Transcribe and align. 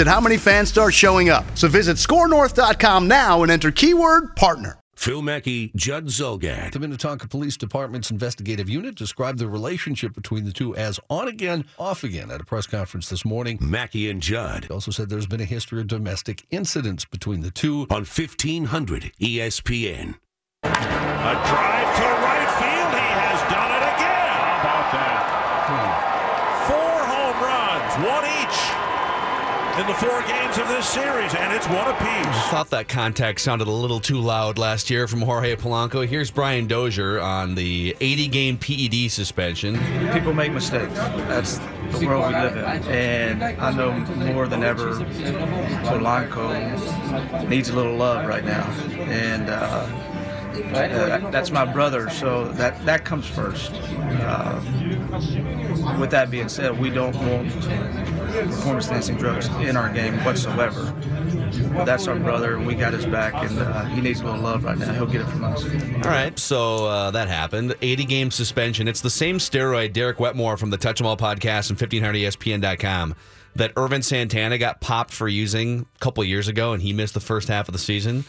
at 0.00 0.06
how 0.06 0.20
many 0.20 0.36
fans 0.36 0.68
start 0.68 0.94
showing 0.94 1.28
up. 1.28 1.44
So 1.56 1.68
visit 1.68 1.96
scorenorth.com 1.96 3.08
now 3.08 3.42
and 3.42 3.52
enter 3.52 3.70
keyword 3.70 4.36
partner. 4.36 4.78
Phil 4.96 5.20
Mackey, 5.20 5.70
Judd 5.76 6.06
Zulgad. 6.06 6.72
The 6.72 6.80
Minnetonka 6.80 7.28
Police 7.28 7.56
Department's 7.56 8.10
investigative 8.10 8.68
unit 8.68 8.94
described 8.94 9.38
the 9.38 9.46
relationship 9.46 10.14
between 10.14 10.44
the 10.44 10.52
two 10.52 10.74
as 10.74 10.98
on 11.10 11.28
again, 11.28 11.66
off 11.78 12.02
again 12.02 12.30
at 12.30 12.40
a 12.40 12.44
press 12.44 12.66
conference 12.66 13.10
this 13.10 13.24
morning. 13.24 13.58
Mackey 13.60 14.10
and 14.10 14.22
Judd. 14.22 14.64
They 14.64 14.74
also 14.74 14.90
said 14.90 15.10
there's 15.10 15.26
been 15.26 15.42
a 15.42 15.44
history 15.44 15.80
of 15.80 15.86
domestic 15.86 16.44
incidents 16.50 17.04
between 17.04 17.42
the 17.42 17.50
two. 17.50 17.86
On 17.90 18.04
1500 18.04 19.12
ESPN. 19.20 20.14
A 20.64 20.68
drive 20.68 21.96
to 21.96 22.08
right 22.24 22.50
field. 22.56 22.92
He 22.96 23.08
has 23.20 23.40
done 23.52 23.70
it 23.70 23.84
again. 23.94 24.32
How 24.40 24.60
about 24.60 24.92
that? 24.96 25.22
Four 26.66 26.98
home 27.04 27.38
runs, 27.44 27.92
one 28.08 28.24
each 28.42 28.86
in 29.78 29.86
the 29.86 29.94
four 29.94 30.22
games 30.22 30.56
of 30.56 30.66
this 30.68 30.88
series, 30.88 31.34
and 31.34 31.52
it's 31.52 31.68
one 31.68 31.86
apiece. 31.86 32.26
I 32.26 32.48
thought 32.50 32.70
that 32.70 32.88
contact 32.88 33.40
sounded 33.40 33.68
a 33.68 33.70
little 33.70 34.00
too 34.00 34.18
loud 34.18 34.56
last 34.56 34.88
year 34.88 35.06
from 35.06 35.20
Jorge 35.20 35.54
Polanco. 35.54 36.06
Here's 36.06 36.30
Brian 36.30 36.66
Dozier 36.66 37.20
on 37.20 37.54
the 37.54 37.94
80 38.00 38.28
game 38.28 38.56
PED 38.56 39.10
suspension. 39.10 39.78
People 40.14 40.32
make 40.32 40.52
mistakes. 40.52 40.94
That's 40.94 41.58
the 41.98 42.06
world 42.06 42.26
we 42.28 42.32
live 42.40 42.56
in. 42.56 42.64
And 42.90 43.42
I 43.42 43.70
know 43.72 43.92
more 44.32 44.48
than 44.48 44.64
ever 44.64 44.94
Polanco 45.84 47.46
needs 47.46 47.68
a 47.68 47.74
little 47.74 47.96
love 47.96 48.26
right 48.26 48.44
now. 48.44 48.64
And, 49.10 49.50
uh, 49.50 49.86
uh, 50.56 51.30
that's 51.30 51.50
my 51.50 51.66
brother, 51.66 52.08
so 52.08 52.48
that 52.52 52.82
that 52.86 53.04
comes 53.04 53.26
first. 53.26 53.72
Uh, 53.72 54.58
with 56.00 56.10
that 56.10 56.30
being 56.30 56.48
said, 56.48 56.78
we 56.80 56.88
don't 56.88 57.14
want 57.14 57.52
performance 58.44 58.88
enhancing 58.88 59.16
drugs 59.16 59.46
in 59.60 59.76
our 59.76 59.92
game 59.92 60.14
whatsoever. 60.24 60.82
That's 61.84 62.06
our 62.08 62.16
brother, 62.16 62.56
and 62.56 62.66
we 62.66 62.74
got 62.74 62.92
his 62.92 63.06
back, 63.06 63.34
and 63.34 63.58
uh, 63.58 63.84
he 63.86 64.00
needs 64.00 64.20
a 64.20 64.24
little 64.24 64.40
love 64.40 64.64
right 64.64 64.76
now. 64.76 64.92
He'll 64.92 65.06
get 65.06 65.22
it 65.22 65.26
from 65.28 65.44
us. 65.44 65.64
All 65.64 66.10
right, 66.10 66.38
so 66.38 66.86
uh, 66.86 67.10
that 67.12 67.28
happened. 67.28 67.74
80 67.80 68.04
game 68.04 68.30
suspension. 68.30 68.88
It's 68.88 69.00
the 69.00 69.10
same 69.10 69.38
steroid 69.38 69.92
Derek 69.92 70.18
Wetmore 70.18 70.56
from 70.56 70.70
the 70.70 70.76
Touch 70.76 71.00
'em 71.00 71.06
All 71.06 71.16
podcast 71.16 71.70
and 71.70 71.78
1500ESPN.com 71.78 73.14
that 73.56 73.72
Ervin 73.76 74.02
Santana 74.02 74.58
got 74.58 74.80
popped 74.80 75.12
for 75.12 75.28
using 75.28 75.86
a 75.96 75.98
couple 75.98 76.22
years 76.24 76.48
ago, 76.48 76.72
and 76.72 76.82
he 76.82 76.92
missed 76.92 77.14
the 77.14 77.20
first 77.20 77.48
half 77.48 77.68
of 77.68 77.72
the 77.72 77.78
season. 77.78 78.24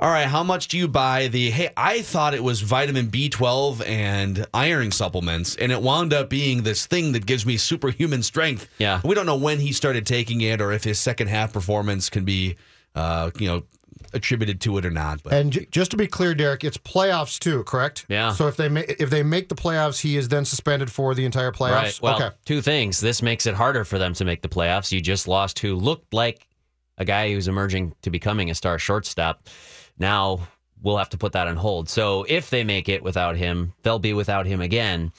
All 0.00 0.10
right, 0.10 0.26
how 0.26 0.42
much 0.42 0.68
do 0.68 0.76
you 0.76 0.88
buy 0.88 1.28
the? 1.28 1.50
Hey, 1.50 1.70
I 1.76 2.02
thought 2.02 2.34
it 2.34 2.42
was 2.42 2.60
vitamin 2.62 3.06
B12 3.06 3.86
and 3.86 4.44
iron 4.52 4.90
supplements, 4.90 5.54
and 5.54 5.70
it 5.70 5.80
wound 5.80 6.12
up 6.12 6.28
being 6.28 6.64
this 6.64 6.84
thing 6.84 7.12
that 7.12 7.26
gives 7.26 7.46
me 7.46 7.56
superhuman 7.56 8.24
strength. 8.24 8.68
Yeah. 8.78 9.00
we 9.04 9.14
don't 9.14 9.24
know 9.26 9.36
when 9.36 9.60
he 9.60 9.72
started 9.72 10.04
taking 10.04 10.40
it, 10.40 10.60
or 10.60 10.72
if 10.72 10.82
his 10.82 10.98
second 10.98 11.28
half 11.28 11.52
performance 11.52 12.10
can 12.10 12.24
be, 12.24 12.56
uh, 12.96 13.30
you 13.38 13.46
know, 13.46 13.62
attributed 14.12 14.60
to 14.62 14.78
it 14.78 14.84
or 14.84 14.90
not. 14.90 15.22
But 15.22 15.32
And 15.34 15.52
j- 15.52 15.66
just 15.70 15.92
to 15.92 15.96
be 15.96 16.08
clear, 16.08 16.34
Derek, 16.34 16.64
it's 16.64 16.76
playoffs 16.76 17.38
too, 17.38 17.62
correct? 17.62 18.04
Yeah. 18.08 18.32
So 18.32 18.48
if 18.48 18.56
they 18.56 18.68
ma- 18.68 18.82
if 18.98 19.10
they 19.10 19.22
make 19.22 19.48
the 19.48 19.54
playoffs, 19.54 20.00
he 20.00 20.16
is 20.16 20.28
then 20.28 20.44
suspended 20.44 20.90
for 20.90 21.14
the 21.14 21.24
entire 21.24 21.52
playoffs. 21.52 21.72
Right. 21.82 21.98
Well, 22.02 22.16
okay. 22.16 22.30
two 22.44 22.62
things. 22.62 23.00
This 23.00 23.22
makes 23.22 23.46
it 23.46 23.54
harder 23.54 23.84
for 23.84 23.98
them 24.00 24.12
to 24.14 24.24
make 24.24 24.42
the 24.42 24.48
playoffs. 24.48 24.90
You 24.90 25.00
just 25.00 25.28
lost 25.28 25.60
who 25.60 25.76
looked 25.76 26.12
like 26.12 26.48
a 26.98 27.04
guy 27.04 27.32
who's 27.32 27.46
emerging 27.48 27.94
to 28.02 28.10
becoming 28.10 28.50
a 28.50 28.54
star 28.56 28.78
shortstop. 28.78 29.48
Now 29.98 30.48
we'll 30.82 30.98
have 30.98 31.10
to 31.10 31.18
put 31.18 31.32
that 31.32 31.48
on 31.48 31.56
hold. 31.56 31.88
So 31.88 32.24
if 32.28 32.50
they 32.50 32.64
make 32.64 32.88
it 32.88 33.02
without 33.02 33.36
him, 33.36 33.72
they'll 33.82 33.98
be 33.98 34.12
without 34.12 34.46
him 34.46 34.60
again. 34.60 35.12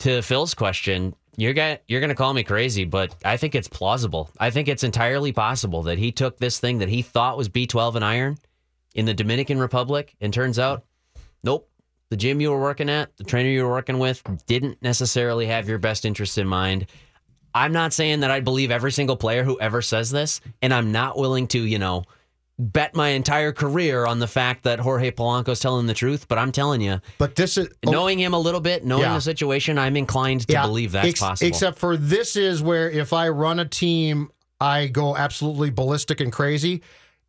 To 0.00 0.20
Phil's 0.20 0.54
question, 0.54 1.14
you're 1.36 1.54
going 1.54 1.78
you're 1.86 2.06
to 2.06 2.14
call 2.14 2.34
me 2.34 2.42
crazy, 2.42 2.84
but 2.84 3.14
I 3.24 3.36
think 3.36 3.54
it's 3.54 3.68
plausible. 3.68 4.30
I 4.38 4.50
think 4.50 4.68
it's 4.68 4.84
entirely 4.84 5.32
possible 5.32 5.84
that 5.84 5.98
he 5.98 6.12
took 6.12 6.38
this 6.38 6.58
thing 6.58 6.78
that 6.78 6.88
he 6.88 7.02
thought 7.02 7.38
was 7.38 7.48
B12 7.48 7.94
and 7.94 8.04
iron 8.04 8.38
in 8.94 9.06
the 9.06 9.14
Dominican 9.14 9.58
Republic, 9.58 10.14
and 10.20 10.34
turns 10.34 10.58
out, 10.58 10.84
nope. 11.42 11.68
The 12.10 12.16
gym 12.18 12.42
you 12.42 12.50
were 12.50 12.60
working 12.60 12.90
at, 12.90 13.16
the 13.16 13.24
trainer 13.24 13.48
you 13.48 13.64
were 13.64 13.70
working 13.70 13.98
with, 13.98 14.22
didn't 14.46 14.82
necessarily 14.82 15.46
have 15.46 15.66
your 15.66 15.78
best 15.78 16.04
interests 16.04 16.36
in 16.36 16.46
mind. 16.46 16.86
I'm 17.54 17.72
not 17.72 17.94
saying 17.94 18.20
that 18.20 18.30
I 18.30 18.40
believe 18.40 18.70
every 18.70 18.92
single 18.92 19.16
player 19.16 19.44
who 19.44 19.58
ever 19.60 19.80
says 19.80 20.10
this, 20.10 20.42
and 20.60 20.74
I'm 20.74 20.92
not 20.92 21.16
willing 21.16 21.46
to, 21.48 21.60
you 21.64 21.78
know, 21.78 22.04
bet 22.62 22.94
my 22.94 23.08
entire 23.10 23.52
career 23.52 24.06
on 24.06 24.18
the 24.18 24.26
fact 24.26 24.64
that 24.64 24.78
Jorge 24.80 25.10
Polanco's 25.10 25.60
telling 25.60 25.86
the 25.86 25.94
truth. 25.94 26.28
But 26.28 26.38
I'm 26.38 26.52
telling 26.52 26.80
you, 26.80 27.00
But 27.18 27.34
this 27.34 27.58
is 27.58 27.68
oh. 27.86 27.90
knowing 27.90 28.18
him 28.18 28.34
a 28.34 28.38
little 28.38 28.60
bit, 28.60 28.84
knowing 28.84 29.02
Yeah. 29.02 29.14
the 29.14 29.20
situation, 29.20 29.78
I'm 29.78 29.96
inclined 29.96 30.46
to 30.46 30.52
Yeah, 30.52 30.66
believe 30.66 30.92
that's 30.92 31.08
ex- 31.08 31.20
possible. 31.20 31.48
Except 31.48 31.78
for 31.78 31.96
this 31.96 32.36
is 32.36 32.62
where 32.62 32.90
if 32.90 33.12
I 33.12 33.28
run 33.28 33.58
a 33.58 33.64
team, 33.64 34.30
I 34.60 34.86
go 34.86 35.16
absolutely 35.16 35.70
ballistic 35.70 36.20
and 36.20 36.32
crazy. 36.32 36.82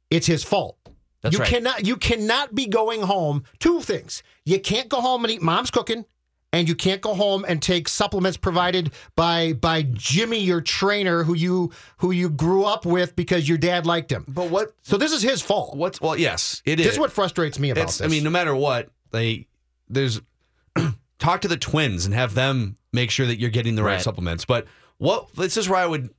It's 0.09 0.27
his 0.27 0.43
fault. 0.43 0.77
That's 1.21 1.33
you 1.33 1.39
right. 1.39 1.49
cannot 1.49 1.87
you 1.87 1.95
cannot 1.95 2.53
be 2.53 2.67
going 2.67 3.01
home. 3.01 3.45
Two 3.59 3.79
things. 3.81 4.21
You 4.45 4.59
can't 4.59 4.89
go 4.89 4.99
home 5.01 5.23
and 5.23 5.31
eat 5.31 5.41
mom's 5.41 5.71
cooking. 5.71 6.05
And 6.53 6.69
you 6.69 6.75
can't 6.75 7.01
go 7.01 7.15
home 7.15 7.43
and 7.47 7.61
take 7.61 7.87
supplements 7.89 8.37
provided 8.37 8.91
by 9.15 9.53
by 9.53 9.81
Jimmy, 9.91 10.37
your 10.39 10.61
trainer, 10.61 11.23
who 11.23 11.33
you 11.33 11.71
who 11.97 12.11
you 12.11 12.29
grew 12.29 12.63
up 12.63 12.85
with 12.85 13.15
because 13.15 13.49
your 13.49 13.57
dad 13.57 13.85
liked 13.87 14.11
him. 14.11 14.23
but 14.27 14.49
what? 14.51 14.73
So 14.83 14.95
this 14.97 15.11
is 15.11 15.23
his 15.23 15.41
fault. 15.41 15.75
What's 15.75 15.99
well? 15.99 16.15
Yes, 16.15 16.61
it 16.63 16.79
is. 16.79 16.85
This 16.85 16.93
is 16.93 16.99
what 16.99 17.11
frustrates 17.11 17.57
me 17.57 17.71
about 17.71 17.85
It's, 17.85 17.97
this. 17.97 18.05
I 18.05 18.07
mean, 18.09 18.23
no 18.23 18.29
matter 18.29 18.55
what, 18.55 18.89
they 19.11 19.47
there's 19.89 20.21
talk 21.19 21.41
to 21.41 21.47
the 21.47 21.57
twins 21.57 22.05
and 22.05 22.13
have 22.13 22.35
them 22.35 22.75
make 22.91 23.09
sure 23.09 23.25
that 23.25 23.39
you're 23.39 23.49
getting 23.49 23.75
the 23.75 23.83
right, 23.83 23.93
Right. 23.93 24.01
supplements. 24.01 24.45
But 24.45 24.67
what 24.99 25.33
this 25.35 25.57
is 25.57 25.67
where 25.67 25.79
I 25.79 25.87
would 25.87 26.11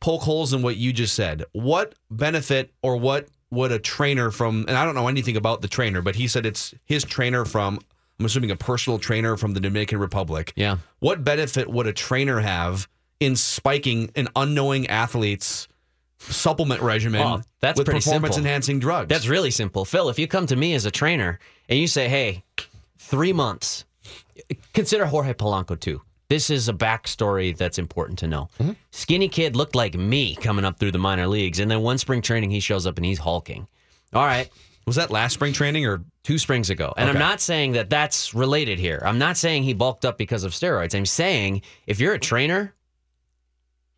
poke 0.00 0.22
holes 0.22 0.52
in 0.52 0.62
what 0.62 0.76
you 0.76 0.92
just 0.92 1.14
said. 1.14 1.44
What 1.52 1.94
benefit 2.10 2.72
or 2.82 2.96
what 2.96 3.28
would 3.50 3.72
a 3.72 3.78
trainer 3.78 4.30
from 4.32 4.64
and 4.68 4.76
I 4.76 4.84
don't 4.84 4.94
know 4.96 5.06
anything 5.08 5.36
about 5.36 5.62
the 5.62 5.68
trainer, 5.68 6.02
but 6.02 6.16
he 6.16 6.26
said 6.26 6.44
it's 6.46 6.74
his 6.84 7.04
trainer 7.04 7.44
from 7.44 7.78
I'm 8.18 8.24
assuming 8.26 8.50
a 8.50 8.56
personal 8.56 8.98
trainer 8.98 9.36
from 9.36 9.54
the 9.54 9.60
Dominican 9.60 9.98
Republic. 9.98 10.52
yeah. 10.56 10.78
What 10.98 11.22
benefit 11.24 11.68
would 11.68 11.86
a 11.86 11.92
trainer 11.92 12.40
have 12.40 12.88
in 13.20 13.36
spiking 13.36 14.10
an 14.16 14.28
unknowing 14.34 14.86
athlete's 14.88 15.68
supplement 16.20 16.82
regimen 16.82 17.20
Well, 17.20 17.42
that's 17.60 17.78
with 17.78 17.86
pretty 17.86 18.00
performance 18.00 18.34
simple. 18.34 18.46
enhancing 18.48 18.80
drugs? 18.80 19.08
That's 19.08 19.28
really 19.28 19.50
simple. 19.52 19.84
Phil, 19.84 20.08
if 20.08 20.18
you 20.18 20.26
come 20.26 20.46
to 20.46 20.56
me 20.56 20.74
as 20.74 20.84
a 20.84 20.90
trainer 20.90 21.38
and 21.68 21.78
you 21.78 21.86
say, 21.86 22.08
hey, 22.08 22.42
three 22.98 23.32
months, 23.32 23.84
consider 24.74 25.06
Jorge 25.06 25.32
Polanco 25.34 25.78
too. 25.78 26.02
This 26.28 26.50
is 26.50 26.68
a 26.68 26.72
backstory 26.74 27.56
that's 27.56 27.78
important 27.78 28.18
to 28.18 28.26
know. 28.26 28.48
Mm-hmm. 28.60 28.72
Skinny 28.90 29.28
kid 29.28 29.56
looked 29.56 29.74
like 29.74 29.94
me 29.94 30.34
coming 30.34 30.64
up 30.64 30.78
through 30.78 30.90
the 30.92 30.98
minor 30.98 31.26
leagues, 31.26 31.58
and 31.58 31.70
then 31.70 31.80
one 31.80 31.96
spring 31.98 32.20
training 32.20 32.50
he 32.50 32.60
shows 32.60 32.86
up 32.86 32.96
and 32.98 33.06
he's 33.06 33.18
hulking. 33.18 33.66
All 34.12 34.26
right, 34.26 34.50
Was 34.88 34.96
that 34.96 35.10
last 35.10 35.34
spring 35.34 35.52
training 35.52 35.86
or 35.86 36.02
two 36.24 36.38
springs 36.38 36.68
ago. 36.70 36.92
And 36.96 37.08
I'm 37.08 37.18
not 37.18 37.40
saying 37.40 37.72
that 37.72 37.88
that's 37.90 38.34
related 38.34 38.78
here. 38.78 39.00
I'm 39.04 39.18
not 39.18 39.36
saying 39.36 39.62
he 39.62 39.72
bulked 39.74 40.04
up 40.04 40.18
because 40.18 40.44
of 40.44 40.52
steroids. 40.52 40.94
I'm 40.94 41.06
saying 41.06 41.62
if 41.86 42.00
you're 42.00 42.14
a 42.14 42.18
trainer 42.18 42.74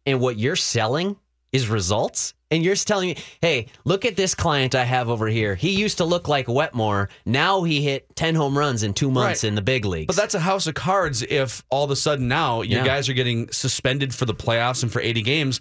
and 0.07 0.21
what 0.21 0.37
you're 0.37 0.57
selling 0.57 1.17
is 1.53 1.69
results, 1.69 2.35
and 2.53 2.65
you're 2.65 2.75
telling 2.77 3.11
me, 3.11 3.17
hey, 3.41 3.67
look 3.85 4.05
at 4.05 4.17
this 4.17 4.35
client 4.35 4.75
I 4.75 4.85
have 4.85 5.09
over 5.09 5.27
here. 5.29 5.55
He 5.55 5.71
used 5.71 5.99
to 5.99 6.05
look 6.05 6.27
like 6.29 6.47
Wetmore. 6.49 7.09
Now 7.25 7.63
he 7.63 7.81
hit 7.83 8.15
10 8.17 8.35
home 8.35 8.57
runs 8.59 8.83
in 8.83 8.93
two 8.95 9.11
months 9.11 9.45
Right. 9.45 9.49
in 9.49 9.55
the 9.55 9.63
big 9.63 9.85
leagues. 9.85 10.07
But 10.09 10.17
that's 10.17 10.35
a 10.35 10.41
house 10.41 10.67
of 10.67 10.75
cards 10.75 11.23
if 11.23 11.65
all 11.71 11.85
of 11.85 11.91
a 11.93 11.97
sudden 11.97 12.27
now 12.29 12.63
your 12.63 12.81
Yeah. 12.81 12.87
guys 12.87 13.09
are 13.09 13.13
getting 13.13 13.51
suspended 13.53 14.13
for 14.15 14.25
the 14.27 14.35
playoffs 14.35 14.83
and 14.83 14.93
for 14.93 15.01
80 15.01 15.23
games. 15.23 15.61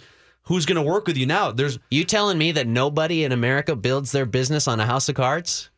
Who's 0.49 0.65
going 0.65 0.75
to 0.75 0.81
work 0.81 1.07
with 1.07 1.15
you 1.15 1.25
now? 1.25 1.51
There's 1.51 1.79
you 1.89 2.03
telling 2.03 2.37
me 2.37 2.51
that 2.53 2.67
nobody 2.67 3.23
in 3.23 3.31
America 3.31 3.75
builds 3.75 4.11
their 4.11 4.25
business 4.25 4.67
on 4.67 4.79
a 4.79 4.85
house 4.85 5.07
of 5.07 5.15
cards? 5.15 5.69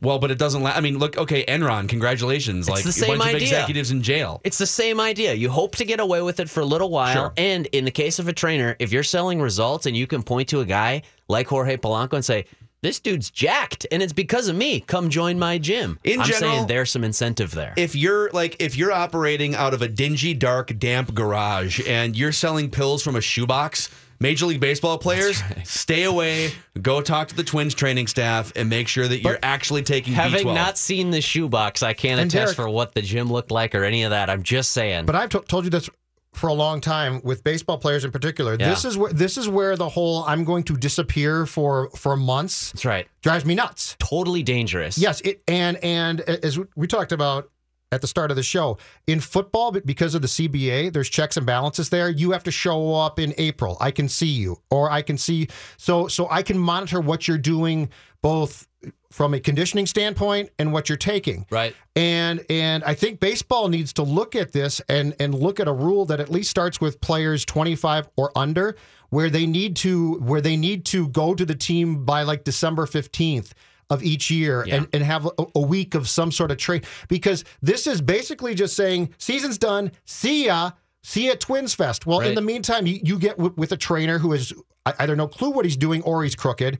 Well, 0.00 0.18
but 0.18 0.30
it 0.30 0.36
doesn't. 0.38 0.62
La- 0.62 0.72
I 0.72 0.80
mean, 0.80 0.98
look. 0.98 1.16
Okay, 1.16 1.44
Enron. 1.46 1.88
Congratulations. 1.88 2.68
like 2.68 2.82
the 2.82 2.90
a 2.90 2.92
same 2.92 3.16
bunch 3.18 3.30
of 3.30 3.36
idea. 3.36 3.48
executives 3.48 3.90
in 3.92 4.02
jail. 4.02 4.40
It's 4.44 4.58
the 4.58 4.66
same 4.66 5.00
idea. 5.00 5.32
You 5.32 5.48
hope 5.48 5.76
to 5.76 5.84
get 5.86 6.00
away 6.00 6.20
with 6.20 6.38
it 6.40 6.50
for 6.50 6.60
a 6.60 6.66
little 6.66 6.90
while. 6.90 7.14
Sure. 7.14 7.32
And 7.38 7.64
in 7.66 7.84
the 7.86 7.90
case 7.90 8.18
of 8.18 8.28
a 8.28 8.32
trainer, 8.34 8.76
if 8.78 8.92
you're 8.92 9.02
selling 9.02 9.40
results 9.40 9.86
and 9.86 9.96
you 9.96 10.06
can 10.06 10.22
point 10.22 10.48
to 10.50 10.60
a 10.60 10.66
guy 10.66 11.02
like 11.28 11.46
Jorge 11.46 11.78
Polanco 11.78 12.14
and 12.14 12.24
say, 12.24 12.44
this 12.82 13.00
dude's 13.00 13.30
jacked 13.30 13.86
and 13.90 14.02
it's 14.02 14.12
because 14.12 14.48
of 14.48 14.54
me, 14.56 14.80
come 14.80 15.08
join 15.08 15.38
my 15.38 15.56
gym. 15.56 15.98
In 16.04 16.20
I'm 16.20 16.26
general- 16.26 16.40
saying 16.56 16.66
there's 16.66 16.90
some 16.90 17.02
incentive 17.04 17.52
there. 17.52 17.72
if 17.78 17.96
you're 17.96 18.28
like 18.30 18.60
if 18.60 18.76
you're 18.76 18.92
operating 18.92 19.54
out 19.54 19.72
of 19.72 19.80
a 19.82 19.88
dingy, 19.88 20.34
dark, 20.34 20.78
damp 20.78 21.14
garage 21.14 21.80
and 21.88 22.14
you're 22.16 22.32
selling 22.32 22.70
pills 22.70 23.02
from 23.02 23.16
a 23.16 23.20
shoebox, 23.22 23.88
Major 24.20 24.46
League 24.46 24.60
Baseball 24.60 24.98
players, 24.98 25.42
stay 25.64 26.04
away. 26.04 26.52
Go 26.80 27.00
talk 27.00 27.28
to 27.28 27.34
the 27.34 27.44
Twins 27.44 27.74
training 27.74 28.06
staff 28.06 28.52
and 28.56 28.68
make 28.70 28.88
sure 28.88 29.06
that 29.06 29.22
you're 29.22 29.38
actually 29.42 29.82
taking 29.82 30.14
Having 30.14 30.46
B12. 30.46 30.54
not 30.54 30.78
seen 30.78 31.10
the 31.10 31.20
shoebox, 31.20 31.82
I 31.82 31.92
can't 31.92 32.20
And 32.20 32.30
attest 32.30 32.56
Derek- 32.56 32.56
for 32.56 32.68
what 32.68 32.94
the 32.94 33.02
gym 33.02 33.30
looked 33.30 33.50
like 33.50 33.74
or 33.74 33.84
any 33.84 34.02
of 34.04 34.10
that. 34.10 34.30
I'm 34.30 34.42
just 34.42 34.72
saying. 34.72 35.06
But 35.06 35.14
I've 35.16 35.28
to- 35.30 35.40
told 35.40 35.64
you 35.64 35.70
this 35.70 35.90
for 36.32 36.48
a 36.48 36.52
long 36.54 36.82
time 36.82 37.20
with 37.24 37.42
baseball 37.42 37.78
players 37.78 38.04
in 38.04 38.10
particular. 38.10 38.56
Yeah. 38.60 38.68
This 38.68 38.84
is 38.84 38.98
where 38.98 39.10
this 39.10 39.38
is 39.38 39.48
where 39.48 39.74
the 39.74 39.88
whole 39.88 40.22
I'm 40.24 40.44
going 40.44 40.64
to 40.64 40.76
disappear 40.76 41.46
for 41.46 41.88
for 41.96 42.14
months 42.14 42.72
That's 42.72 42.84
right. 42.84 43.08
drives 43.22 43.46
me 43.46 43.54
nuts. 43.54 43.96
Totally 43.98 44.42
dangerous. 44.42 44.98
Yes, 44.98 45.22
it 45.22 45.42
and 45.48 45.78
and 45.82 46.20
as 46.20 46.58
we 46.76 46.86
talked 46.86 47.12
about 47.12 47.50
at 47.96 48.00
the 48.00 48.06
start 48.06 48.30
of 48.30 48.36
the 48.36 48.44
show, 48.44 48.78
in 49.08 49.18
football, 49.18 49.72
but 49.72 49.84
because 49.84 50.14
of 50.14 50.22
the 50.22 50.28
CBA, 50.28 50.92
there's 50.92 51.08
checks 51.08 51.36
and 51.36 51.44
balances 51.44 51.88
there. 51.88 52.08
You 52.08 52.30
have 52.30 52.44
to 52.44 52.52
show 52.52 52.94
up 52.94 53.18
in 53.18 53.34
April. 53.36 53.76
I 53.80 53.90
can 53.90 54.08
see 54.08 54.28
you, 54.28 54.62
or 54.70 54.88
I 54.88 55.02
can 55.02 55.18
see 55.18 55.48
so 55.76 56.06
so 56.06 56.28
I 56.30 56.42
can 56.42 56.58
monitor 56.58 57.00
what 57.00 57.26
you're 57.26 57.38
doing 57.38 57.90
both 58.22 58.66
from 59.10 59.34
a 59.34 59.40
conditioning 59.40 59.86
standpoint 59.86 60.50
and 60.58 60.72
what 60.72 60.88
you're 60.88 60.98
taking. 60.98 61.46
Right. 61.50 61.74
And 61.94 62.44
and 62.50 62.84
I 62.84 62.94
think 62.94 63.20
baseball 63.20 63.68
needs 63.68 63.92
to 63.94 64.02
look 64.02 64.34
at 64.34 64.52
this 64.52 64.80
and 64.88 65.14
and 65.18 65.34
look 65.34 65.58
at 65.60 65.68
a 65.68 65.72
rule 65.72 66.04
that 66.06 66.20
at 66.20 66.30
least 66.30 66.50
starts 66.50 66.80
with 66.80 67.00
players 67.00 67.44
25 67.44 68.08
or 68.16 68.36
under 68.36 68.76
where 69.10 69.30
they 69.30 69.46
need 69.46 69.76
to 69.76 70.14
where 70.14 70.40
they 70.40 70.56
need 70.56 70.84
to 70.86 71.08
go 71.08 71.34
to 71.34 71.46
the 71.46 71.54
team 71.54 72.04
by 72.04 72.22
like 72.22 72.44
December 72.44 72.86
15th 72.86 73.52
of 73.90 74.02
each 74.02 74.30
year 74.30 74.64
and, 74.76 74.88
and 74.92 75.02
have 75.04 75.26
a, 75.26 75.44
a 75.54 75.60
week 75.60 75.94
of 75.94 76.08
some 76.08 76.32
sort 76.32 76.50
of 76.50 76.56
trade. 76.58 76.84
Because 77.08 77.44
this 77.62 77.86
is 77.86 78.00
basically 78.00 78.54
just 78.54 78.74
saying 78.76 79.14
season's 79.18 79.58
done. 79.58 79.92
See 80.04 80.46
ya. 80.46 80.70
See 81.02 81.26
ya 81.26 81.32
at 81.32 81.40
twins 81.40 81.72
fest. 81.74 82.04
Well 82.06 82.20
in 82.20 82.34
the 82.34 82.40
meantime 82.42 82.86
you, 82.86 82.98
you 83.02 83.18
get 83.18 83.36
w- 83.36 83.54
with 83.56 83.70
a 83.72 83.76
trainer 83.76 84.18
who 84.18 84.32
has 84.32 84.52
either 84.98 85.14
no 85.16 85.28
clue 85.28 85.50
what 85.50 85.64
he's 85.64 85.76
doing 85.76 86.02
or 86.02 86.24
he's 86.24 86.34
crooked. 86.34 86.78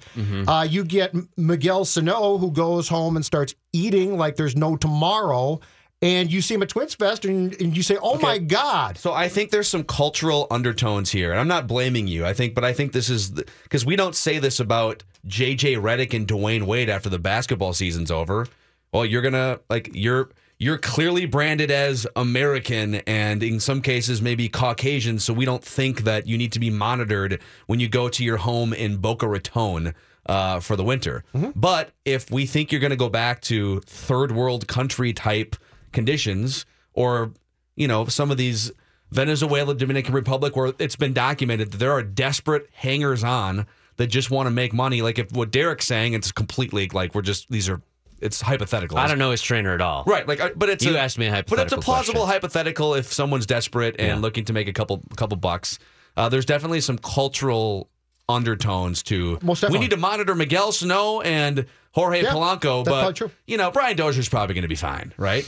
Uh, 0.49 0.63
you 0.69 0.85
get 0.85 1.15
miguel 1.37 1.85
sano 1.85 2.39
who 2.39 2.51
goes 2.51 2.89
home 2.89 3.15
and 3.17 3.25
starts 3.25 3.55
eating 3.73 4.17
like 4.17 4.35
there's 4.37 4.57
no 4.57 4.77
tomorrow 4.77 5.61
and 6.07 6.33
you 6.33 6.41
see 6.41 6.55
him 6.55 6.63
at 6.63 6.69
twins 6.69 6.95
fest 6.95 7.25
and, 7.25 7.61
and 7.61 7.77
you 7.77 7.83
say 7.83 7.97
oh 8.01 8.19
my 8.19 8.39
god 8.39 8.97
So 8.99 9.13
I 9.13 9.29
think 9.29 9.51
there's 9.51 9.69
some 9.69 9.85
cultural 9.85 10.47
undertones 10.51 11.11
here, 11.11 11.31
and 11.33 11.41
I'm 11.41 11.49
not 11.49 11.67
blaming 11.67 12.07
you. 12.07 12.25
I 12.25 12.33
think, 12.33 12.55
but 12.55 12.65
I 12.65 12.73
think 12.73 12.93
this 12.93 13.11
is 13.11 13.31
because 13.65 13.85
we 13.85 13.97
don't 13.97 14.15
say 14.15 14.39
this 14.39 14.61
about 14.61 15.03
JJ 15.27 15.79
Redick 15.81 16.15
and 16.15 16.27
Dwyane 16.27 16.63
Wade 16.63 16.89
after 16.89 17.09
the 17.09 17.19
basketball 17.19 17.73
season's 17.73 18.11
over. 18.11 18.47
Well, 18.93 19.05
you're 19.05 19.23
gonna 19.23 19.61
like 19.69 19.91
you're 19.93 20.31
you're 20.59 20.79
clearly 20.79 21.27
branded 21.27 21.71
as 21.71 22.07
American, 22.17 22.97
and 23.07 23.43
in 23.43 23.61
some 23.61 23.83
cases 23.83 24.23
maybe 24.23 24.49
Caucasian. 24.49 25.19
So 25.19 25.35
we 25.35 25.45
don't 25.45 25.65
think 25.65 26.03
that 26.05 26.27
you 26.27 26.39
need 26.39 26.53
to 26.53 26.61
be 26.61 26.71
monitored 26.71 27.41
when 27.67 27.81
you 27.81 27.89
go 27.89 28.09
to 28.09 28.25
your 28.25 28.39
home 28.39 28.73
in 28.73 28.99
Boca 28.99 29.27
Raton. 29.29 29.95
Uh, 30.29 30.59
for 30.59 30.75
the 30.75 30.83
winter, 30.83 31.23
but 31.55 31.93
if 32.05 32.33
we 32.33 32.47
think 32.47 32.73
you're 32.73 32.81
going 32.81 32.91
to 32.91 32.97
go 32.97 33.09
back 33.09 33.41
to 33.43 33.79
third 33.87 34.33
world 34.33 34.67
country 34.67 35.13
type 35.13 35.55
conditions, 35.97 36.65
or 36.95 37.33
you 37.75 37.89
know, 37.89 38.05
some 38.07 38.31
of 38.31 38.37
these 38.37 38.71
Venezuela, 39.11 39.75
Dominican 39.75 40.15
Republic, 40.15 40.55
where 40.55 40.73
it's 40.79 40.95
been 40.97 41.13
documented 41.13 41.73
that 41.73 41.79
there 41.79 41.93
are 41.93 42.03
desperate 42.03 42.69
hangers 42.73 43.25
on 43.25 43.67
that 43.97 44.07
just 44.09 44.31
want 44.31 44.47
to 44.47 44.51
make 44.51 44.73
money. 44.73 45.03
Like 45.03 45.19
if 45.19 45.33
what 45.33 45.51
Derek's 45.51 45.87
saying, 45.87 46.13
it's 46.15 46.31
completely 46.31 46.89
like 46.93 47.15
we're 47.15 47.23
just 47.23 47.49
these 47.51 47.69
are 47.69 47.81
it's 48.21 48.41
hypothetical. 48.41 48.97
I 48.97 49.09
don't 49.09 49.19
know 49.19 49.31
his 49.31 49.43
trainer 49.43 49.75
at 49.75 49.81
all. 49.83 50.03
Right, 50.07 50.27
like, 50.27 50.41
uh, 50.41 50.51
but 50.57 50.71
it's 50.71 50.83
You 50.85 50.95
a, 50.97 50.99
asked 50.99 51.19
me 51.19 51.27
a 51.27 51.31
hypothetical, 51.31 51.57
but 51.57 51.65
it's 51.65 51.73
a 51.73 51.85
plausible 51.85 52.21
question. 52.23 52.33
hypothetical 52.35 52.95
if 52.95 53.13
someone's 53.13 53.45
desperate 53.47 53.97
and 53.99 54.09
Yeah. 54.09 54.17
looking 54.17 54.45
to 54.47 54.53
make 54.55 54.69
a 54.69 54.73
couple 54.73 55.03
couple 55.17 55.37
bucks. 55.37 55.79
Uh, 56.17 56.29
there's 56.31 56.47
definitely 56.47 56.81
some 56.81 56.97
cultural 56.99 57.91
undertones 58.29 59.03
to. 59.05 59.39
Most 59.43 59.69
we 59.71 59.79
need 59.79 59.91
to 59.91 59.97
monitor 59.99 60.35
Miguel 60.35 60.73
Sano 60.73 61.21
and 61.21 61.67
Jorge 61.93 62.23
Yeah, 62.23 62.33
Polanco, 62.33 62.85
that's 62.85 62.89
but 63.05 63.17
true. 63.17 63.31
you 63.47 63.57
know 63.59 63.71
Brian 63.71 63.97
Dozier's 63.97 64.29
probably 64.29 64.55
going 64.55 64.63
to 64.63 64.69
be 64.69 64.75
fine, 64.77 65.13
right? 65.19 65.47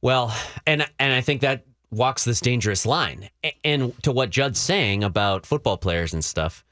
Well, 0.00 0.34
and 0.66 0.86
and 0.98 1.12
I 1.12 1.20
think 1.20 1.40
that 1.40 1.64
walks 1.90 2.24
this 2.24 2.40
dangerous 2.40 2.84
line. 2.86 3.30
And 3.64 4.00
to 4.02 4.12
what 4.12 4.30
Judd's 4.30 4.60
saying 4.60 5.02
about 5.04 5.46
football 5.46 5.76
players 5.76 6.12
and 6.12 6.24
stuff, 6.24 6.64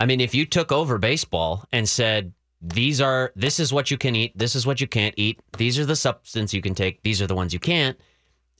I 0.00 0.06
mean, 0.06 0.20
if 0.20 0.34
you 0.34 0.46
took 0.46 0.72
over 0.72 0.98
baseball 0.98 1.64
and 1.72 1.88
said 1.88 2.32
these 2.62 3.00
are 3.00 3.32
this 3.36 3.60
is 3.60 3.72
what 3.72 3.90
you 3.90 3.98
can 3.98 4.16
eat, 4.16 4.36
this 4.38 4.54
is 4.54 4.66
what 4.66 4.80
you 4.80 4.86
can't 4.86 5.14
eat, 5.18 5.38
these 5.58 5.78
are 5.78 5.84
the 5.84 5.96
substance 5.96 6.54
you 6.54 6.62
can 6.62 6.74
take, 6.74 7.02
these 7.02 7.20
are 7.20 7.26
the 7.26 7.34
ones 7.34 7.52
you 7.52 7.60
can't, 7.60 7.98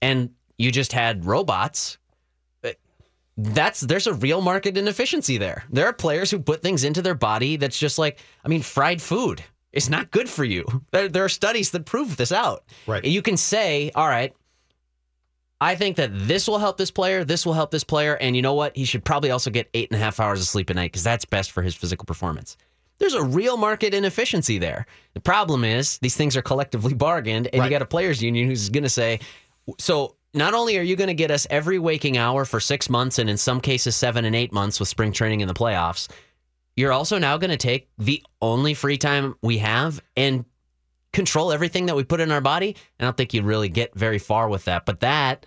and 0.03 0.31
you 0.59 0.71
just 0.71 0.93
had 0.93 1.25
robots. 1.25 1.99
uh, 2.65 2.71
That's 3.37 3.81
there's 3.81 4.07
a 4.07 4.15
real 4.15 4.41
market 4.41 4.77
inefficiency 4.77 5.39
there. 5.39 5.65
There 5.71 5.87
are 5.87 5.93
players 5.93 6.31
who 6.31 6.39
put 6.39 6.63
things 6.63 6.85
into 6.85 7.01
their 7.01 7.15
body 7.15 7.57
that's 7.57 7.79
just 7.79 7.99
like, 7.99 8.19
I 8.45 8.49
mean, 8.49 8.63
fried 8.63 9.01
food. 9.01 9.43
It's 9.77 9.89
not 9.91 10.11
good 10.11 10.29
for 10.29 10.45
you. 10.45 10.65
There, 10.91 11.09
there 11.09 11.25
are 11.25 11.29
studies 11.29 11.71
that 11.73 11.85
prove 11.85 12.17
this 12.17 12.33
out. 12.33 12.65
Right. 12.87 13.05
You 13.05 13.23
can 13.23 13.37
say, 13.37 13.91
all 13.95 14.09
right, 14.09 14.35
I 15.61 15.75
think 15.75 15.97
that 15.97 16.11
this 16.13 16.49
will 16.49 16.59
help 16.59 16.77
this 16.77 16.91
player, 16.91 17.25
this 17.25 17.47
will 17.47 17.55
help 17.55 17.71
this 17.71 17.85
player, 17.85 18.15
and 18.17 18.37
you 18.37 18.43
know 18.43 18.55
what? 18.55 18.77
He 18.77 18.85
should 18.85 19.05
probably 19.05 19.31
also 19.31 19.51
get 19.51 19.69
eight 19.75 19.91
and 19.91 20.01
a 20.01 20.03
half 20.03 20.21
hours 20.21 20.41
of 20.41 20.47
sleep 20.47 20.69
a 20.71 20.75
night 20.75 20.93
because 20.93 21.03
that's 21.05 21.25
best 21.25 21.51
for 21.53 21.63
his 21.63 21.75
physical 21.75 22.05
performance. 22.05 22.57
There's 22.99 23.15
a 23.15 23.23
real 23.23 23.57
market 23.57 23.93
inefficiency 23.95 24.59
there. 24.59 24.87
The 25.15 25.21
problem 25.21 25.65
is 25.65 25.99
these 25.99 26.17
things 26.17 26.37
are 26.37 26.43
collectively 26.43 26.95
bargained, 26.95 27.49
and 27.53 27.61
Right. 27.61 27.67
you 27.67 27.71
got 27.71 27.83
a 27.83 27.87
players 27.87 28.23
union 28.23 28.49
who's 28.49 28.69
going 28.71 28.83
to 28.85 28.89
say, 28.91 29.21
so 29.79 30.17
not 30.35 30.53
only 30.55 30.79
are 30.79 30.83
you 30.83 30.97
going 30.97 31.09
to 31.09 31.15
get 31.15 31.31
us 31.31 31.47
every 31.49 31.79
waking 31.79 32.19
hour 32.19 32.45
for 32.45 32.61
six 32.61 32.91
months, 32.91 33.19
and 33.19 33.29
in 33.31 33.37
some 33.39 33.61
cases 33.61 33.97
seven 33.97 34.25
and 34.27 34.37
eight 34.37 34.53
months 34.53 34.79
with 34.81 34.89
spring 34.89 35.13
training 35.13 35.41
in 35.41 35.49
the 35.49 35.55
playoffs, 35.55 36.09
you're 36.77 36.93
also 36.93 37.19
now 37.19 37.37
going 37.39 37.51
to 37.51 37.57
take 37.57 37.89
the 37.99 38.23
only 38.43 38.75
free 38.75 38.99
time 38.99 39.35
we 39.43 39.59
have 39.59 40.01
and 40.17 40.45
control 41.13 41.51
everything 41.53 41.87
that 41.87 41.97
we 41.97 42.05
put 42.05 42.21
in 42.21 42.31
our 42.31 42.41
body. 42.43 42.77
I 43.01 43.05
don't 43.05 43.17
think 43.17 43.33
you'd 43.35 43.45
really 43.45 43.69
get 43.71 43.95
very 43.95 44.19
far 44.19 44.49
with 44.49 44.67
that. 44.67 44.85
But 44.85 45.01
that, 45.01 45.47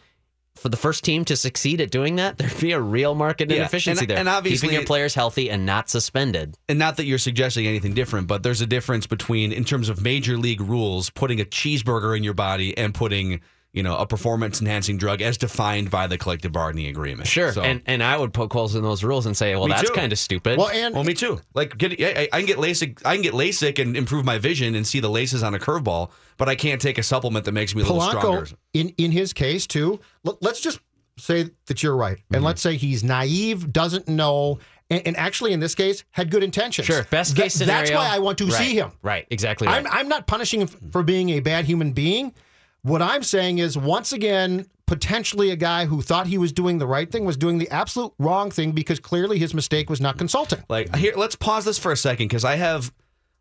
for 0.56 0.70
the 0.70 0.78
first 0.78 1.04
team 1.04 1.24
to 1.26 1.36
succeed 1.36 1.80
at 1.82 1.92
doing 1.92 2.16
that, 2.16 2.38
there'd 2.40 2.60
be 2.60 2.72
a 2.72 2.82
real 2.82 3.14
market 3.14 3.50
Yeah, 3.52 3.58
inefficiency 3.58 4.02
and- 4.02 4.10
there. 4.10 4.18
and 4.18 4.28
obviously- 4.28 4.68
keeping 4.70 4.80
your 4.80 4.86
players 4.88 5.14
healthy 5.14 5.50
and 5.52 5.66
not 5.66 5.90
suspended. 5.90 6.56
and 6.68 6.80
not 6.80 6.98
that 6.98 7.06
you're 7.06 7.20
suggesting 7.20 7.68
anything 7.68 7.94
different, 7.94 8.28
but 8.28 8.42
there's 8.42 8.62
a 8.62 8.66
difference 8.68 9.06
between, 9.06 9.52
in 9.52 9.64
terms 9.64 9.88
of 9.90 10.02
major 10.02 10.36
league 10.38 10.62
rules, 10.62 11.12
putting 11.12 11.40
a 11.40 11.46
cheeseburger 11.46 12.18
in 12.18 12.24
your 12.24 12.34
body 12.34 12.76
and 12.76 12.94
putting, 12.96 13.42
you 13.72 13.84
know, 13.84 13.96
a 13.98 14.06
performance 14.08 14.60
enhancing 14.62 14.98
drug 14.98 15.22
as 15.22 15.38
defined 15.38 15.92
by 15.92 16.08
the 16.08 16.18
collective 16.18 16.52
bargaining 16.52 16.88
agreement. 16.88 17.28
Sure, 17.28 17.52
So, 17.52 17.62
and 17.62 17.82
and 17.86 18.02
I 18.04 18.18
would 18.18 18.34
poke 18.34 18.52
holes 18.54 18.74
in 18.76 18.82
those 18.84 19.04
rules 19.04 19.26
and 19.28 19.38
say, 19.38 19.56
well, 19.56 19.68
that's 19.68 19.92
kind 19.92 20.12
of 20.12 20.18
stupid. 20.20 20.58
well 20.58 20.70
and 20.70 20.96
well, 20.96 21.04
me 21.04 21.14
too. 21.14 21.40
Like, 21.54 21.78
get, 21.78 21.94
I, 22.02 22.28
I 22.34 22.40
can 22.40 22.46
get 22.48 22.58
LASIK. 22.58 23.02
I 23.06 23.14
can 23.14 23.22
get 23.22 23.34
LASIK 23.34 23.80
and 23.80 23.96
improve 23.96 24.26
my 24.26 24.38
vision 24.40 24.74
and 24.76 24.88
see 24.88 25.00
the 25.00 25.10
laces 25.10 25.44
on 25.44 25.54
a 25.54 25.60
curveball, 25.60 26.10
but 26.38 26.50
I 26.50 26.56
can't 26.56 26.82
take 26.82 26.98
a 26.98 27.04
supplement 27.04 27.46
that 27.46 27.52
makes 27.52 27.76
me 27.76 27.82
a 27.84 27.86
little 27.86 28.02
stronger. 28.02 28.48
In 28.74 28.90
in 28.98 29.12
his 29.12 29.34
case 29.34 29.68
too. 29.68 30.00
l- 30.26 30.38
Let's 30.42 30.62
just 30.62 30.80
say 31.20 31.50
that 31.68 31.84
you're 31.84 31.96
right, 31.96 32.18
Mm-hmm. 32.18 32.36
and 32.36 32.44
let's 32.44 32.62
say 32.62 32.76
he's 32.78 33.04
naive, 33.04 33.72
doesn't 33.74 34.08
know, 34.08 34.58
and, 34.90 35.02
and 35.06 35.18
actually 35.18 35.54
in 35.54 35.60
this 35.60 35.76
case 35.76 36.06
had 36.12 36.32
good 36.32 36.42
intentions. 36.44 36.86
sure, 36.88 37.04
best 37.12 37.36
Th- 37.36 37.44
case 37.44 37.54
scenario. 37.54 37.82
That's 37.82 37.92
why 37.92 38.16
I 38.16 38.20
want 38.20 38.38
to 38.40 38.46
Right, 38.46 38.54
see 38.54 38.74
him. 38.76 38.94
Right, 39.04 39.28
exactly. 39.30 39.68
Right. 39.68 39.86
I'm 39.86 39.88
I'm 39.92 40.08
not 40.08 40.26
punishing 40.28 40.62
him 40.62 40.68
for 40.68 41.04
being 41.04 41.30
a 41.30 41.40
bad 41.40 41.66
human 41.66 41.92
being. 41.92 42.34
What 42.82 43.02
I'm 43.02 43.24
saying 43.24 43.58
is, 43.58 43.78
once 43.78 44.14
again, 44.14 44.66
potentially 44.86 45.52
a 45.52 45.56
guy 45.56 45.86
who 45.86 46.02
thought 46.02 46.28
he 46.28 46.38
was 46.38 46.52
doing 46.52 46.80
the 46.80 46.88
right 46.88 47.12
thing 47.12 47.26
was 47.26 47.38
doing 47.38 47.58
the 47.58 47.70
absolute 47.70 48.14
wrong 48.18 48.50
thing 48.50 48.72
because 48.72 49.00
clearly 49.00 49.38
his 49.38 49.54
mistake 49.54 49.90
was 49.90 50.02
not 50.02 50.18
consulting. 50.18 50.64
Like 50.68 50.96
here, 50.96 51.14
let's 51.16 51.36
pause 51.36 51.66
this 51.66 51.78
for 51.78 51.92
a 51.92 51.98
second 51.98 52.28
because 52.28 52.44
I 52.44 52.56
have, 52.56 52.92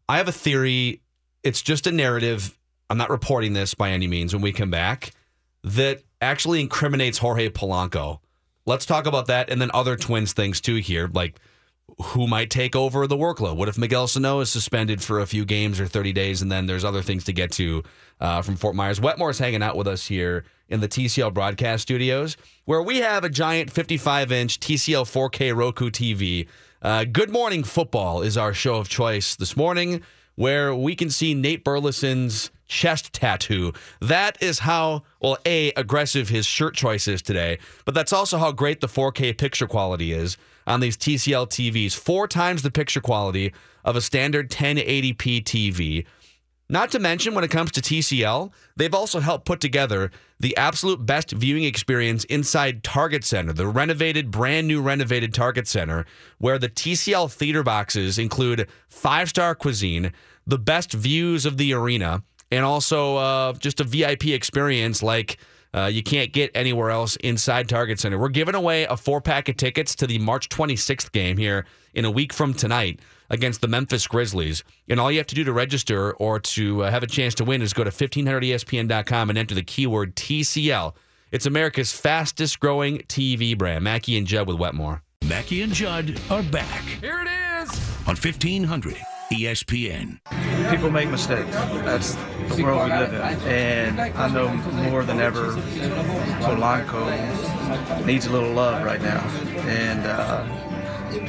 I 0.08 0.18
have 0.18 0.28
a 0.28 0.32
theory. 0.32 1.00
It's 1.42 1.62
just 1.62 1.86
a 1.86 1.92
narrative. 1.92 2.58
I'm 2.90 2.98
not 2.98 3.10
reporting 3.10 3.52
this 3.52 3.74
by 3.74 3.90
any 3.90 4.06
means. 4.06 4.34
When 4.34 4.42
we 4.42 4.52
come 4.52 4.70
back, 4.70 5.12
that 5.64 6.02
actually 6.20 6.60
incriminates 6.60 7.18
Jorge 7.18 7.48
Polanco. 7.48 8.18
Let's 8.66 8.84
talk 8.84 9.06
about 9.06 9.26
that, 9.28 9.48
and 9.48 9.62
then 9.62 9.70
other 9.72 9.96
Twins 9.96 10.34
things 10.34 10.60
too. 10.60 10.76
Here, 10.76 11.08
like 11.12 11.38
who 12.02 12.26
might 12.26 12.50
take 12.50 12.76
over 12.76 13.06
the 13.06 13.16
workload? 13.16 13.56
What 13.56 13.68
if 13.68 13.78
Miguel 13.78 14.06
Sano 14.06 14.40
is 14.40 14.50
suspended 14.50 15.02
for 15.02 15.20
a 15.20 15.26
few 15.26 15.44
games 15.44 15.80
or 15.80 15.86
30 15.86 16.12
days, 16.12 16.42
and 16.42 16.50
then 16.52 16.66
there's 16.66 16.84
other 16.84 17.02
things 17.02 17.24
to 17.24 17.32
get 17.32 17.50
to 17.52 17.82
uh, 18.20 18.42
from 18.42 18.56
Fort 18.56 18.74
Myers? 18.76 19.00
Wetmore's 19.00 19.38
hanging 19.38 19.62
out 19.62 19.76
with 19.76 19.86
us 19.88 20.06
here 20.06 20.44
in 20.68 20.80
the 20.80 20.88
TCL 20.88 21.32
broadcast 21.34 21.82
studios, 21.82 22.36
where 22.66 22.82
we 22.82 22.98
have 22.98 23.24
a 23.24 23.28
giant 23.30 23.70
55 23.72 24.30
inch 24.30 24.60
TCL 24.60 25.04
4K 25.04 25.56
Roku 25.56 25.90
TV. 25.90 26.46
Uh, 26.82 27.04
Good 27.04 27.30
Morning 27.30 27.64
Football 27.64 28.22
is 28.22 28.36
our 28.36 28.52
show 28.54 28.76
of 28.76 28.88
choice 28.88 29.34
this 29.34 29.56
morning. 29.56 30.02
where 30.36 30.72
we 30.72 30.94
can 30.94 31.10
see 31.10 31.34
Nate 31.34 31.64
Burleson's 31.64 32.52
chest 32.68 33.12
tattoo. 33.12 33.72
That 34.00 34.40
is 34.42 34.60
how, 34.60 35.02
well, 35.20 35.38
A, 35.44 35.72
aggressive 35.72 36.28
his 36.28 36.46
shirt 36.46 36.74
choice 36.74 37.08
is 37.08 37.22
today, 37.22 37.58
but 37.84 37.94
that's 37.94 38.12
also 38.12 38.38
how 38.38 38.52
great 38.52 38.80
the 38.80 38.86
4K 38.86 39.36
picture 39.36 39.66
quality 39.66 40.12
is 40.12 40.36
on 40.66 40.80
these 40.80 40.96
TCL 40.96 41.48
TVs. 41.48 41.94
Four 41.94 42.28
times 42.28 42.62
the 42.62 42.70
picture 42.70 43.00
quality 43.00 43.52
of 43.84 43.96
a 43.96 44.00
standard 44.00 44.50
1080p 44.50 45.42
TV. 45.42 46.04
Not 46.70 46.90
to 46.90 46.98
mention, 46.98 47.34
when 47.34 47.44
it 47.44 47.50
comes 47.50 47.72
to 47.72 47.80
TCL, 47.80 48.52
they've 48.76 48.94
also 48.94 49.20
helped 49.20 49.46
put 49.46 49.58
together 49.58 50.10
the 50.38 50.54
absolute 50.58 51.06
best 51.06 51.32
viewing 51.32 51.64
experience 51.64 52.24
inside 52.24 52.84
Target 52.84 53.24
Center, 53.24 53.54
the 53.54 53.66
renovated, 53.66 54.30
brand 54.30 54.68
new 54.68 54.82
renovated 54.82 55.32
Target 55.32 55.66
Center, 55.66 56.04
where 56.36 56.58
the 56.58 56.68
TCL 56.68 57.32
theater 57.32 57.62
boxes 57.62 58.18
include 58.18 58.68
five 58.86 59.30
star 59.30 59.54
cuisine, 59.54 60.12
the 60.46 60.58
best 60.58 60.92
views 60.92 61.46
of 61.46 61.56
the 61.56 61.72
arena, 61.72 62.22
and 62.50 62.64
also 62.64 63.16
uh, 63.16 63.52
just 63.54 63.80
a 63.80 63.84
VIP 63.84 64.26
experience 64.26 65.02
like 65.02 65.38
uh, 65.74 65.86
you 65.86 66.02
can't 66.02 66.32
get 66.32 66.50
anywhere 66.54 66.90
else 66.90 67.16
inside 67.16 67.68
Target 67.68 68.00
Center. 68.00 68.18
We're 68.18 68.28
giving 68.28 68.54
away 68.54 68.84
a 68.84 68.96
four 68.96 69.20
pack 69.20 69.48
of 69.48 69.56
tickets 69.56 69.94
to 69.96 70.06
the 70.06 70.18
March 70.18 70.48
26th 70.48 71.12
game 71.12 71.36
here 71.36 71.66
in 71.94 72.04
a 72.04 72.10
week 72.10 72.32
from 72.32 72.54
tonight 72.54 73.00
against 73.30 73.60
the 73.60 73.68
Memphis 73.68 74.06
Grizzlies. 74.06 74.64
And 74.88 74.98
all 74.98 75.12
you 75.12 75.18
have 75.18 75.26
to 75.26 75.34
do 75.34 75.44
to 75.44 75.52
register 75.52 76.12
or 76.14 76.40
to 76.40 76.84
uh, 76.84 76.90
have 76.90 77.02
a 77.02 77.06
chance 77.06 77.34
to 77.36 77.44
win 77.44 77.60
is 77.60 77.74
go 77.74 77.84
to 77.84 77.90
1500ESPN.com 77.90 79.28
and 79.28 79.38
enter 79.38 79.54
the 79.54 79.62
keyword 79.62 80.16
TCL. 80.16 80.94
It's 81.30 81.44
America's 81.44 81.92
fastest 81.92 82.58
growing 82.58 82.98
TV 83.00 83.56
brand. 83.56 83.84
Mackey 83.84 84.16
and 84.16 84.26
Judd 84.26 84.46
with 84.46 84.56
Wetmore. 84.58 85.02
Mackey 85.26 85.60
and 85.60 85.72
Judd 85.72 86.18
are 86.30 86.42
back. 86.44 86.82
Here 86.82 87.20
it 87.20 87.28
is 87.28 87.70
on 88.06 88.16
E 88.16 88.20
1500 88.20 88.96
ESPN. 89.30 90.20
People 90.70 90.90
make 90.90 91.08
mistakes. 91.10 91.50
That's 91.50 92.14
the 92.48 92.62
world 92.62 92.84
we 92.84 92.90
live 92.96 93.12
in. 93.12 93.20
And 93.48 94.00
I 94.00 94.28
know 94.28 94.48
more 94.88 95.04
than 95.04 95.20
ever, 95.20 95.52
Polanco 96.42 97.04
needs 98.06 98.26
a 98.26 98.32
little 98.32 98.52
love 98.52 98.84
right 98.84 99.02
now. 99.02 99.20
And 99.66 100.06
uh, 100.06 100.67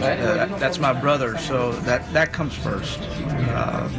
uh, 0.01 0.57
that's 0.57 0.79
my 0.79 0.93
brother, 0.93 1.38
so 1.38 1.71
that, 1.81 2.12
that 2.13 2.33
comes 2.33 2.53
first. 2.55 3.00
Uh, 3.01 3.89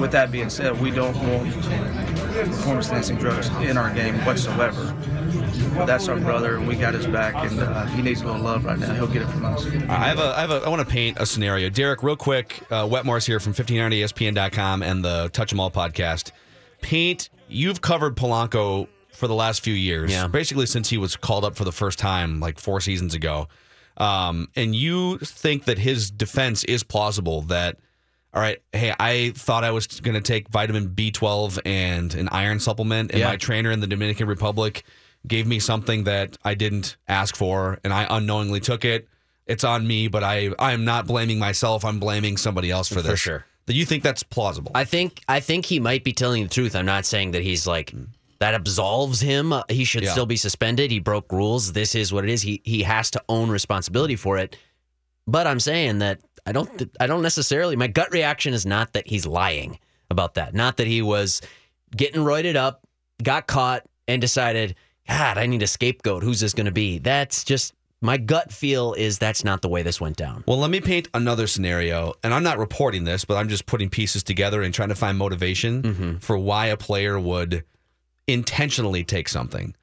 with 0.00 0.12
that 0.12 0.30
being 0.30 0.50
said, 0.50 0.80
we 0.80 0.90
don't 0.90 1.16
want 1.28 1.52
performance 1.54 2.88
enhancing 2.88 3.16
drugs 3.16 3.48
in 3.62 3.76
our 3.76 3.92
game 3.92 4.14
whatsoever. 4.24 4.94
That's 5.86 6.08
our 6.08 6.18
brother, 6.18 6.56
and 6.56 6.66
we 6.68 6.76
got 6.76 6.94
his 6.94 7.06
back, 7.06 7.34
and 7.50 7.58
uh, 7.60 7.86
he 7.86 8.02
needs 8.02 8.20
a 8.22 8.26
little 8.26 8.40
love 8.42 8.64
right 8.64 8.78
now. 8.78 8.92
He'll 8.94 9.06
get 9.06 9.22
it 9.22 9.28
from 9.28 9.44
us. 9.44 9.64
I 9.66 10.06
have 10.08 10.18
a, 10.18 10.34
I 10.36 10.40
have 10.42 10.50
a, 10.50 10.56
I 10.64 10.68
want 10.68 10.80
to 10.86 10.90
paint 10.90 11.18
a 11.18 11.26
scenario. 11.26 11.68
Derek, 11.70 12.02
real 12.02 12.16
quick, 12.16 12.60
uh, 12.70 12.86
Wetmore's 12.86 13.26
here 13.26 13.40
from 13.40 13.54
1500ESPN.com 13.54 14.82
and 14.82 15.04
the 15.04 15.30
Touch 15.32 15.52
'em 15.52 15.60
All 15.60 15.70
podcast. 15.70 16.32
Paint, 16.82 17.30
you've 17.48 17.80
covered 17.80 18.16
Polanco 18.16 18.88
for 19.12 19.26
the 19.28 19.34
last 19.34 19.62
few 19.62 19.74
years, 19.74 20.10
Yeah. 20.10 20.26
basically 20.26 20.66
since 20.66 20.88
he 20.90 20.98
was 20.98 21.16
called 21.16 21.44
up 21.44 21.54
for 21.56 21.64
the 21.64 21.72
first 21.72 21.98
time 21.98 22.40
like 22.40 22.58
four 22.58 22.80
seasons 22.80 23.14
ago. 23.14 23.46
Um, 23.96 24.48
and 24.56 24.74
you 24.74 25.18
think 25.18 25.64
that 25.66 25.78
his 25.78 26.10
defense 26.10 26.64
is 26.64 26.82
plausible 26.82 27.42
that, 27.42 27.76
all 28.34 28.40
right, 28.40 28.58
hey, 28.72 28.94
I 28.98 29.32
thought 29.36 29.64
I 29.64 29.70
was 29.70 29.86
going 29.86 30.14
to 30.14 30.20
take 30.20 30.48
vitamin 30.48 30.88
B12 30.90 31.58
and 31.66 32.14
an 32.14 32.28
iron 32.30 32.58
supplement, 32.60 33.10
and 33.10 33.20
Yeah. 33.20 33.28
my 33.28 33.36
trainer 33.36 33.70
in 33.70 33.80
the 33.80 33.86
Dominican 33.86 34.26
Republic 34.26 34.84
gave 35.26 35.46
me 35.46 35.58
something 35.58 36.04
that 36.04 36.36
I 36.44 36.54
didn't 36.54 36.96
ask 37.06 37.36
for, 37.36 37.78
and 37.84 37.92
I 37.92 38.06
unknowingly 38.10 38.60
took 38.60 38.84
it. 38.84 39.08
It's 39.46 39.64
on 39.64 39.86
me, 39.86 40.08
but 40.08 40.22
I 40.24 40.50
I 40.58 40.72
am 40.72 40.84
not 40.84 41.06
blaming 41.06 41.38
myself. 41.38 41.84
I'm 41.84 41.98
blaming 42.00 42.36
somebody 42.36 42.70
else 42.70 42.88
for 42.88 43.02
this. 43.02 43.10
For 43.12 43.16
sure. 43.16 43.46
Do 43.66 43.74
you 43.74 43.84
think 43.84 44.02
that's 44.02 44.22
plausible? 44.22 44.72
I 44.74 44.84
think 44.84 45.20
I 45.28 45.40
think 45.40 45.66
he 45.66 45.78
might 45.78 46.02
be 46.04 46.12
telling 46.12 46.42
the 46.44 46.48
truth. 46.48 46.74
I'm 46.74 46.86
not 46.86 47.04
saying 47.06 47.32
that 47.32 47.42
he's 47.42 47.66
like 47.66 47.92
that 48.42 48.54
absolves 48.54 49.20
him. 49.20 49.52
Uh, 49.52 49.62
He 49.68 49.84
should 49.84 50.02
Yeah. 50.02 50.10
still 50.12 50.26
be 50.26 50.36
suspended. 50.36 50.90
He 50.90 50.98
broke 50.98 51.30
rules. 51.32 51.72
This 51.72 51.94
is 51.94 52.12
what 52.12 52.24
it 52.24 52.30
is. 52.30 52.42
He 52.42 52.60
he 52.64 52.82
has 52.82 53.10
to 53.12 53.22
own 53.28 53.50
responsibility 53.50 54.16
for 54.16 54.36
it. 54.38 54.56
But 55.26 55.46
I'm 55.46 55.60
saying 55.60 55.98
that 56.00 56.20
I 56.44 56.50
don't 56.52 56.68
I 57.00 57.06
don't 57.06 57.22
necessarily 57.22 57.76
my 57.76 57.86
gut 57.86 58.10
reaction 58.12 58.52
is 58.52 58.66
not 58.66 58.92
that 58.94 59.06
he's 59.06 59.26
lying 59.26 59.78
about 60.10 60.34
that. 60.34 60.54
Not 60.54 60.76
that 60.78 60.86
he 60.88 61.00
was 61.02 61.40
getting 61.96 62.22
roided 62.22 62.56
up, 62.56 62.82
got 63.22 63.46
caught 63.46 63.84
and 64.08 64.20
decided, 64.20 64.74
"God, 65.08 65.38
I 65.38 65.46
need 65.46 65.62
a 65.62 65.66
scapegoat. 65.68 66.22
Who's 66.24 66.40
this 66.40 66.52
going 66.54 66.66
to 66.66 66.72
be?" 66.72 66.98
That's 66.98 67.44
just 67.44 67.72
my 68.00 68.16
gut 68.16 68.52
feel 68.52 68.94
is 68.94 69.18
that's 69.18 69.44
not 69.44 69.62
the 69.62 69.68
way 69.68 69.84
this 69.84 70.00
went 70.00 70.16
down. 70.16 70.42
Well, 70.48 70.58
let 70.58 70.70
me 70.72 70.80
paint 70.80 71.08
another 71.14 71.46
scenario, 71.46 72.14
and 72.24 72.34
I'm 72.34 72.42
not 72.42 72.58
reporting 72.58 73.04
this, 73.04 73.24
but 73.24 73.36
I'm 73.36 73.48
just 73.48 73.64
putting 73.66 73.88
pieces 73.90 74.24
together 74.24 74.60
and 74.62 74.74
trying 74.74 74.88
to 74.88 74.96
find 74.96 75.16
motivation 75.16 76.18
for 76.20 76.36
why 76.36 76.66
a 76.66 76.76
player 76.76 77.20
would 77.20 77.62
intentionally 78.32 79.04
take 79.04 79.28
something. 79.28 79.74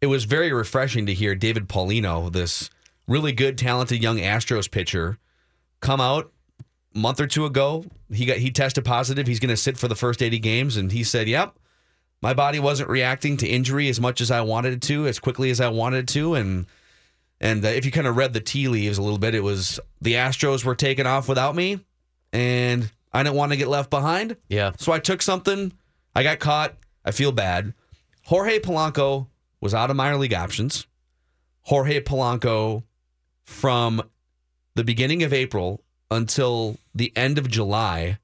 It 0.00 0.06
was 0.06 0.24
very 0.24 0.52
refreshing 0.52 1.06
to 1.06 1.14
hear 1.14 1.34
David 1.34 1.68
Paulino, 1.68 2.32
this 2.32 2.70
really 3.06 3.32
good, 3.32 3.58
talented 3.58 4.02
young 4.02 4.18
Astros 4.18 4.70
pitcher, 4.70 5.18
come 5.80 6.00
out 6.00 6.32
a 6.94 6.98
month 6.98 7.20
or 7.20 7.26
two 7.26 7.44
ago. 7.44 7.84
He 8.10 8.24
got 8.24 8.38
he 8.38 8.50
tested 8.50 8.84
positive. 8.84 9.26
He's 9.26 9.40
going 9.40 9.50
to 9.50 9.56
sit 9.56 9.76
for 9.76 9.88
the 9.88 9.94
first 9.94 10.22
80 10.22 10.38
games, 10.38 10.76
and 10.76 10.90
he 10.90 11.04
said, 11.04 11.28
"Yep, 11.28 11.58
my 12.22 12.32
body 12.32 12.58
wasn't 12.58 12.88
reacting 12.88 13.36
to 13.38 13.48
injury 13.48 13.88
as 13.88 14.00
much 14.00 14.20
as 14.20 14.30
I 14.30 14.40
wanted 14.40 14.72
it 14.74 14.82
to, 14.82 15.06
as 15.06 15.18
quickly 15.18 15.50
as 15.50 15.60
I 15.60 15.68
wanted 15.68 15.98
it 15.98 16.08
to, 16.14 16.34
and." 16.34 16.66
And 17.42 17.64
uh, 17.64 17.68
if 17.68 17.86
you 17.86 17.90
kind 17.90 18.06
of 18.06 18.18
read 18.18 18.34
the 18.34 18.40
tea 18.40 18.68
leaves 18.68 18.98
a 18.98 19.02
little 19.02 19.16
bit, 19.16 19.34
it 19.34 19.42
was 19.42 19.80
the 20.02 20.12
Astros 20.12 20.62
were 20.62 20.74
taking 20.74 21.06
off 21.06 21.26
without 21.26 21.56
me, 21.56 21.80
and 22.34 22.90
I 23.14 23.22
didn't 23.22 23.36
want 23.36 23.52
to 23.52 23.56
get 23.56 23.68
left 23.68 23.88
behind. 23.88 24.36
Yeah. 24.48 24.72
So 24.76 24.92
I 24.92 24.98
took 24.98 25.22
something. 25.22 25.72
I 26.14 26.22
got 26.22 26.38
caught. 26.38 26.76
I 27.04 27.12
feel 27.12 27.32
bad. 27.32 27.72
Jorge 28.30 28.60
Polanco 28.60 29.26
was 29.60 29.74
out 29.74 29.90
of 29.90 29.96
minor 29.96 30.16
league 30.16 30.32
options. 30.32 30.86
Jorge 31.62 32.00
Polanco, 32.00 32.84
from 33.42 34.00
the 34.76 34.84
beginning 34.84 35.24
of 35.24 35.32
April 35.32 35.82
until 36.12 36.78
the 36.94 37.12
end 37.16 37.38
of 37.38 37.50
July, 37.50 38.20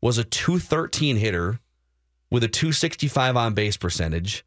was 0.00 0.16
a 0.16 0.24
213 0.24 1.16
hitter 1.16 1.60
with 2.30 2.44
a 2.44 2.48
265 2.48 3.36
on 3.36 3.52
base 3.52 3.76
percentage, 3.76 4.42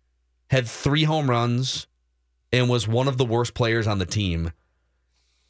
had 0.50 0.68
three 0.68 1.04
home 1.04 1.30
runs, 1.30 1.86
and 2.52 2.68
was 2.68 2.88
one 2.88 3.08
of 3.08 3.20
the 3.20 3.26
worst 3.26 3.54
players 3.54 3.86
on 3.86 4.00
the 4.00 4.08
team. 4.08 4.52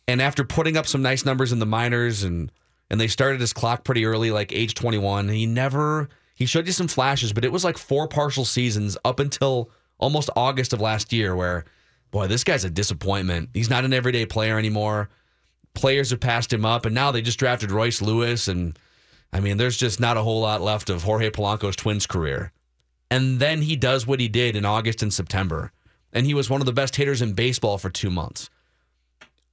And 0.05 0.21
after 0.21 0.43
putting 0.43 0.75
up 0.75 0.85
some 0.85 1.01
nice 1.01 1.23
numbers 1.23 1.53
in 1.53 1.59
the 1.59 1.65
minors 1.65 2.23
and 2.23 2.51
and 2.89 2.99
they 2.99 3.07
started 3.07 3.39
his 3.39 3.53
clock 3.53 3.85
pretty 3.85 4.03
early, 4.03 4.31
like 4.31 4.51
age 4.51 4.73
21, 4.73 5.29
he 5.29 5.45
never 5.45 6.09
he 6.39 6.45
showed 6.45 6.65
you 6.67 6.71
some 6.71 6.87
flashes, 6.87 7.33
but 7.33 7.43
it 7.43 7.51
was 7.51 7.65
like 7.65 7.77
four 7.77 8.07
partial 8.07 8.45
seasons 8.45 8.97
up 9.03 9.19
until 9.19 9.69
almost 9.97 10.29
August 10.37 10.71
of 10.71 10.79
last 10.79 11.11
year 11.11 11.35
where 11.35 11.65
boy, 12.11 12.27
this 12.27 12.45
guy's 12.45 12.63
a 12.63 12.69
disappointment. 12.69 13.49
He's 13.53 13.69
not 13.69 13.83
an 13.83 13.91
everyday 13.91 14.25
player 14.25 14.57
anymore. 14.57 15.09
Players 15.73 16.11
have 16.11 16.21
passed 16.21 16.51
him 16.51 16.63
up, 16.63 16.85
and 16.85 16.95
now 16.95 17.11
they 17.11 17.21
just 17.21 17.37
drafted 17.37 17.71
Royce 17.71 18.01
Lewis, 18.01 18.47
and 18.47 18.79
I 19.33 19.41
mean, 19.41 19.57
there's 19.57 19.77
just 19.77 19.99
not 19.99 20.15
a 20.15 20.23
whole 20.23 20.39
lot 20.39 20.61
left 20.61 20.89
of 20.89 21.03
Jorge 21.03 21.29
Polanco's 21.29 21.75
Twins 21.75 22.07
career. 22.07 22.53
And 23.11 23.39
then 23.39 23.61
he 23.61 23.75
does 23.75 24.07
what 24.07 24.21
he 24.21 24.29
did 24.29 24.55
in 24.55 24.65
August 24.65 25.03
and 25.03 25.13
September, 25.13 25.73
and 26.13 26.25
he 26.25 26.33
was 26.33 26.49
one 26.49 26.61
of 26.61 26.65
the 26.65 26.73
best 26.73 26.95
hitters 26.95 27.21
in 27.21 27.33
baseball 27.33 27.77
for 27.77 27.89
two 27.89 28.09
months. 28.09 28.49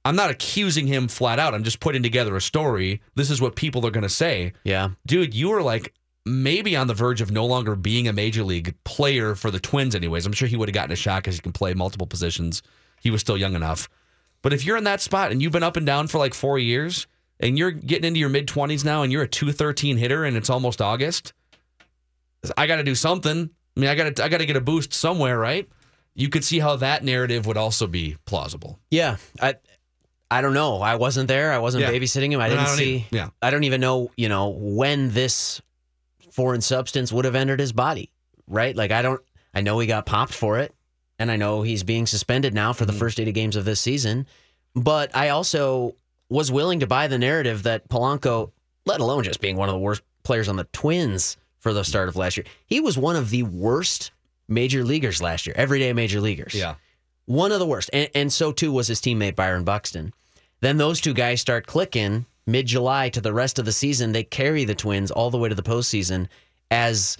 I'm 0.05 0.15
not 0.15 0.31
accusing 0.31 0.87
him 0.87 1.09
flat 1.09 1.37
out. 1.37 1.53
I'm 1.53 1.65
just 1.65 1.81
putting 1.81 2.01
together 2.01 2.37
a 2.37 2.41
story. 2.41 3.01
This 3.15 3.29
is 3.29 3.41
what 3.41 3.57
people 3.57 3.85
are 3.85 3.91
going 3.91 4.03
to 4.03 4.09
say. 4.09 4.53
Yeah. 4.63 4.91
Dude, 5.05 5.33
you 5.33 5.49
were 5.49 5.61
like 5.61 5.93
maybe 6.27 6.75
on 6.75 6.87
the 6.87 6.93
verge 6.93 7.21
of 7.21 7.31
no 7.31 7.45
longer 7.45 7.75
being 7.75 8.07
a 8.07 8.13
major 8.13 8.43
league 8.43 8.75
player 8.83 9.33
for 9.35 9.49
the 9.51 9.59
Twins, 9.59 9.95
anyways. 9.95 10.25
I'm 10.25 10.33
sure 10.33 10.47
he 10.47 10.55
would 10.57 10.69
have 10.69 10.73
gotten 10.73 10.91
a 10.91 10.95
shot 10.95 11.23
because 11.23 11.35
he 11.35 11.41
can 11.41 11.51
play 11.53 11.73
multiple 11.73 12.07
positions. 12.07 12.61
He 13.01 13.09
was 13.11 13.21
still 13.21 13.37
young 13.37 13.55
enough. 13.55 13.89
But 14.41 14.53
if 14.53 14.65
you're 14.65 14.77
in 14.77 14.83
that 14.85 15.01
spot 15.01 15.31
and 15.31 15.41
you've 15.41 15.51
been 15.51 15.63
up 15.63 15.77
and 15.77 15.85
down 15.85 16.07
for 16.07 16.17
like 16.19 16.33
four 16.33 16.59
years 16.59 17.07
and 17.39 17.57
you're 17.57 17.71
getting 17.71 18.05
into 18.05 18.19
your 18.19 18.29
mid 18.29 18.47
20s 18.47 18.85
now 18.85 19.01
and 19.03 19.11
you're 19.11 19.23
a 19.23 19.27
213 19.27 19.97
hitter 19.97 20.23
and 20.25 20.37
it's 20.37 20.49
almost 20.49 20.81
August, 20.81 21.33
I 22.55 22.67
got 22.67 22.77
to 22.77 22.83
do 22.83 22.95
something. 22.95 23.49
I 23.75 23.79
mean, 23.79 23.89
I 23.89 23.95
got 23.95 24.15
to 24.15 24.23
I 24.23 24.29
got 24.29 24.37
to 24.39 24.45
get 24.45 24.55
a 24.55 24.61
boost 24.61 24.93
somewhere, 24.93 25.37
right? 25.37 25.67
You 26.15 26.29
could 26.29 26.43
see 26.43 26.59
how 26.59 26.75
that 26.77 27.03
narrative 27.03 27.45
would 27.45 27.57
also 27.57 27.85
be 27.87 28.17
plausible. 28.25 28.79
Yeah, 28.89 29.17
I 29.41 29.55
I 30.31 30.41
don't 30.41 30.53
know. 30.53 30.81
I 30.81 30.95
wasn't 30.95 31.27
there. 31.27 31.51
I 31.53 31.59
wasn't 31.59 31.83
Yeah. 31.83 31.91
babysitting 31.91 32.31
him. 32.31 32.39
I 32.39 32.49
didn't 32.49 32.65
I 32.65 32.75
see. 32.75 32.95
either. 32.95 33.05
Yeah. 33.11 33.29
I 33.41 33.49
don't 33.49 33.63
even 33.65 33.81
know. 33.81 34.11
You 34.17 34.29
know 34.29 34.49
when 34.49 35.11
this 35.11 35.61
foreign 36.37 36.61
substance 36.61 37.11
would 37.11 37.25
have 37.25 37.35
entered 37.35 37.59
his 37.59 37.73
body. 37.73 38.11
Right? 38.47 38.73
Like 38.75 38.91
I 38.91 39.01
don't. 39.01 39.19
I 39.53 39.59
know 39.61 39.79
he 39.79 39.87
got 39.87 40.05
popped 40.05 40.33
for 40.33 40.59
it, 40.59 40.73
and 41.19 41.29
I 41.29 41.35
know 41.35 41.63
he's 41.63 41.83
being 41.83 42.05
suspended 42.05 42.53
now 42.53 42.71
for 42.73 42.85
the 42.85 42.93
Mm-hmm. 42.93 42.99
first 42.99 43.19
eighty 43.19 43.33
games 43.33 43.55
of 43.57 43.65
this 43.65 43.81
season. 43.81 44.25
But 44.75 45.13
I 45.15 45.29
also 45.29 45.95
was 46.29 46.51
willing 46.51 46.79
to 46.81 46.87
buy 46.87 47.07
the 47.07 47.17
narrative 47.17 47.63
that 47.63 47.89
Polanco, 47.89 48.51
let 48.85 48.99
alone 49.01 49.23
just 49.23 49.41
being 49.41 49.57
one 49.57 49.67
of 49.69 49.73
the 49.73 49.79
worst 49.79 50.03
players 50.23 50.47
on 50.47 50.55
the 50.55 50.65
Twins 50.71 51.35
for 51.59 51.73
the 51.73 51.83
start 51.83 52.07
of 52.07 52.15
last 52.15 52.37
year, 52.37 52.45
he 52.67 52.79
was 52.79 52.97
one 52.97 53.15
of 53.15 53.29
the 53.31 53.43
worst 53.43 54.11
major 54.47 54.83
leaguers 54.83 55.21
last 55.21 55.47
year. 55.47 55.55
Everyday 55.57 55.91
major 55.93 56.21
leaguers. 56.21 56.53
Yeah. 56.53 56.75
One 57.25 57.51
of 57.51 57.59
the 57.59 57.65
worst. 57.65 57.89
And, 57.91 58.09
and 58.13 58.31
so 58.31 58.51
too 58.51 58.71
was 58.71 58.87
his 58.87 59.01
teammate 59.01 59.35
Byron 59.35 59.63
Buxton. 59.63 60.13
Then 60.61 60.77
those 60.77 61.01
two 61.01 61.13
guys 61.13 61.41
start 61.41 61.65
clicking 61.67 62.25
mid 62.47 62.65
July 62.65 63.09
to 63.09 63.21
the 63.21 63.33
rest 63.33 63.59
of 63.59 63.65
the 63.65 63.71
season, 63.71 64.11
they 64.11 64.23
carry 64.23 64.65
the 64.65 64.73
Twins 64.73 65.11
all 65.11 65.29
the 65.29 65.37
way 65.37 65.49
to 65.49 65.55
the 65.55 65.61
postseason 65.61 66.27
as 66.71 67.17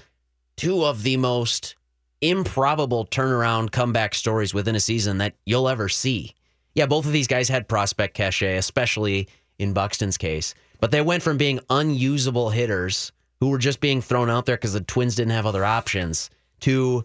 two 0.55 0.83
of 0.83 1.03
the 1.03 1.17
most 1.17 1.75
improbable 2.21 3.05
turnaround 3.05 3.71
comeback 3.71 4.15
stories 4.15 4.53
within 4.53 4.75
a 4.75 4.79
season 4.79 5.19
that 5.19 5.35
you'll 5.45 5.69
ever 5.69 5.87
see. 5.87 6.33
Yeah, 6.73 6.87
both 6.87 7.05
of 7.05 7.11
these 7.11 7.27
guys 7.27 7.49
had 7.49 7.67
prospect 7.67 8.15
cachet, 8.15 8.57
especially 8.57 9.27
in 9.59 9.73
Buxton's 9.73 10.17
case, 10.17 10.55
but 10.79 10.91
they 10.91 11.01
went 11.01 11.23
from 11.23 11.37
being 11.37 11.59
unusable 11.69 12.49
hitters 12.49 13.11
who 13.39 13.49
were 13.49 13.57
just 13.57 13.79
being 13.79 14.01
thrown 14.01 14.29
out 14.29 14.45
there 14.45 14.57
because 14.57 14.73
the 14.73 14.81
Twins 14.81 15.15
didn't 15.15 15.31
have 15.31 15.45
other 15.45 15.65
options 15.65 16.29
to 16.61 17.03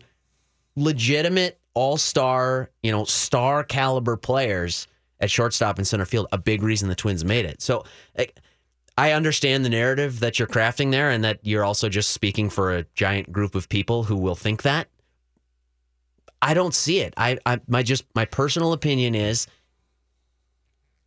legitimate 0.77 1.59
all 1.75 1.97
star, 1.97 2.71
you 2.83 2.91
know, 2.91 3.05
star 3.05 3.65
caliber 3.65 4.17
players 4.17 4.87
at 5.23 5.31
shortstop 5.31 5.79
and 5.79 5.87
center 5.87 6.05
field. 6.05 6.27
A 6.33 6.39
big 6.39 6.63
reason 6.63 6.89
the 6.89 6.95
Twins 6.95 7.25
made 7.25 7.47
it. 7.47 7.63
So 7.63 7.85
like, 8.19 8.39
I 8.99 9.13
understand 9.13 9.65
the 9.65 9.71
narrative 9.71 10.21
that 10.21 10.39
you're 10.39 10.49
crafting 10.49 10.91
there 10.91 11.09
and 11.09 11.25
that 11.25 11.39
you're 11.43 11.65
also 11.65 11.89
just 11.89 12.11
speaking 12.11 12.51
for 12.51 12.77
a 12.77 12.85
giant 12.95 13.33
group 13.33 13.55
of 13.55 13.69
people 13.71 14.03
who 14.05 14.17
will 14.17 14.35
think 14.35 14.63
that. 14.63 14.89
I 16.43 16.55
don't 16.55 16.75
see 16.75 17.01
it. 17.01 17.15
I, 17.17 17.39
I 17.47 17.61
my 17.69 17.83
just 17.83 18.05
my 18.15 18.25
personal 18.25 18.73
opinion 18.73 19.15
is 19.15 19.47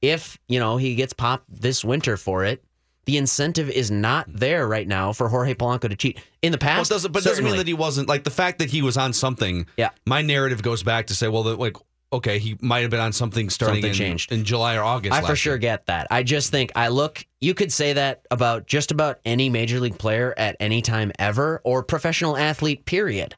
if, 0.01 0.39
you 0.47 0.59
know, 0.59 0.77
he 0.77 0.95
gets 0.95 1.13
popped 1.13 1.45
this 1.49 1.83
winter 1.83 2.15
for 2.15 2.45
it, 2.45 2.63
the 3.05 3.17
incentive 3.17 3.69
is 3.69 3.91
not 3.91 4.25
there 4.29 4.67
right 4.67 4.87
now 4.87 5.13
for 5.13 5.29
Jorge 5.29 5.53
Polanco 5.53 5.89
to 5.89 5.95
cheat. 5.95 6.19
In 6.41 6.51
the 6.51 6.57
Well, 6.59 6.77
past, 6.77 6.89
it 6.89 6.93
doesn't, 6.93 7.11
but 7.11 7.23
it 7.23 7.29
doesn't 7.29 7.45
mean 7.45 7.57
that 7.57 7.67
he 7.67 7.73
wasn't 7.73 8.07
like 8.09 8.23
the 8.23 8.31
fact 8.31 8.59
that 8.59 8.69
he 8.69 8.81
was 8.81 8.97
on 8.97 9.13
something. 9.13 9.67
Yeah. 9.77 9.89
my 10.05 10.21
narrative 10.21 10.63
goes 10.63 10.83
back 10.83 11.07
to 11.07 11.15
say, 11.15 11.27
well, 11.27 11.43
that, 11.43 11.59
like, 11.59 11.77
okay, 12.13 12.39
he 12.39 12.57
might 12.61 12.81
have 12.81 12.91
been 12.91 12.99
on 12.99 13.11
something 13.11 13.49
starting 13.49 13.77
Something 13.77 13.89
in, 13.91 13.95
changed. 13.95 14.31
in 14.31 14.43
July 14.45 14.75
or 14.77 14.83
August. 14.83 15.13
I 15.13 15.21
for 15.21 15.35
sure 15.35 15.53
year. 15.53 15.59
get 15.59 15.85
that. 15.87 16.07
I 16.09 16.23
just 16.23 16.51
think 16.51 16.71
I 16.75 16.87
look. 16.87 17.25
You 17.41 17.53
could 17.53 17.71
say 17.71 17.93
that 17.93 18.25
about 18.31 18.67
just 18.67 18.91
about 18.91 19.19
any 19.25 19.49
major 19.49 19.79
league 19.79 19.97
player 19.97 20.33
at 20.37 20.55
any 20.59 20.81
time 20.81 21.11
ever, 21.19 21.61
or 21.63 21.83
professional 21.83 22.37
athlete. 22.37 22.85
Period. 22.85 23.35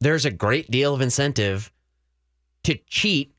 There's 0.00 0.24
a 0.24 0.30
great 0.30 0.70
deal 0.70 0.94
of 0.94 1.00
incentive 1.00 1.70
to 2.64 2.76
cheat 2.88 3.32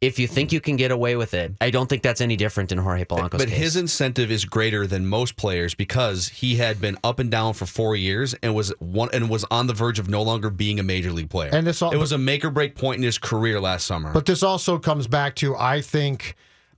if 0.00 0.18
you 0.18 0.28
think 0.28 0.52
you 0.52 0.60
can 0.60 0.76
get 0.76 0.90
away 0.92 1.16
with 1.16 1.34
it. 1.34 1.54
I 1.60 1.70
don't 1.70 1.88
think 1.88 2.02
that's 2.02 2.20
any 2.20 2.36
different 2.36 2.70
in 2.70 2.78
Jorge 2.78 3.04
Polanco's 3.04 3.38
But 3.38 3.48
case. 3.48 3.58
his 3.58 3.76
incentive 3.76 4.30
is 4.30 4.44
greater 4.44 4.86
than 4.86 5.06
most 5.06 5.36
players 5.36 5.74
because 5.74 6.28
he 6.28 6.56
had 6.56 6.80
been 6.80 6.96
up 7.02 7.18
and 7.18 7.30
down 7.30 7.54
for 7.54 7.66
four 7.66 7.96
years 7.96 8.34
and 8.42 8.54
was 8.54 8.72
one 8.78 9.08
and 9.12 9.28
was 9.28 9.44
on 9.50 9.66
the 9.66 9.74
verge 9.74 9.98
of 9.98 10.08
no 10.08 10.22
longer 10.22 10.50
being 10.50 10.78
a 10.78 10.84
major 10.84 11.10
league 11.10 11.30
player. 11.30 11.50
And 11.52 11.66
this 11.66 11.82
all- 11.82 11.90
it 11.92 11.96
was 11.96 12.12
a 12.12 12.18
make 12.18 12.44
or 12.44 12.50
break 12.50 12.76
point 12.76 12.98
in 12.98 13.02
his 13.02 13.18
career 13.18 13.60
last 13.60 13.86
summer. 13.86 14.12
But 14.12 14.26
this 14.26 14.42
also 14.44 14.78
comes 14.78 15.08
back 15.08 15.34
to 15.36 15.56
I 15.56 15.80
think 15.80 16.36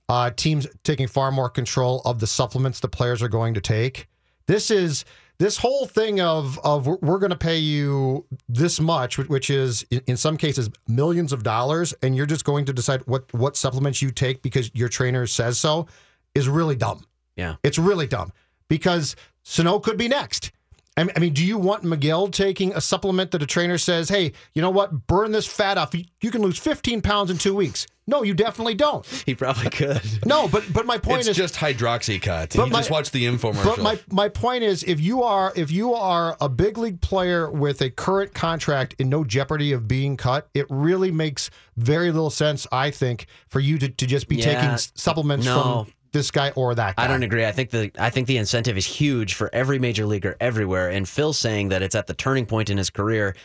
uh, 0.09 0.31
teams 0.35 0.65
taking 0.83 1.07
far 1.07 1.31
more 1.31 1.49
control 1.49 2.01
of 2.05 2.19
the 2.19 2.27
supplements 2.27 2.79
the 2.79 2.87
players 2.89 3.21
are 3.21 3.29
going 3.29 3.53
to 3.53 3.61
take. 3.61 4.07
This 4.47 4.71
is 4.71 5.05
this 5.41 5.57
whole 5.57 5.85
thing 5.87 6.21
of 6.21 6.59
of 6.63 6.85
we're- 6.85 7.19
going 7.19 7.31
to 7.31 7.35
pay 7.35 7.57
you 7.57 8.25
this 8.47 8.79
much, 8.79 9.17
which- 9.17 9.49
is 9.49 9.83
in 10.07 10.15
some 10.17 10.37
cases 10.37 10.69
millions 10.87 11.33
of 11.33 11.41
dollars, 11.43 11.93
and 12.03 12.15
you're 12.15 12.27
just 12.35 12.45
going 12.45 12.65
to 12.65 12.73
decide 12.73 13.01
what 13.07 13.23
what 13.33 13.57
supplements 13.57 14.01
you 14.01 14.11
take 14.11 14.41
because 14.41 14.69
your 14.73 14.87
trainer 14.89 15.25
says 15.27 15.59
so, 15.59 15.87
is 16.35 16.47
really 16.47 16.75
dumb. 16.75 17.05
yeah. 17.35 17.55
It's 17.63 17.79
really 17.79 18.07
dumb 18.07 18.31
because 18.69 19.15
Sano 19.43 19.79
could 19.79 19.97
be 19.97 20.07
next. 20.07 20.51
I 20.97 21.05
mean, 21.19 21.33
do 21.33 21.43
you 21.43 21.57
want 21.57 21.83
Miguel 21.83 22.27
taking 22.27 22.73
a 22.73 22.81
supplement 22.81 23.31
that 23.31 23.41
a 23.41 23.45
trainer 23.47 23.77
says, 23.77 24.09
hey, 24.09 24.33
you 24.53 24.61
know 24.61 24.69
what, 24.69 25.07
burn 25.07 25.31
this 25.31 25.47
fat 25.47 25.77
off? 25.77 25.95
You 25.95 26.31
can 26.31 26.41
lose 26.41 26.59
15 26.59 27.01
pounds 27.01 27.31
in 27.31 27.37
two 27.37 27.55
weeks. 27.55 27.87
No, 28.11 28.23
you 28.23 28.33
definitely 28.33 28.75
don't. 28.75 29.05
He 29.25 29.33
probably 29.33 29.69
could. 29.69 30.01
No, 30.25 30.47
but 30.47 30.63
but 30.71 30.85
my 30.85 30.97
point 30.97 31.21
it's 31.21 31.29
is 31.29 31.37
just 31.37 31.55
hydroxycut. 31.55 32.55
But 32.55 32.65
You 32.67 32.71
my- 32.71 32.79
just 32.79 32.91
watch 32.91 33.11
the 33.11 33.25
infomercial. 33.25 33.63
But 33.63 33.79
my, 33.79 33.99
my 34.11 34.29
point 34.29 34.63
is, 34.63 34.83
if 34.83 34.99
you 34.99 35.23
are 35.23 35.53
if 35.55 35.71
you 35.71 35.93
are 35.93 36.37
a 36.39 36.49
big 36.49 36.77
league 36.77 37.01
player 37.01 37.49
with 37.49 37.81
a 37.81 37.89
current 37.89 38.33
contract 38.33 38.95
in 38.99 39.09
no 39.09 39.23
jeopardy 39.23 39.71
of 39.71 39.87
being 39.87 40.17
cut, 40.17 40.47
it 40.53 40.65
really 40.69 41.11
makes 41.11 41.49
very 41.77 42.11
little 42.11 42.29
sense, 42.29 42.67
I 42.71 42.91
think, 42.91 43.25
for 43.47 43.59
you 43.59 43.77
to, 43.79 43.89
to 43.89 44.05
just 44.05 44.27
be 44.27 44.35
Yeah. 44.35 44.61
taking 44.61 44.77
supplements 44.95 45.45
No. 45.45 45.61
from 45.85 45.93
this 46.11 46.29
guy 46.29 46.49
or 46.57 46.75
that 46.75 46.97
guy. 46.97 47.05
I 47.05 47.07
don't 47.07 47.23
agree. 47.23 47.45
I 47.45 47.53
think 47.53 47.69
the 47.69 47.91
I 47.97 48.09
think 48.09 48.27
the 48.27 48.35
incentive 48.37 48.77
is 48.77 48.85
huge 48.85 49.33
for 49.33 49.49
every 49.53 49.79
major 49.79 50.05
leaguer 50.05 50.35
everywhere. 50.41 50.89
And 50.89 51.07
Phil 51.07 51.31
saying 51.33 51.69
that 51.69 51.81
it's 51.81 51.95
at 51.95 52.07
the 52.07 52.13
turning 52.13 52.45
point 52.45 52.69
in 52.69 52.77
his 52.77 52.89
career. 52.89 53.35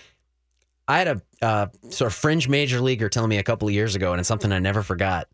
I 0.89 0.99
had 0.99 1.09
a 1.09 1.23
uh, 1.45 1.67
sort 1.91 2.13
of 2.13 2.15
fringe 2.17 2.49
major 2.49 2.81
leaguer 2.81 3.09
telling 3.09 3.29
me 3.31 3.39
a 3.39 3.43
couple 3.43 3.67
of 3.69 3.75
years 3.75 3.95
ago, 3.95 4.13
and 4.13 4.21
it's 4.21 4.29
something 4.29 4.53
I 4.53 4.59
never 4.61 4.83
forgot. 4.83 5.29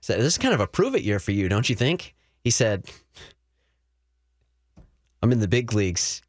Said 0.00 0.18
this 0.18 0.26
is 0.34 0.38
kind 0.38 0.54
of 0.54 0.60
a 0.60 0.66
prove 0.66 0.94
it 0.94 1.02
year 1.02 1.18
for 1.20 1.32
you, 1.32 1.48
don't 1.48 1.68
you 1.68 1.76
think? 1.76 2.14
He 2.42 2.50
said, 2.50 2.88
"I'm 5.22 5.32
in 5.32 5.40
the 5.40 5.48
big 5.48 5.72
leagues." 5.72 6.22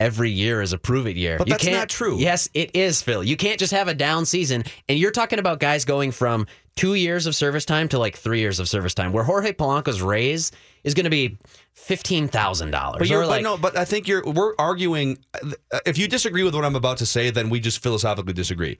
Every 0.00 0.30
year 0.30 0.62
is 0.62 0.72
a 0.72 0.78
prove 0.78 1.08
it 1.08 1.16
year. 1.16 1.38
But 1.38 1.48
You 1.48 1.54
that's 1.54 1.64
can't- 1.64 1.76
not 1.76 1.88
true. 1.88 2.18
Yes, 2.20 2.48
it 2.54 2.70
is, 2.72 3.02
Phil. 3.02 3.24
You 3.24 3.36
can't 3.36 3.58
just 3.58 3.72
have 3.72 3.88
a 3.88 3.94
down 3.94 4.26
season. 4.26 4.62
And 4.88 4.96
you're 4.96 5.10
talking 5.10 5.40
about 5.40 5.58
guys 5.58 5.84
going 5.84 6.12
from 6.12 6.46
two 6.76 6.94
years 6.94 7.26
of 7.26 7.34
service 7.34 7.64
time 7.64 7.88
to 7.88 7.98
like 7.98 8.16
three 8.16 8.38
years 8.38 8.60
of 8.60 8.68
service 8.68 8.94
time, 8.94 9.12
where 9.12 9.24
Jorge 9.24 9.52
Polanco's 9.52 10.00
raise 10.00 10.52
is 10.84 10.94
going 10.94 11.02
to 11.02 11.10
be 11.10 11.36
fifteen 11.78 12.28
thousand 12.28 12.70
dollars. 12.70 12.98
But 12.98 13.08
you're 13.08 13.26
like, 13.26 13.42
but 13.42 13.48
no, 13.50 13.56
but 13.56 13.76
I 13.76 13.84
think 13.84 14.06
you're 14.08 14.22
we're 14.24 14.54
arguing. 14.58 15.18
uh, 15.34 15.78
If 15.86 15.96
you 15.98 16.08
disagree 16.08 16.42
with 16.42 16.54
what 16.54 16.64
I'm 16.64 16.76
about 16.76 16.98
to 16.98 17.06
say, 17.06 17.30
then 17.30 17.48
we 17.50 17.60
just 17.60 17.82
philosophically 17.82 18.32
disagree. 18.34 18.78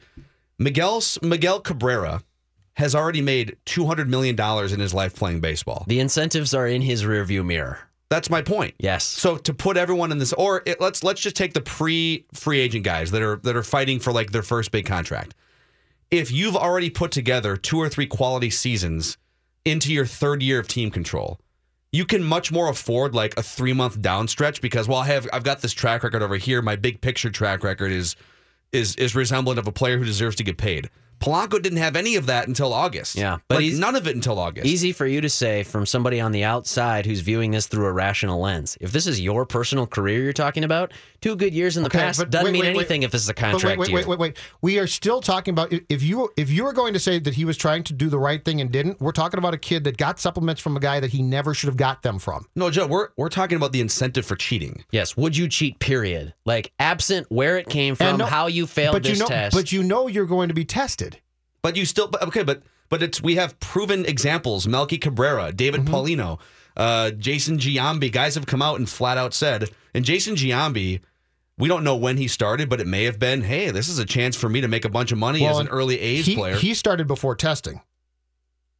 Miguel 0.58 1.02
Miguel 1.22 1.60
Cabrera 1.60 2.22
has 2.74 2.94
already 2.94 3.22
made 3.22 3.56
two 3.64 3.86
hundred 3.86 4.08
million 4.10 4.36
dollars 4.36 4.72
in 4.72 4.80
his 4.80 4.92
life 4.92 5.14
playing 5.14 5.40
baseball. 5.40 5.84
the 5.88 6.00
incentives 6.00 6.52
are 6.54 6.66
in 6.66 6.82
his 6.82 7.04
rearview 7.04 7.44
mirror. 7.44 7.78
That's 8.10 8.30
my 8.30 8.40
point. 8.40 8.74
Yes. 8.78 9.04
So 9.04 9.36
to 9.36 9.52
put 9.52 9.76
everyone 9.76 10.12
in 10.12 10.18
this, 10.18 10.32
or 10.32 10.62
it, 10.64 10.80
let's 10.80 11.04
let's 11.04 11.20
just 11.20 11.36
take 11.36 11.52
the 11.54 11.60
pre 11.60 12.26
free 12.32 12.58
agent 12.60 12.84
guys 12.84 13.10
that 13.10 13.22
are 13.22 13.36
that 13.44 13.54
are 13.56 13.62
fighting 13.62 13.98
for 14.00 14.12
like 14.12 14.32
their 14.32 14.42
first 14.42 14.70
big 14.70 14.86
contract. 14.86 15.34
If 16.10 16.32
you've 16.32 16.56
already 16.56 16.88
put 16.88 17.10
together 17.10 17.56
two 17.56 17.78
or 17.78 17.88
three 17.90 18.06
quality 18.06 18.48
seasons 18.48 19.18
into 19.66 19.92
your 19.92 20.06
third 20.06 20.42
year 20.42 20.58
of 20.58 20.66
team 20.66 20.90
control, 20.90 21.38
you 21.92 22.04
can 22.04 22.22
much 22.22 22.52
more 22.52 22.68
afford 22.68 23.14
like 23.14 23.38
a 23.38 23.42
three 23.42 23.72
month 23.72 24.00
down 24.00 24.28
stretch 24.28 24.60
because 24.60 24.88
well 24.88 24.98
I 24.98 25.06
have 25.06 25.28
I've 25.32 25.44
got 25.44 25.60
this 25.60 25.72
track 25.72 26.02
record 26.02 26.22
over 26.22 26.36
here. 26.36 26.62
My 26.62 26.76
big 26.76 27.00
picture 27.00 27.30
track 27.30 27.64
record 27.64 27.92
is 27.92 28.16
is 28.72 28.94
is 28.96 29.14
resemblant 29.14 29.58
of 29.58 29.66
a 29.66 29.72
player 29.72 29.98
who 29.98 30.04
deserves 30.04 30.36
to 30.36 30.44
get 30.44 30.58
paid. 30.58 30.90
Polanco 31.20 31.60
didn't 31.60 31.78
have 31.78 31.96
any 31.96 32.16
of 32.16 32.26
that 32.26 32.46
until 32.48 32.72
August. 32.72 33.16
Yeah, 33.16 33.38
but 33.48 33.56
but 33.56 33.62
he's- 33.62 33.78
none 33.78 33.96
of 33.96 34.06
it 34.06 34.14
until 34.14 34.38
August. 34.38 34.66
Easy 34.66 34.92
for 34.92 35.06
you 35.06 35.20
to 35.20 35.28
say 35.28 35.62
from 35.62 35.84
somebody 35.86 36.20
on 36.20 36.32
the 36.32 36.44
outside 36.44 37.06
who's 37.06 37.20
viewing 37.20 37.50
this 37.50 37.66
through 37.66 37.86
a 37.86 37.92
rational 37.92 38.40
lens. 38.40 38.76
If 38.80 38.92
this 38.92 39.06
is 39.06 39.20
your 39.20 39.44
personal 39.46 39.86
career 39.86 40.22
you're 40.22 40.32
talking 40.32 40.64
about, 40.64 40.92
two 41.20 41.34
good 41.36 41.52
years 41.52 41.76
in 41.76 41.82
the 41.82 41.88
Okay, 41.88 41.98
past 41.98 42.18
but 42.18 42.30
doesn't 42.30 42.46
wait, 42.46 42.52
mean 42.52 42.62
wait, 42.62 42.68
wait. 42.68 42.76
anything 42.80 43.02
if 43.02 43.10
this 43.10 43.22
is 43.22 43.28
a 43.28 43.34
But 43.34 43.40
contract 43.40 43.78
wait, 43.78 43.78
wait, 43.78 43.88
year. 43.88 43.98
wait, 43.98 44.08
wait, 44.08 44.18
wait. 44.18 44.36
We 44.62 44.78
are 44.78 44.86
still 44.86 45.20
talking 45.20 45.52
about 45.52 45.72
if 45.88 46.02
you 46.02 46.30
if 46.36 46.50
you 46.50 46.64
were 46.64 46.72
going 46.72 46.92
to 46.92 46.98
say 47.00 47.18
that 47.18 47.34
he 47.34 47.44
was 47.44 47.56
trying 47.56 47.82
to 47.84 47.92
do 47.92 48.08
the 48.08 48.18
right 48.18 48.44
thing 48.44 48.60
and 48.60 48.70
didn't. 48.70 49.00
We're 49.00 49.12
talking 49.12 49.38
about 49.38 49.54
a 49.54 49.58
kid 49.58 49.84
that 49.84 49.96
got 49.96 50.20
supplements 50.20 50.60
from 50.60 50.76
a 50.76 50.80
guy 50.80 51.00
that 51.00 51.10
he 51.10 51.22
never 51.22 51.54
should 51.54 51.68
have 51.68 51.76
got 51.76 52.02
them 52.02 52.18
from. 52.18 52.46
no, 52.54 52.70
Joe, 52.70 52.86
we're 52.86 53.08
we're 53.16 53.28
talking 53.28 53.56
about 53.56 53.72
the 53.72 53.80
incentive 53.80 54.24
for 54.26 54.36
cheating. 54.36 54.84
Yes. 54.92 55.16
Would 55.16 55.36
you 55.36 55.48
cheat? 55.48 55.78
Period. 55.80 56.34
Like 56.44 56.72
absent 56.78 57.26
where 57.30 57.58
it 57.58 57.68
came 57.68 57.94
from, 57.94 58.18
no- 58.18 58.26
how 58.26 58.46
you 58.46 58.66
failed 58.66 58.92
but 58.94 59.02
this 59.02 59.12
you 59.18 59.24
know, 59.24 59.28
test. 59.28 59.56
but 59.56 59.72
you 59.72 59.82
know 59.82 60.06
you're 60.06 60.26
going 60.26 60.48
to 60.48 60.54
be 60.54 60.64
tested. 60.64 61.07
But 61.68 61.76
you 61.76 61.84
still, 61.84 62.08
but, 62.08 62.22
okay, 62.22 62.42
but 62.42 62.62
but 62.88 63.02
it's 63.02 63.22
we 63.22 63.34
have 63.34 63.60
proven 63.60 64.06
examples: 64.06 64.66
Melky 64.66 64.96
Cabrera, 64.96 65.52
David 65.52 65.82
Mm-hmm. 65.82 65.94
Paulino, 65.94 66.38
uh, 66.78 67.10
Jason 67.10 67.58
Giambi. 67.58 68.10
Guys 68.10 68.36
have 68.36 68.46
come 68.46 68.62
out 68.62 68.78
and 68.78 68.88
flat 68.88 69.18
out 69.18 69.34
said, 69.34 69.68
and 69.92 70.02
Jason 70.02 70.34
Giambi, 70.34 71.00
we 71.58 71.68
don't 71.68 71.84
know 71.84 71.94
when 71.94 72.16
he 72.16 72.26
started, 72.26 72.70
but 72.70 72.80
it 72.80 72.86
may 72.86 73.04
have 73.04 73.18
been, 73.18 73.42
hey, 73.42 73.70
this 73.70 73.90
is 73.90 73.98
a 73.98 74.06
chance 74.06 74.34
for 74.34 74.48
me 74.48 74.62
to 74.62 74.68
make 74.68 74.86
a 74.86 74.88
bunch 74.88 75.12
of 75.12 75.18
money 75.18 75.46
as 75.46 75.58
an 75.58 75.68
early 75.68 76.00
A's 76.00 76.24
he, 76.24 76.36
player. 76.36 76.56
He 76.56 76.72
started 76.72 77.06
before 77.06 77.34
testing, 77.34 77.82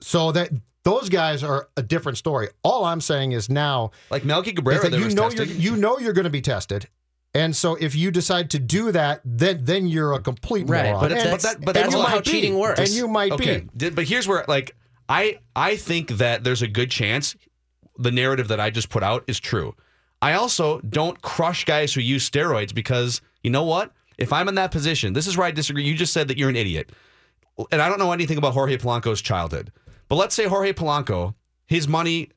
so 0.01 0.33
that 0.33 0.49
those 0.85 1.11
guys 1.11 1.45
are 1.45 1.69
a 1.77 1.83
different 1.83 2.17
story. 2.17 2.49
All 2.63 2.87
I'm 2.87 3.03
saying 3.03 3.33
is 3.33 3.51
now 3.51 3.91
like 4.09 4.25
Melky 4.25 4.55
Cabrera, 4.55 4.89
you 4.89 5.11
know 5.11 5.29
testing. 5.29 5.47
you're 5.61 5.75
you 5.75 5.77
know 5.77 5.99
you're 5.99 6.15
going 6.15 6.25
to 6.25 6.31
be 6.31 6.41
tested. 6.41 6.89
And 7.35 7.55
so, 7.55 7.75
if 7.75 7.95
you 7.95 8.11
decide 8.11 8.51
to 8.51 8.59
do 8.59 8.91
that, 8.93 9.21
then 9.25 9.65
then 9.65 9.87
you're 9.87 10.15
a 10.15 10.21
complete 10.21 10.69
Right, 10.69 10.87
moron. 10.87 11.01
but 11.01 11.13
and, 11.13 11.21
it's- 11.21 11.31
but 11.33 11.43
that- 11.59 11.65
but 11.65 11.75
that's 11.75 11.93
you 11.95 12.01
might 12.03 12.09
how 12.09 12.19
be. 12.21 12.31
cheating 12.31 12.59
works. 12.59 12.81
And 12.81 12.89
you 12.89 13.07
might 13.07 13.33
okay, 13.33 13.61
be. 13.61 13.69
did- 13.77 13.95
but 13.95 14.05
here's 14.07 14.27
where 14.27 14.45
like 14.49 14.75
I 15.09 15.39
I 15.55 15.77
think 15.77 16.09
that 16.19 16.43
there's 16.45 16.63
a 16.63 16.69
good 16.69 16.91
chance 16.91 17.37
the 17.99 18.11
narrative 18.11 18.49
that 18.49 18.61
I 18.61 18.71
just 18.71 18.89
put 18.89 19.03
out 19.03 19.25
is 19.27 19.39
true. 19.41 19.75
I 20.23 20.33
also 20.35 20.81
don't 20.81 21.21
crush 21.23 21.65
guys 21.65 21.93
who 21.95 22.01
use 22.01 22.29
steroids 22.29 22.75
because 22.75 23.21
you 23.43 23.51
know 23.51 23.65
what? 23.65 23.93
If 24.17 24.33
I'm 24.33 24.49
in 24.49 24.55
that 24.57 24.71
position, 24.73 25.13
this 25.13 25.27
is 25.27 25.37
where 25.37 25.47
I 25.47 25.51
disagree. 25.51 25.85
You 25.85 25.95
just 25.95 26.13
said 26.13 26.29
that 26.29 26.39
you're 26.39 26.49
an 26.49 26.57
idiot. 26.57 26.91
And 27.71 27.81
I 27.83 27.89
don't 27.89 27.99
know 27.99 28.13
anything 28.13 28.39
about 28.39 28.53
Jorge 28.55 28.77
Polanco's 28.79 29.21
childhood. 29.21 29.71
But 30.09 30.17
let's 30.17 30.35
say 30.35 30.47
Jorge 30.47 30.73
Polanco, 30.73 31.35
his 31.67 31.87
money, 31.87 32.31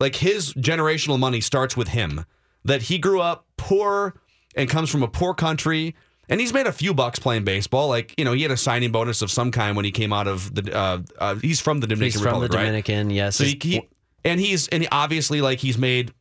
like 0.00 0.16
his 0.16 0.52
generational 0.54 1.18
money 1.18 1.40
starts 1.40 1.76
with 1.76 1.88
him. 1.88 2.24
That 2.66 2.82
he 2.82 2.98
grew 2.98 3.20
up 3.20 3.46
poor 3.56 4.14
and 4.54 4.68
comes 4.68 4.90
from 4.90 5.02
a 5.02 5.08
poor 5.08 5.34
country. 5.34 5.94
And 6.28 6.40
he's 6.40 6.52
made 6.52 6.66
a 6.66 6.72
few 6.72 6.92
bucks 6.92 7.18
playing 7.20 7.44
baseball. 7.44 7.88
Like, 7.88 8.12
you 8.18 8.24
know, 8.24 8.32
he 8.32 8.42
had 8.42 8.50
a 8.50 8.56
signing 8.56 8.90
bonus 8.90 9.22
of 9.22 9.30
some 9.30 9.52
kind 9.52 9.76
when 9.76 9.84
he 9.84 9.92
came 9.92 10.12
out 10.12 10.26
of 10.26 10.52
the, 10.54 10.76
uh, 10.76 10.98
uh, 11.18 11.34
he's 11.36 11.60
from 11.60 11.78
the 11.80 11.86
Dominican 11.86 12.04
He's 12.06 12.14
from 12.20 12.40
the 12.40 12.46
Republic, 12.46 12.52
right? 12.52 12.64
Dominican. 12.64 13.10
Yes. 13.10 13.36
So 13.36 13.44
he, 13.44 13.56
he 13.62 13.88
and 14.24 14.40
he's 14.40 14.66
and 14.68 14.88
obviously 14.90 15.40
like 15.40 15.60
he's 15.60 15.78
made 15.78 16.12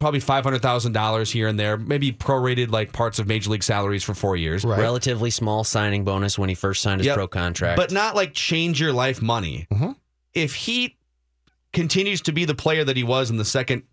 probably 0.00 0.18
five 0.18 0.42
hundred 0.42 0.62
thousand 0.62 0.94
dollars 0.94 1.30
here 1.30 1.46
and 1.46 1.60
there, 1.60 1.76
maybe 1.76 2.10
prorated 2.10 2.72
like 2.72 2.92
parts 2.92 3.20
of 3.20 3.28
major 3.28 3.50
league 3.50 3.62
salaries 3.62 4.02
for 4.02 4.14
four 4.14 4.34
years, 4.36 4.64
Right. 4.64 4.80
Relatively 4.80 5.30
small 5.30 5.62
signing 5.62 6.02
bonus 6.04 6.36
when 6.36 6.48
he 6.48 6.56
first 6.56 6.82
signed 6.82 6.98
his 7.00 7.06
Yep. 7.06 7.14
pro 7.14 7.28
contract. 7.28 7.76
but 7.76 7.92
not 7.92 8.16
like 8.16 8.34
change 8.34 8.80
your 8.80 8.92
life 8.92 9.22
money. 9.22 9.68
Mhm. 9.72 9.94
If 10.34 10.54
he 10.56 10.96
continues 11.72 12.20
to 12.22 12.32
be 12.32 12.44
the 12.44 12.54
player 12.56 12.82
that 12.84 12.96
he 12.96 13.04
was 13.04 13.30
in 13.30 13.36
the 13.36 13.44
second, 13.44 13.84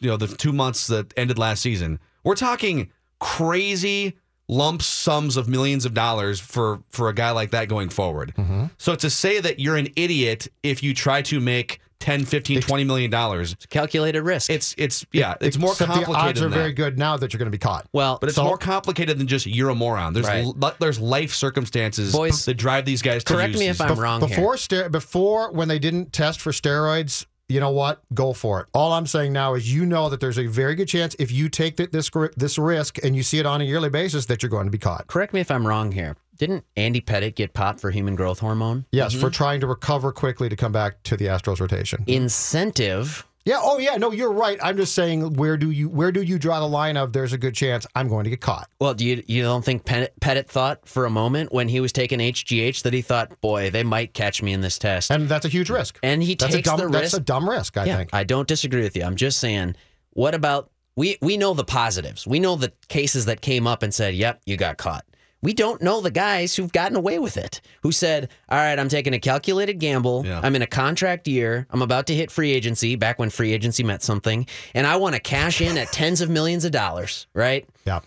you 0.00 0.08
know, 0.08 0.16
the 0.16 0.28
two 0.28 0.52
months 0.52 0.86
that 0.88 1.12
ended 1.16 1.38
last 1.38 1.62
season, 1.62 1.98
we're 2.24 2.34
talking 2.36 2.90
crazy 3.20 4.16
lump 4.50 4.80
sums 4.80 5.36
of 5.36 5.46
millions 5.48 5.84
of 5.84 5.92
dollars 5.92 6.40
for 6.40 6.80
for 6.88 7.08
a 7.08 7.14
guy 7.14 7.30
like 7.30 7.50
that 7.50 7.68
going 7.68 7.88
forward. 7.90 8.32
Mm-hmm. 8.36 8.64
So 8.78 8.94
to 8.94 9.10
say 9.10 9.40
that 9.40 9.60
you're 9.60 9.76
an 9.76 9.88
idiot 9.96 10.48
if 10.62 10.82
you 10.82 10.94
try 10.94 11.20
to 11.22 11.38
make 11.40 11.80
10, 12.00 12.24
15, 12.24 12.60
20 12.62 12.84
million 12.84 13.10
dollars, 13.10 13.56
calculated 13.70 14.22
risk. 14.22 14.48
it's 14.50 14.74
it's 14.78 15.04
yeah, 15.12 15.34
it's 15.40 15.58
more 15.58 15.72
Except 15.72 15.90
complicated 15.90 16.14
The 16.14 16.28
odds 16.28 16.42
are 16.42 16.48
very 16.48 16.72
good 16.72 16.96
now 16.96 17.16
that 17.16 17.32
you're 17.32 17.38
going 17.38 17.48
to 17.50 17.50
be 17.50 17.58
caught. 17.58 17.86
well, 17.92 18.18
But 18.20 18.28
it's 18.28 18.36
So- 18.36 18.44
more 18.44 18.56
complicated 18.56 19.18
than 19.18 19.26
just 19.26 19.46
you're 19.46 19.70
a 19.70 19.74
moron. 19.74 20.14
There's 20.14 20.26
Right. 20.26 20.44
l- 20.44 20.74
there's 20.78 21.00
life 21.00 21.34
circumstances 21.34 22.12
Boys, 22.12 22.44
that 22.44 22.54
drive 22.54 22.84
these 22.84 23.02
guys 23.02 23.24
to 23.24 23.34
correct 23.34 23.54
me 23.58 23.66
if 23.68 23.80
I'm 23.80 23.98
wrong 23.98 24.20
before 24.20 24.52
here. 24.54 24.56
ster- 24.58 24.88
before 24.88 25.50
when 25.50 25.66
they 25.68 25.80
didn't 25.80 26.12
test 26.12 26.40
for 26.40 26.52
steroids, 26.52 27.26
you 27.48 27.60
know 27.60 27.70
what? 27.70 28.02
Go 28.12 28.32
for 28.32 28.60
it. 28.60 28.66
All 28.74 28.92
I'm 28.92 29.06
saying 29.06 29.32
now 29.32 29.54
is 29.54 29.72
you 29.72 29.86
know 29.86 30.10
that 30.10 30.20
there's 30.20 30.38
a 30.38 30.46
very 30.46 30.74
good 30.74 30.88
chance 30.88 31.16
if 31.18 31.32
you 31.32 31.48
take 31.48 31.76
th- 31.76 31.90
this 31.90 32.10
gr- 32.10 32.26
this 32.36 32.58
risk 32.58 33.02
and 33.02 33.16
you 33.16 33.22
see 33.22 33.38
it 33.38 33.46
on 33.46 33.60
a 33.60 33.64
yearly 33.64 33.88
basis 33.88 34.26
that 34.26 34.42
you're 34.42 34.50
going 34.50 34.66
to 34.66 34.70
be 34.70 34.78
caught. 34.78 35.06
Correct 35.06 35.32
me 35.32 35.40
if 35.40 35.50
I'm 35.50 35.66
wrong 35.66 35.92
here. 35.92 36.16
Didn't 36.36 36.64
Andy 36.76 37.00
Pettitte 37.00 37.34
get 37.34 37.52
popped 37.52 37.80
for 37.80 37.90
human 37.90 38.14
growth 38.14 38.38
hormone? 38.38 38.84
Yes, 38.92 39.12
for 39.12 39.18
mm-hmm. 39.18 39.30
trying 39.30 39.60
to 39.60 39.66
recover 39.66 40.12
quickly 40.12 40.48
to 40.48 40.54
come 40.54 40.70
back 40.70 41.02
to 41.04 41.16
the 41.16 41.26
Astros 41.26 41.60
rotation. 41.60 42.04
Incentive. 42.06 43.26
Yeah. 43.48 43.60
Oh, 43.62 43.78
yeah. 43.78 43.96
No, 43.96 44.12
you're 44.12 44.30
right. 44.30 44.58
I'm 44.62 44.76
just 44.76 44.94
saying, 44.94 45.32
where 45.34 45.56
do 45.56 45.70
you 45.70 45.88
where 45.88 46.12
do 46.12 46.20
you 46.22 46.38
draw 46.38 46.60
the 46.60 46.68
line 46.68 46.98
of 46.98 47.14
there's 47.14 47.32
a 47.32 47.38
good 47.38 47.54
chance 47.54 47.86
I'm 47.96 48.06
going 48.06 48.24
to 48.24 48.30
get 48.30 48.42
caught? 48.42 48.68
Well, 48.78 48.92
do 48.92 49.06
you 49.06 49.24
you 49.26 49.42
don't 49.42 49.64
think 49.64 49.84
Pettitte, 49.86 50.10
Pettitte 50.20 50.48
thought 50.48 50.86
for 50.86 51.06
a 51.06 51.10
moment 51.10 51.50
when 51.50 51.68
he 51.68 51.80
was 51.80 51.90
taking 51.90 52.18
HGH 52.18 52.82
that 52.82 52.92
he 52.92 53.00
thought, 53.00 53.40
boy, 53.40 53.70
they 53.70 53.82
might 53.82 54.12
catch 54.12 54.42
me 54.42 54.52
in 54.52 54.60
this 54.60 54.78
test, 54.78 55.10
And 55.10 55.30
that's 55.30 55.46
a 55.46 55.48
huge 55.48 55.70
risk. 55.70 55.98
and 56.02 56.22
he 56.22 56.34
That's 56.34 56.54
takes 56.54 56.68
a 56.68 56.76
dumb. 56.76 56.92
the 56.92 56.98
that's 56.98 57.14
a 57.14 57.20
dumb 57.20 57.48
risk. 57.48 57.78
I 57.78 57.84
yeah, 57.86 57.96
think. 57.96 58.10
I 58.12 58.22
don't 58.24 58.46
disagree 58.46 58.82
with 58.82 58.94
you. 58.94 59.02
I'm 59.04 59.16
just 59.16 59.38
saying, 59.38 59.76
what 60.10 60.34
about 60.34 60.70
we? 60.94 61.16
We 61.22 61.38
know 61.38 61.54
the 61.54 61.64
positives. 61.64 62.26
We 62.26 62.40
know 62.40 62.54
the 62.56 62.72
cases 62.88 63.24
that 63.26 63.40
came 63.40 63.66
up 63.66 63.82
and 63.82 63.94
said, 63.94 64.14
"Yep, 64.14 64.42
you 64.44 64.58
got 64.58 64.76
caught." 64.76 65.06
We 65.40 65.54
don't 65.54 65.80
know 65.80 66.00
the 66.00 66.10
guys 66.10 66.56
who've 66.56 66.72
gotten 66.72 66.96
away 66.96 67.18
with 67.18 67.36
it, 67.36 67.60
who 67.82 67.92
said, 67.92 68.28
All 68.48 68.58
right, 68.58 68.78
I'm 68.78 68.88
taking 68.88 69.14
a 69.14 69.20
calculated 69.20 69.74
gamble. 69.74 70.26
Yeah. 70.26 70.40
I'm 70.42 70.56
in 70.56 70.62
a 70.62 70.66
contract 70.66 71.28
year. 71.28 71.66
I'm 71.70 71.82
about 71.82 72.08
to 72.08 72.14
hit 72.14 72.30
free 72.30 72.52
agency, 72.52 72.96
back 72.96 73.18
when 73.18 73.30
free 73.30 73.52
agency 73.52 73.84
meant 73.84 74.02
something. 74.02 74.46
And 74.74 74.86
I 74.86 74.96
want 74.96 75.14
to 75.14 75.20
cash 75.20 75.60
in 75.60 75.78
at 75.78 75.92
tens 75.92 76.20
of 76.20 76.28
millions 76.28 76.64
of 76.64 76.72
dollars, 76.72 77.28
right? 77.34 77.68
Yeah. 77.86 78.00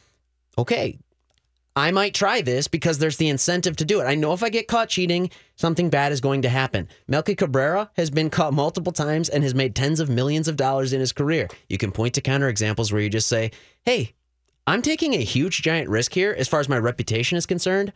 Okay. 0.57 0.99
I 1.73 1.91
might 1.91 2.13
try 2.13 2.41
this 2.41 2.67
because 2.67 2.97
there's 2.97 3.15
the 3.15 3.29
incentive 3.29 3.77
to 3.77 3.85
do 3.85 4.01
it. 4.01 4.03
I 4.03 4.15
know 4.15 4.33
if 4.33 4.43
I 4.43 4.49
get 4.49 4.67
caught 4.67 4.89
cheating, 4.89 5.29
something 5.55 5.89
bad 5.89 6.11
is 6.11 6.19
going 6.19 6.41
to 6.41 6.49
happen. 6.49 6.89
Melky 7.07 7.33
Cabrera 7.33 7.89
has 7.93 8.09
been 8.09 8.29
caught 8.29 8.53
multiple 8.53 8.91
times 8.91 9.29
and 9.29 9.41
has 9.41 9.55
made 9.55 9.73
tens 9.73 10.01
of 10.01 10.09
millions 10.09 10.49
of 10.49 10.57
dollars 10.57 10.91
in 10.91 10.99
his 10.99 11.13
career. 11.13 11.47
You 11.69 11.77
can 11.77 11.93
point 11.93 12.13
to 12.15 12.21
counter 12.21 12.49
examples 12.49 12.91
where 12.91 13.01
you 13.01 13.09
just 13.09 13.29
say, 13.29 13.51
hey, 13.85 14.11
I'm 14.67 14.81
taking 14.81 15.13
a 15.13 15.23
huge 15.23 15.61
giant 15.61 15.89
risk 15.89 16.13
here 16.13 16.33
as 16.37 16.47
far 16.47 16.59
as 16.59 16.69
my 16.69 16.77
reputation 16.77 17.37
is 17.37 17.45
concerned. 17.45 17.93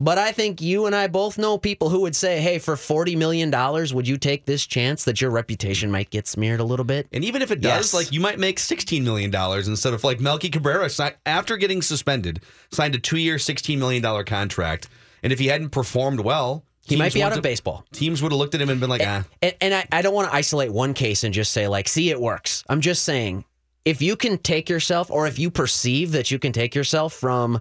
But 0.00 0.18
I 0.18 0.32
think 0.32 0.60
you 0.60 0.86
and 0.86 0.96
I 0.96 1.06
both 1.06 1.38
know 1.38 1.58
people 1.58 1.88
who 1.88 2.00
would 2.00 2.16
say, 2.16 2.40
hey, 2.40 2.58
for 2.58 2.74
$40 2.74 3.16
million, 3.16 3.52
would 3.94 4.08
you 4.08 4.18
take 4.18 4.46
this 4.46 4.66
chance 4.66 5.04
that 5.04 5.20
your 5.20 5.30
reputation 5.30 5.92
might 5.92 6.10
get 6.10 6.26
smeared 6.26 6.58
a 6.58 6.64
little 6.64 6.84
bit? 6.84 7.06
And 7.12 7.22
even 7.24 7.40
if 7.40 7.52
it 7.52 7.60
does, 7.60 7.92
Yes. 7.92 7.94
like 7.94 8.10
you 8.10 8.18
might 8.18 8.40
make 8.40 8.56
$16 8.58 9.04
million 9.04 9.32
instead 9.32 9.94
of 9.94 10.02
like 10.02 10.18
Melky 10.18 10.48
Cabrera, 10.48 10.90
after 11.24 11.56
getting 11.56 11.82
suspended, 11.82 12.40
signed 12.72 12.96
a 12.96 12.98
two 12.98 13.18
year, 13.18 13.36
$16 13.36 13.78
million 13.78 14.24
contract. 14.24 14.88
And 15.22 15.32
if 15.32 15.38
he 15.38 15.46
hadn't 15.46 15.68
performed 15.70 16.18
well, 16.18 16.64
He 16.84 16.96
might 16.96 17.14
be 17.14 17.22
out 17.22 17.30
of 17.30 17.36
have- 17.36 17.42
baseball. 17.44 17.84
Teams 17.92 18.22
would 18.22 18.32
have 18.32 18.38
looked 18.40 18.56
at 18.56 18.60
him 18.60 18.70
and 18.70 18.80
been 18.80 18.90
like, 18.90 19.02
ah. 19.04 19.22
And, 19.40 19.54
and 19.60 19.72
I, 19.72 19.86
I 19.92 20.02
don't 20.02 20.14
want 20.14 20.28
to 20.28 20.34
isolate 20.34 20.72
one 20.72 20.94
case 20.94 21.22
and 21.22 21.32
just 21.32 21.52
say, 21.52 21.68
like, 21.68 21.86
see, 21.86 22.10
it 22.10 22.20
works. 22.20 22.64
I'm 22.68 22.80
just 22.80 23.04
saying, 23.04 23.44
if 23.84 24.00
you 24.02 24.16
can 24.16 24.38
take 24.38 24.68
yourself, 24.68 25.10
or 25.10 25.26
if 25.26 25.38
you 25.38 25.50
perceive 25.50 26.12
that 26.12 26.30
you 26.30 26.38
can 26.38 26.52
take 26.52 26.74
yourself 26.74 27.12
from 27.12 27.60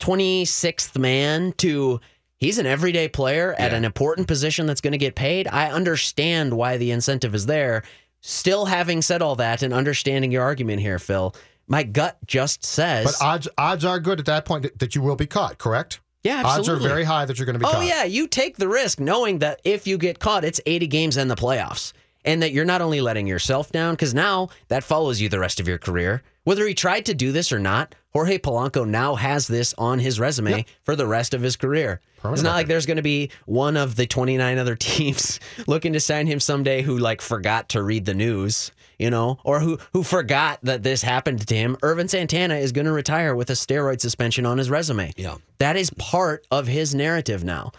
26th 0.00 0.98
man 0.98 1.52
to 1.58 2.00
he's 2.38 2.58
an 2.58 2.66
everyday 2.66 3.06
player 3.08 3.54
at 3.58 3.70
Yeah. 3.72 3.78
an 3.78 3.84
important 3.84 4.26
position 4.26 4.66
that's 4.66 4.80
going 4.80 4.92
to 4.92 4.98
get 4.98 5.14
paid, 5.14 5.46
I 5.48 5.70
understand 5.70 6.54
why 6.54 6.76
the 6.76 6.90
incentive 6.90 7.34
is 7.34 7.46
there. 7.46 7.82
Still, 8.22 8.66
having 8.66 9.02
said 9.02 9.22
all 9.22 9.36
that 9.36 9.62
and 9.62 9.72
understanding 9.72 10.32
your 10.32 10.42
argument 10.42 10.80
here, 10.80 10.98
Phil, 10.98 11.34
my 11.68 11.82
gut 11.82 12.18
just 12.26 12.64
says, 12.64 13.04
But 13.06 13.24
odds 13.24 13.48
odds 13.56 13.84
are 13.84 14.00
good 14.00 14.18
at 14.20 14.26
that 14.26 14.44
point 14.44 14.62
that, 14.64 14.78
that 14.78 14.94
you 14.94 15.02
will 15.02 15.16
be 15.16 15.26
caught. 15.26 15.58
Correct. 15.58 16.00
yeah, 16.24 16.42
Odds 16.44 16.68
are 16.68 16.76
very 16.76 17.04
high 17.04 17.24
that 17.24 17.38
you're 17.38 17.46
going 17.46 17.54
to 17.54 17.60
be 17.60 17.64
Oh 17.66 17.70
caught. 17.72 17.86
yeah, 17.86 18.04
you 18.04 18.26
take 18.26 18.56
the 18.56 18.68
risk 18.68 19.00
knowing 19.00 19.38
that 19.38 19.60
if 19.64 19.86
you 19.86 19.96
get 19.98 20.18
caught, 20.18 20.44
it's 20.44 20.60
80 20.66 20.86
games 20.88 21.16
and 21.16 21.30
the 21.30 21.36
playoffs. 21.36 21.92
And 22.24 22.42
that 22.42 22.52
you're 22.52 22.64
not 22.64 22.82
only 22.82 23.00
letting 23.00 23.26
yourself 23.26 23.72
down, 23.72 23.94
because 23.94 24.12
now 24.12 24.48
that 24.68 24.84
follows 24.84 25.20
you 25.20 25.28
the 25.28 25.38
rest 25.38 25.58
of 25.60 25.66
your 25.66 25.78
career. 25.78 26.22
Whether 26.44 26.66
he 26.66 26.74
tried 26.74 27.06
to 27.06 27.14
do 27.14 27.32
this 27.32 27.52
or 27.52 27.58
not, 27.58 27.94
Jorge 28.12 28.38
Polanco 28.38 28.86
now 28.88 29.14
has 29.14 29.46
this 29.46 29.74
on 29.78 29.98
his 29.98 30.18
resume 30.18 30.64
for 30.84 30.96
the 30.96 31.06
rest 31.06 31.32
of 31.34 31.42
his 31.42 31.56
career. 31.56 32.00
it's 32.24 32.42
not 32.42 32.54
like 32.54 32.66
there's 32.66 32.86
going 32.86 32.96
to 32.96 33.02
be 33.02 33.30
one 33.46 33.76
of 33.76 33.94
the 33.96 34.06
29 34.06 34.58
other 34.58 34.74
teams 34.80 35.38
looking 35.66 35.92
to 35.92 36.00
sign 36.00 36.26
him 36.26 36.40
someday 36.40 36.82
who 36.82 36.98
like 36.98 37.20
forgot 37.20 37.68
to 37.70 37.82
read 37.82 38.06
the 38.06 38.14
news, 38.14 38.72
you 38.98 39.10
know, 39.10 39.38
or 39.44 39.60
who 39.60 39.78
who 39.92 40.02
forgot 40.02 40.58
that 40.62 40.82
this 40.82 41.02
happened 41.02 41.46
to 41.46 41.54
him. 41.54 41.76
Ervin 41.82 42.08
Santana 42.08 42.56
is 42.56 42.72
going 42.72 42.86
to 42.86 42.92
retire 42.92 43.34
with 43.34 43.50
a 43.50 43.54
steroid 43.54 44.00
suspension 44.00 44.44
on 44.44 44.58
his 44.58 44.70
resume. 44.70 45.12
Yeah. 45.16 45.36
That 45.58 45.76
is 45.76 45.90
part 45.90 46.46
of 46.50 46.66
his 46.66 46.94
narrative 46.94 47.44
now. 47.44 47.72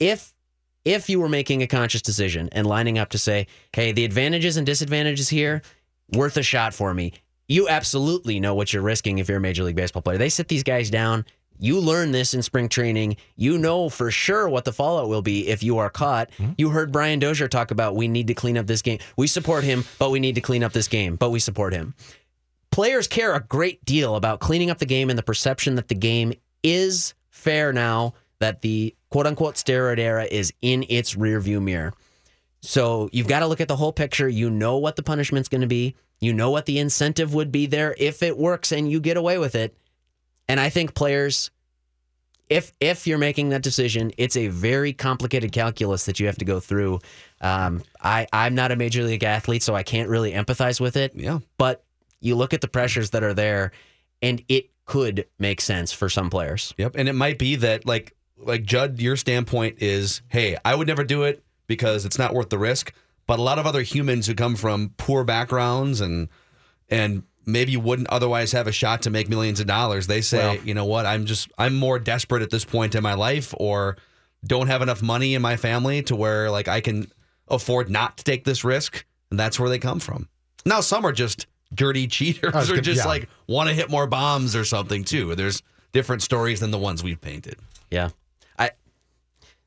If 0.00 0.32
if 0.84 1.08
you 1.08 1.20
were 1.20 1.28
making 1.28 1.62
a 1.62 1.66
conscious 1.66 2.02
decision 2.02 2.48
and 2.52 2.66
lining 2.66 2.98
up 2.98 3.10
to 3.10 3.18
say, 3.18 3.46
"Hey, 3.72 3.92
the 3.92 4.04
advantages 4.04 4.56
and 4.56 4.66
disadvantages 4.66 5.28
here 5.28 5.62
worth 6.12 6.36
a 6.36 6.42
shot 6.42 6.74
for 6.74 6.94
me." 6.94 7.12
You 7.48 7.68
absolutely 7.68 8.40
know 8.40 8.54
what 8.54 8.72
you're 8.72 8.82
risking 8.82 9.18
if 9.18 9.28
you're 9.28 9.38
a 9.38 9.40
major 9.40 9.64
league 9.64 9.76
baseball 9.76 10.02
player. 10.02 10.18
They 10.18 10.28
sit 10.28 10.48
these 10.48 10.62
guys 10.62 10.90
down. 10.90 11.24
You 11.58 11.78
learn 11.78 12.10
this 12.12 12.34
in 12.34 12.42
spring 12.42 12.68
training. 12.68 13.16
You 13.36 13.58
know 13.58 13.88
for 13.88 14.10
sure 14.10 14.48
what 14.48 14.64
the 14.64 14.72
fallout 14.72 15.08
will 15.08 15.22
be 15.22 15.48
if 15.48 15.62
you 15.62 15.78
are 15.78 15.90
caught. 15.90 16.30
Mm-hmm. 16.32 16.52
You 16.56 16.70
heard 16.70 16.90
Brian 16.90 17.18
Dozier 17.18 17.48
talk 17.48 17.70
about 17.70 17.94
we 17.94 18.08
need 18.08 18.26
to 18.28 18.34
clean 18.34 18.56
up 18.56 18.66
this 18.66 18.82
game. 18.82 18.98
We 19.16 19.26
support 19.26 19.62
him, 19.62 19.84
but 19.98 20.10
we 20.10 20.18
need 20.18 20.34
to 20.36 20.40
clean 20.40 20.64
up 20.64 20.72
this 20.72 20.88
game. 20.88 21.16
But 21.16 21.30
we 21.30 21.38
support 21.38 21.72
him 21.72 21.94
players 22.72 23.06
care 23.06 23.34
a 23.34 23.40
great 23.40 23.84
deal 23.84 24.16
about 24.16 24.40
cleaning 24.40 24.70
up 24.70 24.78
the 24.78 24.86
game 24.86 25.10
and 25.10 25.18
the 25.18 25.22
perception 25.22 25.76
that 25.76 25.86
the 25.86 25.94
game 25.94 26.32
is 26.64 27.14
fair 27.30 27.72
now 27.72 28.14
that 28.40 28.62
the 28.62 28.96
quote 29.12 29.26
unquote 29.26 29.54
steroid 29.54 29.98
era 29.98 30.24
is 30.24 30.52
in 30.62 30.84
its 30.88 31.14
rearview 31.14 31.62
mirror. 31.62 31.92
So 32.62 33.08
you've 33.12 33.28
got 33.28 33.40
to 33.40 33.46
look 33.46 33.60
at 33.60 33.68
the 33.68 33.76
whole 33.76 33.92
picture. 33.92 34.28
You 34.28 34.48
know 34.50 34.78
what 34.78 34.96
the 34.96 35.02
punishment's 35.02 35.48
going 35.48 35.60
to 35.60 35.66
be. 35.66 35.94
You 36.20 36.32
know 36.32 36.50
what 36.50 36.66
the 36.66 36.78
incentive 36.78 37.34
would 37.34 37.52
be 37.52 37.66
there 37.66 37.94
if 37.98 38.22
it 38.22 38.36
works 38.38 38.72
and 38.72 38.90
you 38.90 39.00
get 39.00 39.16
away 39.16 39.38
with 39.38 39.54
it. 39.54 39.76
And 40.48 40.58
I 40.60 40.68
think 40.68 40.94
players, 40.94 41.50
if 42.48 42.72
if 42.80 43.06
you're 43.06 43.18
making 43.18 43.50
that 43.50 43.62
decision, 43.62 44.12
it's 44.16 44.36
a 44.36 44.48
very 44.48 44.92
complicated 44.92 45.52
calculus 45.52 46.06
that 46.06 46.20
you 46.20 46.26
have 46.26 46.38
to 46.38 46.44
go 46.44 46.60
through. 46.60 47.00
Um, 47.40 47.82
I 48.00 48.26
I'm 48.32 48.54
not 48.54 48.70
a 48.72 48.76
major 48.76 49.02
league 49.02 49.24
athlete, 49.24 49.62
so 49.62 49.74
I 49.74 49.82
can't 49.82 50.08
really 50.08 50.32
empathize 50.32 50.80
with 50.80 50.96
it 50.96 51.12
Yeah. 51.14 51.40
but 51.58 51.84
you 52.20 52.36
look 52.36 52.54
at 52.54 52.60
the 52.60 52.68
pressures 52.68 53.10
that 53.10 53.22
are 53.24 53.34
there 53.34 53.72
and 54.20 54.42
it 54.48 54.70
could 54.84 55.26
make 55.38 55.60
sense 55.60 55.92
for 55.92 56.08
some 56.08 56.30
players. 56.30 56.72
Yep. 56.78 56.94
And 56.96 57.08
it 57.08 57.14
might 57.14 57.38
be 57.38 57.56
that 57.56 57.84
like 57.86 58.14
like 58.44 58.64
Judd, 58.64 59.00
your 59.00 59.16
standpoint 59.16 59.76
is, 59.80 60.22
hey, 60.28 60.56
I 60.64 60.74
would 60.74 60.88
never 60.88 61.04
do 61.04 61.22
it 61.22 61.42
because 61.66 62.04
it's 62.04 62.18
not 62.18 62.34
worth 62.34 62.50
the 62.50 62.58
risk. 62.58 62.92
But 63.26 63.38
a 63.38 63.42
lot 63.42 63.58
of 63.58 63.66
other 63.66 63.82
humans 63.82 64.26
who 64.26 64.34
come 64.34 64.56
from 64.56 64.94
poor 64.96 65.24
backgrounds 65.24 66.00
and 66.00 66.28
and 66.88 67.22
maybe 67.46 67.76
wouldn't 67.76 68.08
otherwise 68.08 68.52
have 68.52 68.66
a 68.66 68.72
shot 68.72 69.02
to 69.02 69.10
make 69.10 69.28
millions 69.28 69.60
of 69.60 69.66
dollars, 69.66 70.06
they 70.06 70.20
say, 70.20 70.56
Well- 70.56 70.66
you 70.66 70.74
know 70.74 70.84
what, 70.84 71.06
I'm 71.06 71.26
just 71.26 71.50
I'm 71.58 71.74
more 71.74 71.98
desperate 71.98 72.42
at 72.42 72.50
this 72.50 72.64
point 72.64 72.94
in 72.94 73.02
my 73.02 73.14
life 73.14 73.54
or 73.56 73.96
don't 74.44 74.66
have 74.66 74.82
enough 74.82 75.02
money 75.02 75.34
in 75.34 75.42
my 75.42 75.56
family 75.56 76.02
to 76.02 76.16
where 76.16 76.50
like 76.50 76.68
I 76.68 76.80
can 76.80 77.10
afford 77.48 77.88
not 77.90 78.18
to 78.18 78.24
take 78.24 78.44
this 78.44 78.64
risk. 78.64 79.04
And 79.30 79.38
that's 79.38 79.58
where 79.58 79.70
they 79.70 79.78
come 79.78 80.00
from. 80.00 80.28
Now 80.66 80.80
some 80.80 81.06
are 81.06 81.12
just 81.12 81.46
dirty 81.74 82.06
cheaters 82.08 82.52
was 82.52 82.70
or 82.70 82.80
just 82.80 83.02
yeah. 83.02 83.06
like 83.06 83.28
want 83.46 83.68
to 83.68 83.74
hit 83.74 83.88
more 83.88 84.06
bombs 84.06 84.54
or 84.56 84.64
something 84.64 85.04
too. 85.04 85.34
There's 85.34 85.62
different 85.92 86.22
stories 86.22 86.60
than 86.60 86.70
the 86.70 86.78
ones 86.78 87.02
we've 87.02 87.20
painted. 87.20 87.56
Yeah. 87.90 88.10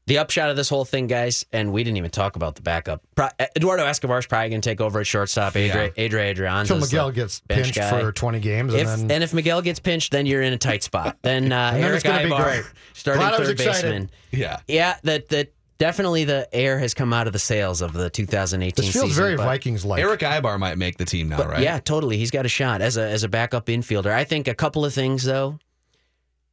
I 0.08 0.12
the 0.14 0.18
upshot 0.20 0.50
of 0.50 0.56
this 0.56 0.70
whole 0.70 0.86
thing, 0.86 1.08
guys, 1.08 1.46
and 1.52 1.74
we 1.74 1.84
didn't 1.84 1.98
even 1.98 2.12
talk 2.12 2.36
about 2.36 2.56
the 2.56 2.62
backup. 2.62 3.02
Pro- 3.16 3.30
Eduardo 3.56 3.84
Escobar's 3.86 4.26
probably 4.28 4.50
going 4.50 4.62
to 4.62 4.70
take 4.70 4.80
over 4.82 5.00
at 5.00 5.08
shortstop. 5.08 5.54
Adri, 5.54 5.94
Adri 5.96 6.22
Adrian. 6.26 6.54
Until 6.58 6.80
Miguel 6.80 7.12
gets 7.12 7.40
bench 7.42 7.64
pinched 7.74 7.76
guy. 7.80 7.90
for 8.02 8.12
20 8.12 8.40
games, 8.40 8.74
and 8.74 8.82
If 8.82 8.88
then 8.88 9.12
and 9.12 9.24
if 9.24 9.34
Miguel 9.34 9.62
gets 9.62 9.80
pinched, 9.80 10.12
then 10.12 10.26
you're 10.26 10.42
in 10.44 10.54
a 10.54 10.58
tight 10.58 10.84
spot. 10.84 11.18
Then 11.24 11.52
uh, 11.52 11.72
And 11.74 11.78
then 11.78 11.84
Eric 11.84 11.96
it's 11.96 12.04
gonna 12.04 12.24
be 12.24 12.30
Aybar, 12.30 12.44
great. 12.44 12.64
starting 12.94 13.22
Glad 13.22 13.34
I 13.34 13.40
was 13.40 13.48
third 13.50 13.60
excited. 13.60 13.82
baseman. 13.82 14.10
Yeah. 14.32 14.60
Yeah, 14.68 14.98
that 15.04 15.30
that 15.30 15.54
definitely 15.80 16.24
the 16.26 16.48
air 16.54 16.78
has 16.80 16.94
come 16.94 17.12
out 17.12 17.26
of 17.28 17.34
the 17.34 17.40
sails 17.40 17.82
of 17.82 17.92
the 17.94 18.10
2018 18.10 18.86
This 18.86 18.94
feels 18.94 19.06
season, 19.10 19.24
very 19.24 19.36
Vikings 19.36 19.84
like. 19.84 20.02
Erick 20.02 20.20
Aybar 20.22 20.58
might 20.60 20.78
make 20.78 20.98
the 20.98 21.06
team 21.06 21.30
now, 21.30 21.38
But 21.38 21.48
right? 21.50 21.62
Yeah, 21.64 21.80
totally. 21.80 22.18
He's 22.18 22.32
got 22.32 22.46
a 22.46 22.50
shot 22.50 22.82
as 22.82 22.96
a 22.98 23.08
as 23.08 23.24
a 23.24 23.28
backup 23.28 23.66
infielder. 23.66 24.12
I 24.12 24.24
think 24.24 24.48
a 24.48 24.54
couple 24.56 24.86
of 24.86 24.94
things 24.94 25.24
though. 25.24 25.58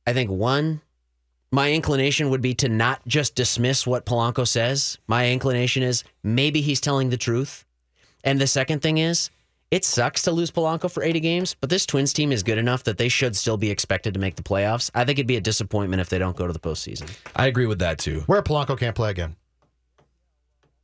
I 0.07 0.13
think 0.15 0.31
one, 0.31 0.81
my 1.53 1.71
inclination 1.71 2.31
would 2.31 2.41
be 2.41 2.55
to 2.55 2.69
not 2.69 3.07
just 3.07 3.35
dismiss 3.35 3.87
what 3.87 4.07
Polanco 4.07 4.49
says. 4.49 4.99
My 5.07 5.31
inclination 5.31 5.83
is 5.83 6.03
maybe 6.25 6.63
he's 6.63 6.81
telling 6.81 7.11
the 7.11 7.17
truth. 7.19 7.67
And 8.25 8.41
the 8.41 8.47
second 8.47 8.81
thing 8.81 8.99
is, 8.99 9.31
it 9.71 9.85
sucks 9.85 10.23
to 10.23 10.33
lose 10.33 10.51
Polanco 10.51 10.91
for 10.91 11.03
80 11.03 11.21
games, 11.21 11.57
but 11.61 11.71
this 11.71 11.87
Twins 11.87 12.13
team 12.13 12.33
is 12.33 12.43
good 12.43 12.59
enough 12.59 12.85
that 12.85 12.99
they 12.99 13.09
should 13.09 13.37
still 13.37 13.57
be 13.57 13.71
expected 13.71 14.15
to 14.15 14.21
make 14.21 14.37
the 14.37 14.43
playoffs. 14.43 14.91
I 14.95 15.05
think 15.05 15.19
it'd 15.19 15.27
be 15.27 15.37
a 15.37 15.41
disappointment 15.43 16.01
if 16.01 16.09
they 16.09 16.19
don't 16.19 16.37
go 16.37 16.47
to 16.47 16.53
the 16.53 16.59
postseason. 16.59 17.11
I 17.37 17.47
agree 17.47 17.67
with 17.67 17.79
that 17.81 17.99
too. 17.99 18.21
Where 18.27 18.43
Polanco 18.43 18.79
can't 18.79 18.97
play 18.97 19.11
again. 19.11 19.37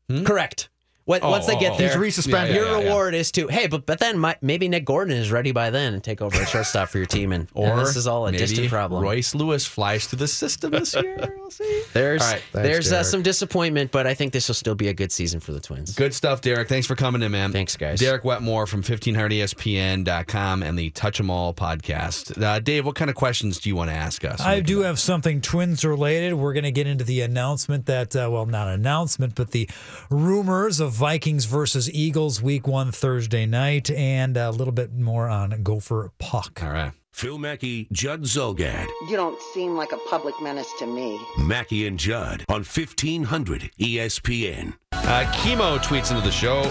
Hmm? 0.08 0.24
Correct. 0.24 0.68
What, 1.08 1.22
Oh, 1.22 1.30
once 1.30 1.46
they 1.46 1.56
oh, 1.56 1.60
get 1.60 1.72
oh. 1.72 1.78
there, 1.78 2.04
He's 2.04 2.18
resuspended. 2.18 2.54
your 2.54 2.66
Yeah, 2.66 2.70
yeah, 2.72 2.78
yeah. 2.80 2.84
reward 2.88 3.14
is 3.14 3.32
to 3.32 3.48
hey, 3.48 3.66
but 3.66 3.86
but 3.86 3.98
then 3.98 4.18
my, 4.18 4.36
maybe 4.42 4.68
Nick 4.68 4.84
Gordon 4.84 5.16
is 5.16 5.32
ready 5.32 5.52
by 5.52 5.70
then 5.70 5.94
and 5.94 6.04
take 6.04 6.20
over 6.20 6.36
at 6.36 6.46
shortstop 6.50 6.90
for 6.90 6.98
your 6.98 7.06
team, 7.06 7.32
and, 7.32 7.48
Or 7.54 7.68
and 7.70 7.80
this 7.80 7.96
is 7.96 8.06
all 8.06 8.26
a 8.26 8.30
maybe 8.30 8.44
distant 8.44 8.68
problem. 8.68 9.02
Royce 9.02 9.34
Lewis 9.34 9.64
flies 9.64 10.06
through 10.06 10.18
the 10.18 10.28
system 10.28 10.72
this 10.72 10.94
year. 10.94 11.16
we'll 11.38 11.50
see. 11.62 11.82
There's 11.94 12.20
All 12.20 12.28
right. 12.32 12.42
Thanks, 12.52 12.68
there's 12.68 12.92
uh, 12.92 13.02
some 13.02 13.22
disappointment, 13.22 13.90
but 13.90 14.06
I 14.06 14.12
think 14.12 14.34
this 14.34 14.48
will 14.48 14.54
still 14.54 14.74
be 14.74 14.88
a 14.88 14.92
good 14.92 15.10
season 15.10 15.40
for 15.40 15.52
the 15.52 15.60
Twins. 15.60 15.94
Good 15.94 16.12
stuff, 16.12 16.42
Derek. 16.42 16.68
Thanks 16.68 16.86
for 16.86 16.94
coming 16.94 17.22
in, 17.22 17.32
man. 17.32 17.52
Thanks, 17.52 17.74
guys. 17.74 18.00
Derek 18.00 18.22
Wetmore 18.24 18.66
from 18.66 18.82
1500ESPN.com 18.82 20.62
and 20.62 20.78
the 20.78 20.90
Touch 20.90 21.20
'em 21.20 21.30
All 21.30 21.54
podcast. 21.54 22.40
Uh, 22.40 22.58
Dave, 22.58 22.84
what 22.84 22.94
kind 22.96 23.08
of 23.08 23.16
questions 23.16 23.58
do 23.58 23.68
you 23.70 23.76
want 23.76 23.90
to 23.90 23.96
ask 23.96 24.24
us? 24.24 24.40
I 24.40 24.60
do 24.60 24.80
have 24.80 24.98
something 24.98 25.40
Twins 25.40 25.84
related. 25.84 26.34
We're 26.34 26.52
going 26.52 26.64
to 26.64 26.70
get 26.70 26.86
into 26.86 27.04
the 27.04 27.20
announcement 27.22 27.86
that, 27.86 28.14
uh, 28.14 28.28
well, 28.30 28.46
not 28.46 28.68
announcement, 28.68 29.34
but 29.34 29.52
the 29.52 29.68
rumors 30.10 30.80
of 30.80 30.97
Vikings 30.98 31.44
versus 31.44 31.88
Eagles 31.92 32.42
week 32.42 32.66
one 32.66 32.90
Thursday 32.90 33.46
night, 33.46 33.88
and 33.88 34.36
a 34.36 34.50
little 34.50 34.72
bit 34.72 34.92
more 34.92 35.28
on 35.28 35.62
Gopher 35.62 36.10
Puck. 36.18 36.60
All 36.60 36.72
right. 36.72 36.90
Phil 37.12 37.38
Mackey, 37.38 37.86
Judd 37.92 38.22
Zulgad. 38.24 38.88
You 39.08 39.14
don't 39.14 39.40
seem 39.54 39.76
like 39.76 39.92
a 39.92 39.96
public 40.10 40.34
menace 40.42 40.72
to 40.80 40.86
me. 40.88 41.20
Mackey 41.38 41.86
and 41.86 42.00
Judd 42.00 42.44
on 42.48 42.62
E 42.62 42.64
1500 42.64 43.70
ESPN. 43.78 44.74
Uh, 44.90 45.24
Chemo 45.34 45.78
tweets 45.78 46.10
into 46.10 46.24
the 46.24 46.32
show. 46.32 46.68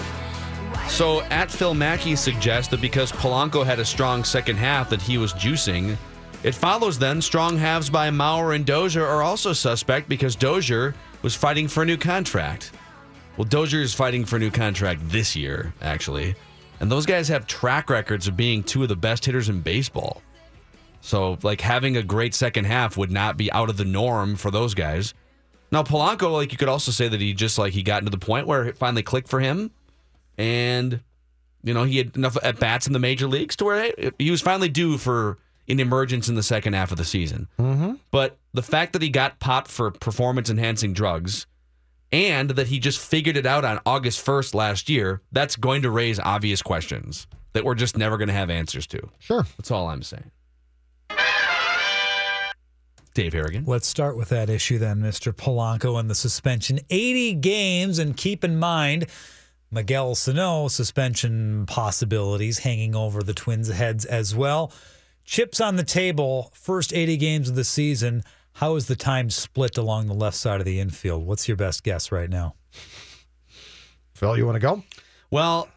So 0.88 1.22
at 1.30 1.50
Phil 1.50 1.72
Mackey 1.72 2.14
suggests 2.14 2.70
that 2.72 2.82
because 2.82 3.10
Polanco 3.10 3.64
had 3.64 3.78
a 3.78 3.84
strong 3.84 4.24
second 4.24 4.56
half 4.56 4.90
that 4.90 5.00
he 5.00 5.16
was 5.16 5.32
juicing. 5.32 5.96
It 6.42 6.54
follows 6.54 6.98
then 6.98 7.22
strong 7.22 7.56
halves 7.56 7.88
by 7.88 8.10
Mauer 8.10 8.54
and 8.54 8.66
Dozier 8.66 9.06
are 9.06 9.22
also 9.22 9.54
suspect 9.54 10.06
because 10.06 10.36
Dozier 10.36 10.94
was 11.22 11.34
fighting 11.34 11.66
for 11.66 11.82
a 11.82 11.86
new 11.86 11.96
contract. 11.96 12.72
Well, 13.38 13.44
Dozier 13.44 13.82
is 13.82 13.94
fighting 13.94 14.24
for 14.24 14.34
a 14.34 14.40
new 14.40 14.50
contract 14.50 15.00
this 15.04 15.36
year, 15.36 15.72
actually. 15.80 16.34
And 16.80 16.90
those 16.90 17.06
guys 17.06 17.28
have 17.28 17.46
track 17.46 17.88
records 17.88 18.26
of 18.26 18.36
being 18.36 18.64
two 18.64 18.82
of 18.82 18.88
the 18.88 18.96
best 18.96 19.24
hitters 19.24 19.48
in 19.48 19.60
baseball. 19.60 20.22
So, 21.02 21.38
like, 21.44 21.60
having 21.60 21.96
a 21.96 22.02
great 22.02 22.34
second 22.34 22.64
half 22.64 22.96
would 22.96 23.12
not 23.12 23.36
be 23.36 23.50
out 23.52 23.70
of 23.70 23.76
the 23.76 23.84
norm 23.84 24.34
for 24.34 24.50
those 24.50 24.74
guys. 24.74 25.14
Now, 25.70 25.84
Polanco, 25.84 26.32
like, 26.32 26.50
you 26.50 26.58
could 26.58 26.68
also 26.68 26.90
say 26.90 27.06
that 27.06 27.20
he 27.20 27.32
just, 27.32 27.58
like, 27.58 27.74
he 27.74 27.84
got 27.84 28.02
into 28.02 28.10
the 28.10 28.18
point 28.18 28.48
where 28.48 28.64
it 28.64 28.76
finally 28.76 29.04
clicked 29.04 29.28
for 29.28 29.38
him. 29.38 29.70
And, 30.36 31.00
you 31.62 31.72
know, 31.72 31.84
he 31.84 31.98
had 31.98 32.16
enough 32.16 32.36
at 32.42 32.58
bats 32.58 32.88
in 32.88 32.92
the 32.92 32.98
major 32.98 33.28
leagues 33.28 33.54
to 33.56 33.64
where 33.64 33.92
he 34.18 34.32
was 34.32 34.40
finally 34.40 34.68
due 34.68 34.98
for 34.98 35.38
an 35.68 35.78
emergence 35.78 36.28
in 36.28 36.34
the 36.34 36.42
second 36.42 36.72
half 36.72 36.90
of 36.90 36.98
the 36.98 37.04
season. 37.04 37.46
Mm-hmm. 37.60 37.94
But 38.10 38.36
the 38.52 38.62
fact 38.62 38.94
that 38.94 39.02
he 39.02 39.10
got 39.10 39.38
popped 39.38 39.70
for 39.70 39.92
performance 39.92 40.50
enhancing 40.50 40.92
drugs 40.92 41.46
and 42.12 42.50
that 42.50 42.68
he 42.68 42.78
just 42.78 42.98
figured 42.98 43.36
it 43.36 43.46
out 43.46 43.64
on 43.64 43.80
August 43.84 44.24
1st 44.24 44.54
last 44.54 44.88
year, 44.88 45.22
that's 45.32 45.56
going 45.56 45.82
to 45.82 45.90
raise 45.90 46.18
obvious 46.18 46.62
questions 46.62 47.26
that 47.52 47.64
we're 47.64 47.74
just 47.74 47.96
never 47.96 48.16
going 48.16 48.28
to 48.28 48.34
have 48.34 48.50
answers 48.50 48.86
to. 48.86 49.00
Sure. 49.18 49.46
That's 49.56 49.70
all 49.70 49.88
I'm 49.88 50.02
saying. 50.02 50.30
Dave 53.14 53.32
Harrigan. 53.32 53.64
Let's 53.66 53.88
start 53.88 54.16
with 54.16 54.28
that 54.28 54.48
issue 54.48 54.78
then, 54.78 55.00
Mr. 55.00 55.32
Polanco 55.32 55.98
and 55.98 56.08
the 56.08 56.14
suspension. 56.14 56.78
80 56.88 57.34
games, 57.34 57.98
and 57.98 58.16
keep 58.16 58.44
in 58.44 58.56
mind, 58.58 59.06
Miguel 59.72 60.14
Sano 60.14 60.68
suspension 60.68 61.66
possibilities 61.66 62.60
hanging 62.60 62.94
over 62.94 63.22
the 63.22 63.34
Twins' 63.34 63.68
heads 63.68 64.04
as 64.04 64.36
well. 64.36 64.72
Chips 65.24 65.60
on 65.60 65.74
the 65.74 65.84
table, 65.84 66.52
first 66.54 66.94
80 66.94 67.16
games 67.16 67.48
of 67.48 67.56
the 67.56 67.64
season. 67.64 68.22
How 68.58 68.74
is 68.74 68.86
the 68.86 68.96
time 68.96 69.30
split 69.30 69.78
along 69.78 70.08
the 70.08 70.14
left 70.14 70.36
side 70.36 70.60
of 70.60 70.64
the 70.66 70.80
infield? 70.80 71.24
What's 71.26 71.46
your 71.46 71.56
best 71.56 71.84
guess 71.84 72.10
right 72.10 72.28
now? 72.28 72.54
Phil, 74.14 74.36
you 74.36 74.44
want 74.46 74.56
to 74.56 74.60
go? 74.60 74.82
Well, 75.30 75.68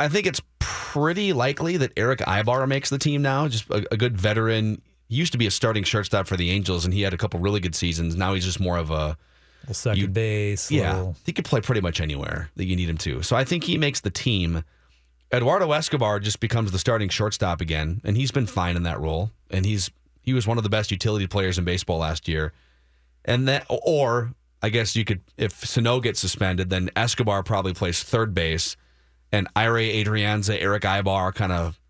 I 0.00 0.08
think 0.08 0.26
it's 0.26 0.40
pretty 0.58 1.34
likely 1.34 1.76
that 1.76 1.92
Erick 1.96 2.20
Aybar 2.20 2.66
makes 2.66 2.88
the 2.88 2.98
team 2.98 3.20
now. 3.20 3.48
Just 3.48 3.68
a, 3.68 3.86
a 3.92 3.96
good 3.98 4.16
veteran. 4.18 4.80
He 5.08 5.16
used 5.16 5.32
to 5.32 5.38
be 5.38 5.46
a 5.46 5.50
starting 5.50 5.84
shortstop 5.84 6.26
for 6.26 6.38
the 6.38 6.50
Angels, 6.50 6.86
and 6.86 6.94
he 6.94 7.02
had 7.02 7.12
a 7.12 7.18
couple 7.18 7.38
really 7.38 7.60
good 7.60 7.74
seasons. 7.74 8.16
Now 8.16 8.32
he's 8.32 8.44
just 8.46 8.60
more 8.60 8.78
of 8.78 8.90
a 8.90 9.18
Little 9.62 9.74
second 9.74 10.00
You- 10.00 10.08
base. 10.08 10.70
yeah. 10.70 10.94
little- 10.94 11.16
He 11.26 11.32
could 11.34 11.44
play 11.44 11.60
pretty 11.60 11.80
much 11.82 12.00
anywhere 12.00 12.50
that 12.56 12.64
you 12.64 12.76
need 12.76 12.88
him 12.88 12.98
to. 12.98 13.22
So 13.22 13.36
I 13.36 13.44
think 13.44 13.64
he 13.64 13.76
makes 13.76 14.00
the 14.00 14.10
team. 14.10 14.64
Eduardo 15.34 15.70
Escobar 15.72 16.18
just 16.20 16.40
becomes 16.40 16.72
the 16.72 16.78
starting 16.78 17.08
shortstop 17.10 17.60
again, 17.60 18.00
and 18.04 18.16
he's 18.16 18.30
been 18.30 18.46
fine 18.46 18.74
in 18.76 18.84
that 18.84 19.00
role. 19.00 19.32
And 19.50 19.66
he's 19.66 19.90
he 20.26 20.34
was 20.34 20.46
one 20.46 20.58
of 20.58 20.64
the 20.64 20.68
best 20.68 20.90
utility 20.90 21.26
players 21.28 21.56
in 21.56 21.64
baseball 21.64 21.98
last 21.98 22.28
year. 22.28 22.52
And 23.24 23.46
that, 23.48 23.64
or 23.70 24.32
I 24.60 24.68
guess 24.68 24.96
you 24.96 25.04
could, 25.04 25.20
if 25.38 25.64
Sano 25.64 26.00
gets 26.00 26.20
suspended, 26.20 26.68
then 26.68 26.90
Escobar 26.96 27.44
probably 27.44 27.72
plays 27.72 28.02
third 28.02 28.34
base, 28.34 28.76
and 29.32 29.48
Ehire 29.54 30.04
Adrianza, 30.04 30.60
Erick 30.60 30.82
Aybar 30.82 31.32
kind 31.32 31.52
of 31.52 31.80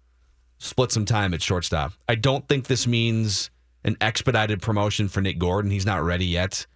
split 0.58 0.92
some 0.92 1.06
time 1.06 1.32
at 1.32 1.42
shortstop. 1.42 1.92
I 2.08 2.14
don't 2.14 2.46
think 2.46 2.66
this 2.66 2.86
means 2.86 3.50
an 3.84 3.96
expedited 4.00 4.60
promotion 4.60 5.08
for 5.08 5.20
Nick 5.20 5.38
Gordon. 5.38 5.70
He's 5.70 5.86
not 5.86 6.02
ready 6.02 6.26
yet, 6.26 6.66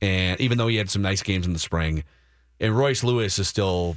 and 0.00 0.40
even 0.40 0.58
though 0.58 0.68
he 0.68 0.76
had 0.76 0.90
some 0.90 1.02
nice 1.02 1.22
games 1.22 1.46
in 1.46 1.52
the 1.52 1.58
spring, 1.58 2.04
and 2.60 2.76
Royce 2.76 3.02
Lewis 3.02 3.38
is 3.38 3.48
still 3.48 3.96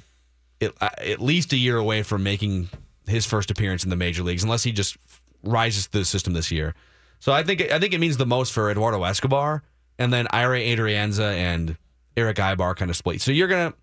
at, 0.61 0.73
at 0.81 1.21
least 1.21 1.53
a 1.53 1.57
year 1.57 1.77
away 1.77 2.01
from 2.01 2.23
making 2.23 2.69
his 3.05 3.25
first 3.25 3.51
appearance 3.51 3.83
in 3.83 3.91
the 3.91 3.95
major 3.95 4.23
leagues, 4.23 4.43
unless 4.43 4.63
he 4.63 4.71
just 4.71 4.97
rises 5.43 5.85
to 5.87 5.99
the 5.99 6.05
system 6.05 6.33
this 6.33 6.51
year. 6.51 6.73
So 7.23 7.31
I 7.31 7.41
think 7.41 7.61
I 7.71 7.79
think 7.79 7.93
it 7.93 7.99
means 7.99 8.17
the 8.17 8.25
most 8.25 8.51
for 8.51 8.69
Eduardo 8.69 9.01
Escobar, 9.05 9.63
and 9.97 10.11
then 10.11 10.27
Ehire 10.33 10.75
Adrianza 10.75 11.33
and 11.33 11.77
Erick 12.17 12.35
Aybar 12.35 12.75
kind 12.75 12.91
of 12.91 12.97
split. 12.97 13.21
So 13.21 13.31
you're 13.31 13.47
gonna 13.47 13.73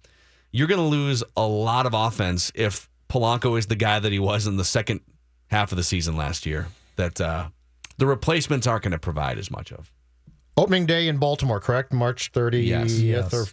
you're 0.53 0.69
gonna 0.69 0.87
lose 0.87 1.25
a 1.39 1.47
lot 1.47 1.87
of 1.87 1.95
offense 1.95 2.53
if 2.55 2.91
Polanco 3.09 3.59
is 3.59 3.67
the 3.67 3.77
guy 3.77 3.99
that 3.99 4.13
he 4.13 4.19
was 4.19 4.47
in 4.47 4.59
the 4.59 4.65
second 4.65 5.01
half 5.47 5.73
of 5.73 5.77
the 5.77 5.83
season 5.83 6.19
last 6.19 6.45
year. 6.45 6.69
That 6.97 7.19
uh, 7.19 7.49
the 7.97 8.05
replacements 8.05 8.67
aren't 8.67 8.83
going 8.83 8.93
to 8.93 8.99
provide 8.99 9.39
as 9.39 9.51
much 9.51 9.73
of. 9.73 9.91
Opening 10.59 10.85
day 10.85 11.09
in 11.09 11.17
Baltimore, 11.17 11.61
correct? 11.61 11.95
March 11.95 12.33
30th. 12.33 12.67
Yes. 12.67 13.01
Yes. 13.01 13.33
Or, 13.33 13.47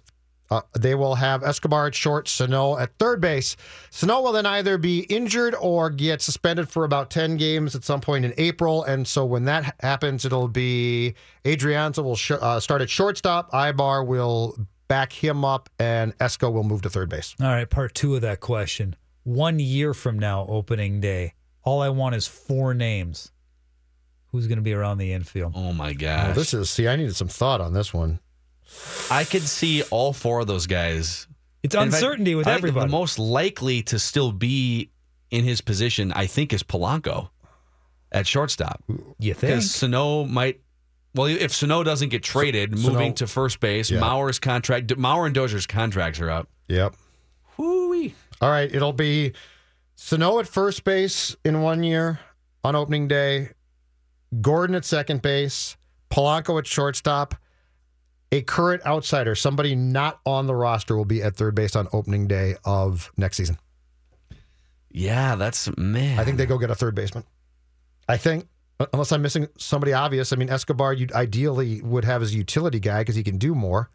uh, 0.50 0.62
they 0.78 0.96
will 0.96 1.16
have 1.16 1.44
Escobar 1.44 1.88
at 1.88 1.96
short, 1.96 2.28
Sano 2.28 2.78
at 2.78 2.98
third 2.98 3.20
base. 3.20 3.56
Sano 3.90 4.22
will 4.22 4.32
then 4.32 4.46
either 4.46 4.78
be 4.78 5.00
injured 5.02 5.56
or 5.56 5.90
get 5.90 6.22
suspended 6.22 6.70
for 6.70 6.84
about 6.86 7.10
10 7.10 7.38
games 7.38 7.76
at 7.76 7.84
some 7.84 8.00
point 8.02 8.24
in 8.26 8.34
April. 8.38 8.84
And 8.84 9.08
so 9.08 9.26
when 9.26 9.46
that 9.46 9.76
happens, 9.82 10.24
it'll 10.26 10.48
be 10.48 11.16
Adrianza 11.44 12.04
will 12.04 12.16
sh- 12.16 12.32
uh, 12.32 12.60
start 12.60 12.82
at 12.82 12.90
shortstop. 12.90 13.52
Aybar 13.52 14.06
will 14.08 14.58
back 14.88 15.12
him 15.12 15.44
up, 15.44 15.70
and 15.80 16.18
Esco 16.20 16.52
will 16.54 16.64
move 16.64 16.82
to 16.84 16.90
third 16.90 17.10
base. 17.10 17.36
All 17.42 17.48
right, 17.48 17.70
part 17.70 17.94
two 17.94 18.16
of 18.16 18.22
that 18.22 18.40
question. 18.40 18.96
One 19.24 19.60
year 19.60 19.94
from 19.94 20.18
now, 20.18 20.46
opening 20.48 21.02
day, 21.02 21.34
all 21.64 21.82
I 21.82 21.90
want 21.90 22.16
is 22.16 22.26
four 22.26 22.74
names. 22.74 23.32
Who's 24.32 24.48
going 24.48 24.58
to 24.58 24.62
be 24.64 24.74
around 24.74 24.98
the 25.00 25.12
infield? 25.12 25.54
Oh 25.56 25.74
my 25.74 25.88
Well, 25.88 25.94
gosh! 25.98 26.36
this 26.36 26.54
is, 26.54 26.70
see, 26.70 26.88
I 26.88 26.96
needed 26.96 27.16
some 27.16 27.28
thought 27.28 27.60
on 27.60 27.74
this 27.74 27.94
one. 27.94 28.20
I 29.10 29.24
could 29.24 29.44
see 29.44 29.84
all 29.92 30.14
four 30.14 30.42
of 30.42 30.48
those 30.48 30.68
guys. 30.68 31.28
It's 31.64 31.74
In 31.76 31.82
fact, 31.82 31.94
uncertainty 31.96 32.36
with 32.36 32.48
I 32.48 32.52
think 32.52 32.60
everybody. 32.60 32.88
The 32.88 32.92
most 32.92 33.20
likely 33.20 33.82
to 33.84 34.00
still 34.00 34.32
be 34.32 34.92
in 35.32 35.44
his 35.44 35.62
position, 35.62 36.12
I 36.14 36.28
think, 36.28 36.54
is 36.54 36.64
Polanco 36.64 37.30
at 38.12 38.28
shortstop. 38.28 38.84
you 39.20 39.34
think? 39.34 39.52
Because 39.54 39.72
Sano 39.72 40.24
might. 40.26 40.62
Well, 41.16 41.28
if 41.28 41.54
Sano 41.54 41.84
doesn't 41.84 42.10
get 42.10 42.24
traded, 42.24 42.78
Sano- 42.78 42.94
moving 42.94 43.14
to 43.16 43.28
first 43.28 43.60
base, 43.60 43.90
Yeah. 43.90 44.00
Mauer's 44.00 44.40
contract, 44.40 44.88
Mauer 44.90 45.26
and 45.26 45.36
Dozier's 45.36 45.66
contracts 45.66 46.20
are 46.20 46.30
up. 46.30 46.48
Yep. 46.68 46.96
Whoo-wee. 47.58 48.14
All 48.40 48.50
right, 48.52 48.74
it'll 48.74 48.94
be 48.94 49.34
Sano 49.96 50.38
at 50.40 50.48
first 50.48 50.84
base 50.84 51.36
in 51.44 51.62
one 51.64 51.82
year 51.84 52.20
on 52.64 52.76
opening 52.76 53.08
day, 53.08 53.50
Gordon 54.42 54.76
at 54.76 54.86
second 54.86 55.22
base, 55.24 55.76
Polanco 56.12 56.60
at 56.60 56.68
shortstop. 56.68 57.34
A 58.32 58.42
current 58.42 58.86
outsider, 58.86 59.36
somebody 59.36 59.74
not 59.76 60.20
on 60.26 60.48
the 60.48 60.56
roster, 60.56 60.98
will 60.98 61.06
be 61.06 61.24
at 61.24 61.36
third 61.36 61.56
base 61.56 61.76
on 61.76 61.88
opening 61.94 62.28
day 62.28 62.56
of 62.66 63.12
next 63.16 63.38
season. 63.38 63.58
Yeah, 64.92 65.36
that's 65.36 65.70
man. 65.78 66.20
I 66.20 66.24
think 66.24 66.38
they 66.38 66.46
go 66.46 66.58
get 66.58 66.70
a 66.70 66.76
third 66.76 66.96
baseman. 66.96 67.24
I 68.10 68.18
think, 68.18 68.48
unless 68.94 69.12
I'm 69.12 69.22
missing 69.22 69.48
somebody 69.58 69.94
obvious. 69.94 70.34
I 70.34 70.36
mean, 70.36 70.50
Escobar, 70.50 70.94
you 70.94 71.08
ideally 71.14 71.82
would 71.82 72.06
have 72.06 72.22
as 72.22 72.34
a 72.34 72.38
utility 72.38 72.80
guy 72.80 73.00
because 73.00 73.16
he 73.16 73.24
can 73.24 73.38
do 73.38 73.56
more. 73.56 73.90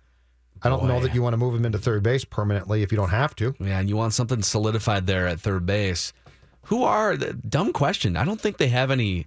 I 0.62 0.68
don't 0.68 0.86
know 0.86 1.00
that 1.00 1.14
you 1.14 1.22
want 1.22 1.32
to 1.32 1.38
move 1.38 1.54
him 1.54 1.64
into 1.64 1.78
third 1.78 2.02
base 2.04 2.24
permanently 2.24 2.82
if 2.82 2.92
you 2.92 2.96
don't 2.96 3.10
have 3.10 3.34
to. 3.36 3.54
Yeah, 3.58 3.80
and 3.80 3.88
you 3.88 3.96
want 3.96 4.14
something 4.14 4.42
solidified 4.42 5.06
there 5.06 5.26
at 5.26 5.40
third 5.40 5.66
base. 5.66 6.12
Who 6.66 6.84
are 6.84 7.16
the 7.16 7.32
dumb 7.32 7.72
question? 7.72 8.16
I 8.16 8.24
don't 8.24 8.40
think 8.40 8.58
they 8.58 8.68
have 8.68 8.90
any. 8.90 9.26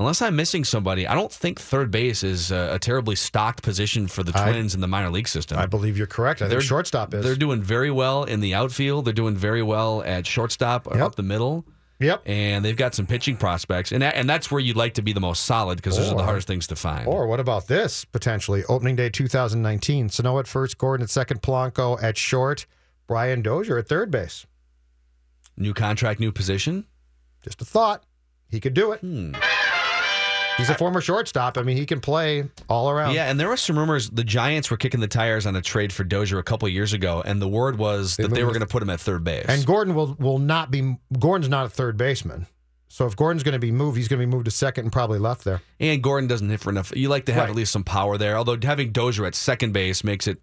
Unless 0.00 0.22
I'm 0.22 0.34
missing 0.34 0.64
somebody, 0.64 1.06
I 1.06 1.14
don't 1.14 1.30
think 1.30 1.60
third 1.60 1.90
base 1.90 2.24
is 2.24 2.50
a, 2.50 2.70
a 2.72 2.78
terribly 2.78 3.14
stocked 3.14 3.62
position 3.62 4.08
for 4.08 4.22
the 4.22 4.32
I- 4.34 4.50
Twins 4.50 4.74
in 4.74 4.80
the 4.80 4.88
minor 4.88 5.10
league 5.10 5.28
system. 5.28 5.58
I 5.58 5.66
believe 5.66 5.98
you're 5.98 6.06
correct. 6.06 6.40
I 6.40 6.48
think 6.48 6.62
shortstop 6.62 7.12
is. 7.12 7.22
They're 7.22 7.36
doing 7.36 7.62
very 7.62 7.90
well 7.90 8.24
in 8.24 8.40
the 8.40 8.54
outfield. 8.54 9.04
They're 9.04 9.12
doing 9.12 9.36
very 9.36 9.62
well 9.62 10.02
at 10.02 10.26
shortstop 10.26 10.86
or 10.86 10.96
Yep. 10.96 11.06
up 11.06 11.14
the 11.16 11.22
middle. 11.22 11.66
Yep. 11.98 12.22
And 12.24 12.64
they've 12.64 12.78
got 12.78 12.94
some 12.94 13.04
pitching 13.06 13.36
prospects, 13.36 13.92
and 13.92 14.00
that, 14.00 14.14
and 14.14 14.26
that's 14.26 14.50
where 14.50 14.58
you'd 14.58 14.74
like 14.74 14.94
to 14.94 15.02
be 15.02 15.12
the 15.12 15.20
most 15.20 15.44
solid 15.44 15.76
because 15.76 15.98
those 15.98 16.10
are 16.10 16.16
the 16.16 16.24
hardest 16.24 16.46
things 16.48 16.66
to 16.68 16.76
find. 16.76 17.06
Or 17.06 17.26
what 17.26 17.38
about 17.40 17.66
this 17.66 18.06
potentially? 18.06 18.64
Opening 18.70 18.96
day 18.96 19.10
2019. 19.10 20.08
Sano 20.08 20.38
at 20.38 20.46
first, 20.46 20.78
Gordon 20.78 21.04
at 21.04 21.10
second, 21.10 21.42
Polanco 21.42 22.02
at 22.02 22.16
short, 22.16 22.64
Brian 23.06 23.42
Dozier 23.42 23.76
at 23.76 23.86
third 23.86 24.10
base. 24.10 24.46
New 25.58 25.74
contract, 25.74 26.20
new 26.20 26.32
position. 26.32 26.86
Just 27.44 27.60
a 27.60 27.66
thought. 27.66 28.04
He 28.48 28.60
could 28.60 28.72
do 28.72 28.92
it. 28.92 29.00
Hmm. 29.00 29.34
He's 30.60 30.70
a 30.70 30.74
former 30.74 31.00
shortstop. 31.00 31.56
I 31.58 31.62
mean, 31.62 31.76
he 31.76 31.86
can 31.86 32.00
play 32.00 32.44
all 32.68 32.90
around. 32.90 33.14
Yeah, 33.14 33.30
and 33.30 33.40
there 33.40 33.48
were 33.48 33.56
some 33.56 33.78
rumors 33.78 34.10
the 34.10 34.24
Giants 34.24 34.70
were 34.70 34.76
kicking 34.76 35.00
the 35.00 35.08
tires 35.08 35.46
on 35.46 35.56
a 35.56 35.62
trade 35.62 35.92
for 35.92 36.04
Dozier 36.04 36.38
a 36.38 36.42
couple 36.42 36.68
years 36.68 36.92
ago, 36.92 37.22
and 37.24 37.40
the 37.40 37.48
word 37.48 37.78
was 37.78 38.16
They 38.16 38.24
that 38.24 38.34
they 38.34 38.44
were 38.44 38.50
going 38.50 38.60
to 38.60 38.66
put 38.66 38.82
him 38.82 38.90
at 38.90 39.00
third 39.00 39.24
base. 39.24 39.46
And 39.48 39.64
Gordon 39.64 39.94
will 39.94 40.16
will 40.18 40.38
not 40.38 40.70
be. 40.70 40.96
Gordon's 41.18 41.48
not 41.48 41.66
a 41.66 41.68
third 41.70 41.96
baseman. 41.96 42.46
So 42.88 43.06
if 43.06 43.14
Gordon's 43.16 43.44
going 43.44 43.52
to 43.52 43.58
be 43.60 43.70
moved, 43.70 43.96
he's 43.96 44.08
going 44.08 44.20
to 44.20 44.26
be 44.26 44.30
moved 44.30 44.46
to 44.46 44.50
second 44.50 44.84
and 44.86 44.92
probably 44.92 45.18
left 45.20 45.44
there. 45.44 45.62
And 45.78 46.02
Gordon 46.02 46.26
doesn't 46.28 46.48
hit 46.50 46.58
for 46.60 46.70
enough. 46.70 46.92
You 46.94 47.08
like 47.08 47.24
to 47.26 47.32
have 47.32 47.42
Right. 47.44 47.50
at 47.50 47.54
least 47.56 47.70
some 47.72 47.84
power 47.84 48.18
there. 48.18 48.36
Although 48.36 48.58
having 48.60 48.90
Dozier 48.90 49.26
at 49.26 49.36
second 49.36 49.72
base 49.72 50.02
makes 50.02 50.26
it, 50.26 50.38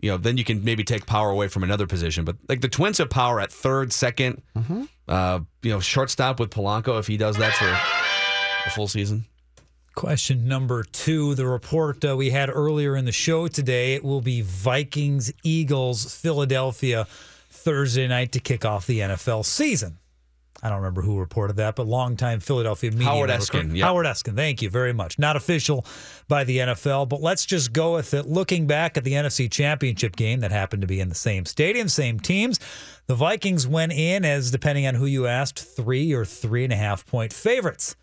you 0.00 0.10
know, 0.10 0.16
then 0.16 0.36
you 0.36 0.42
can 0.42 0.64
maybe 0.64 0.82
take 0.82 1.06
power 1.06 1.30
away 1.30 1.46
from 1.46 1.62
another 1.62 1.86
position. 1.86 2.24
But 2.24 2.36
like 2.48 2.60
the 2.60 2.68
Twins 2.68 2.98
have 2.98 3.08
power 3.08 3.40
at 3.40 3.52
third, 3.52 3.90
2nd 3.90 4.42
Mm-hmm. 4.58 4.82
uh, 5.06 5.40
you 5.62 5.70
know, 5.70 5.78
shortstop 5.78 6.40
with 6.40 6.50
Polanco 6.50 6.98
if 6.98 7.06
he 7.06 7.16
does 7.16 7.36
that 7.36 7.54
for 7.54 7.68
a 8.66 8.70
full 8.70 8.88
season. 8.88 9.24
Question 9.96 10.46
number 10.46 10.82
two 10.82 11.34
the 11.34 11.46
report 11.46 12.04
uh, 12.04 12.14
we 12.18 12.28
had 12.28 12.50
earlier 12.50 12.96
in 12.96 13.06
the 13.06 13.12
show 13.12 13.48
today. 13.48 13.94
It 13.94 14.04
will 14.04 14.20
be 14.20 14.42
Vikings, 14.42 15.32
Eagles, 15.42 16.14
Philadelphia 16.14 17.06
Thursday 17.48 18.06
night 18.06 18.30
to 18.32 18.38
kick 18.38 18.66
off 18.66 18.86
the 18.86 18.98
NFL 18.98 19.46
season. 19.46 19.96
I 20.62 20.68
don't 20.68 20.78
remember 20.78 21.00
who 21.00 21.18
reported 21.18 21.56
that, 21.56 21.76
but 21.76 21.86
longtime 21.86 22.40
Philadelphia 22.40 22.90
media. 22.90 23.06
Howard 23.06 23.30
Eskin, 23.30 23.74
yep. 23.74 23.86
Howard 23.86 24.04
Eskin, 24.04 24.36
thank 24.36 24.60
you 24.60 24.68
very 24.68 24.92
much. 24.92 25.18
Not 25.18 25.34
official 25.34 25.86
by 26.28 26.44
the 26.44 26.58
NFL, 26.58 27.08
but 27.08 27.22
let's 27.22 27.46
just 27.46 27.72
go 27.72 27.94
with 27.94 28.12
it. 28.12 28.26
Looking 28.26 28.66
back 28.66 28.98
at 28.98 29.04
the 29.04 29.12
NFC 29.12 29.50
Championship 29.50 30.14
game 30.14 30.40
that 30.40 30.50
happened 30.50 30.82
to 30.82 30.86
be 30.86 31.00
in 31.00 31.08
the 31.08 31.14
same 31.14 31.46
stadium, 31.46 31.88
same 31.88 32.20
teams, 32.20 32.60
the 33.06 33.14
Vikings 33.14 33.66
went 33.66 33.92
in 33.92 34.26
as, 34.26 34.50
depending 34.50 34.86
on 34.86 34.96
who 34.96 35.06
you 35.06 35.26
asked, 35.26 35.58
three 35.58 36.12
or 36.12 36.26
three 36.26 36.64
and 36.64 36.72
a 36.74 36.76
half 36.76 37.06
point 37.06 37.32
favorites. 37.32 37.96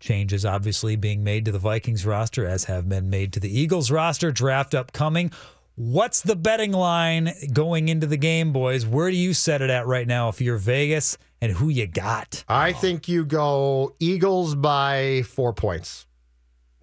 Changes 0.00 0.44
obviously 0.44 0.96
being 0.96 1.24
made 1.24 1.44
to 1.46 1.52
the 1.52 1.58
Vikings 1.58 2.04
roster, 2.04 2.46
as 2.46 2.64
have 2.64 2.88
been 2.88 3.08
made 3.08 3.32
to 3.32 3.40
the 3.40 3.58
Eagles 3.58 3.90
roster. 3.90 4.30
Draft 4.30 4.74
upcoming. 4.74 5.32
What's 5.76 6.20
the 6.20 6.36
betting 6.36 6.72
line 6.72 7.32
going 7.52 7.88
into 7.88 8.06
the 8.06 8.16
game, 8.16 8.52
boys? 8.52 8.86
Where 8.86 9.10
do 9.10 9.16
you 9.16 9.34
set 9.34 9.60
it 9.60 9.70
at 9.70 9.86
right 9.86 10.06
now 10.06 10.28
if 10.28 10.40
you're 10.40 10.56
Vegas 10.56 11.18
and 11.40 11.52
who 11.52 11.68
you 11.68 11.86
got? 11.86 12.44
I 12.46 12.72
think 12.72 13.08
you 13.08 13.24
go 13.24 13.94
Eagles 13.98 14.54
by 14.54 15.22
four 15.26 15.52
points. 15.52 16.06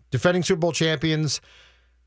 Defending 0.09 0.43
Super 0.43 0.59
Bowl 0.59 0.73
champions. 0.73 1.39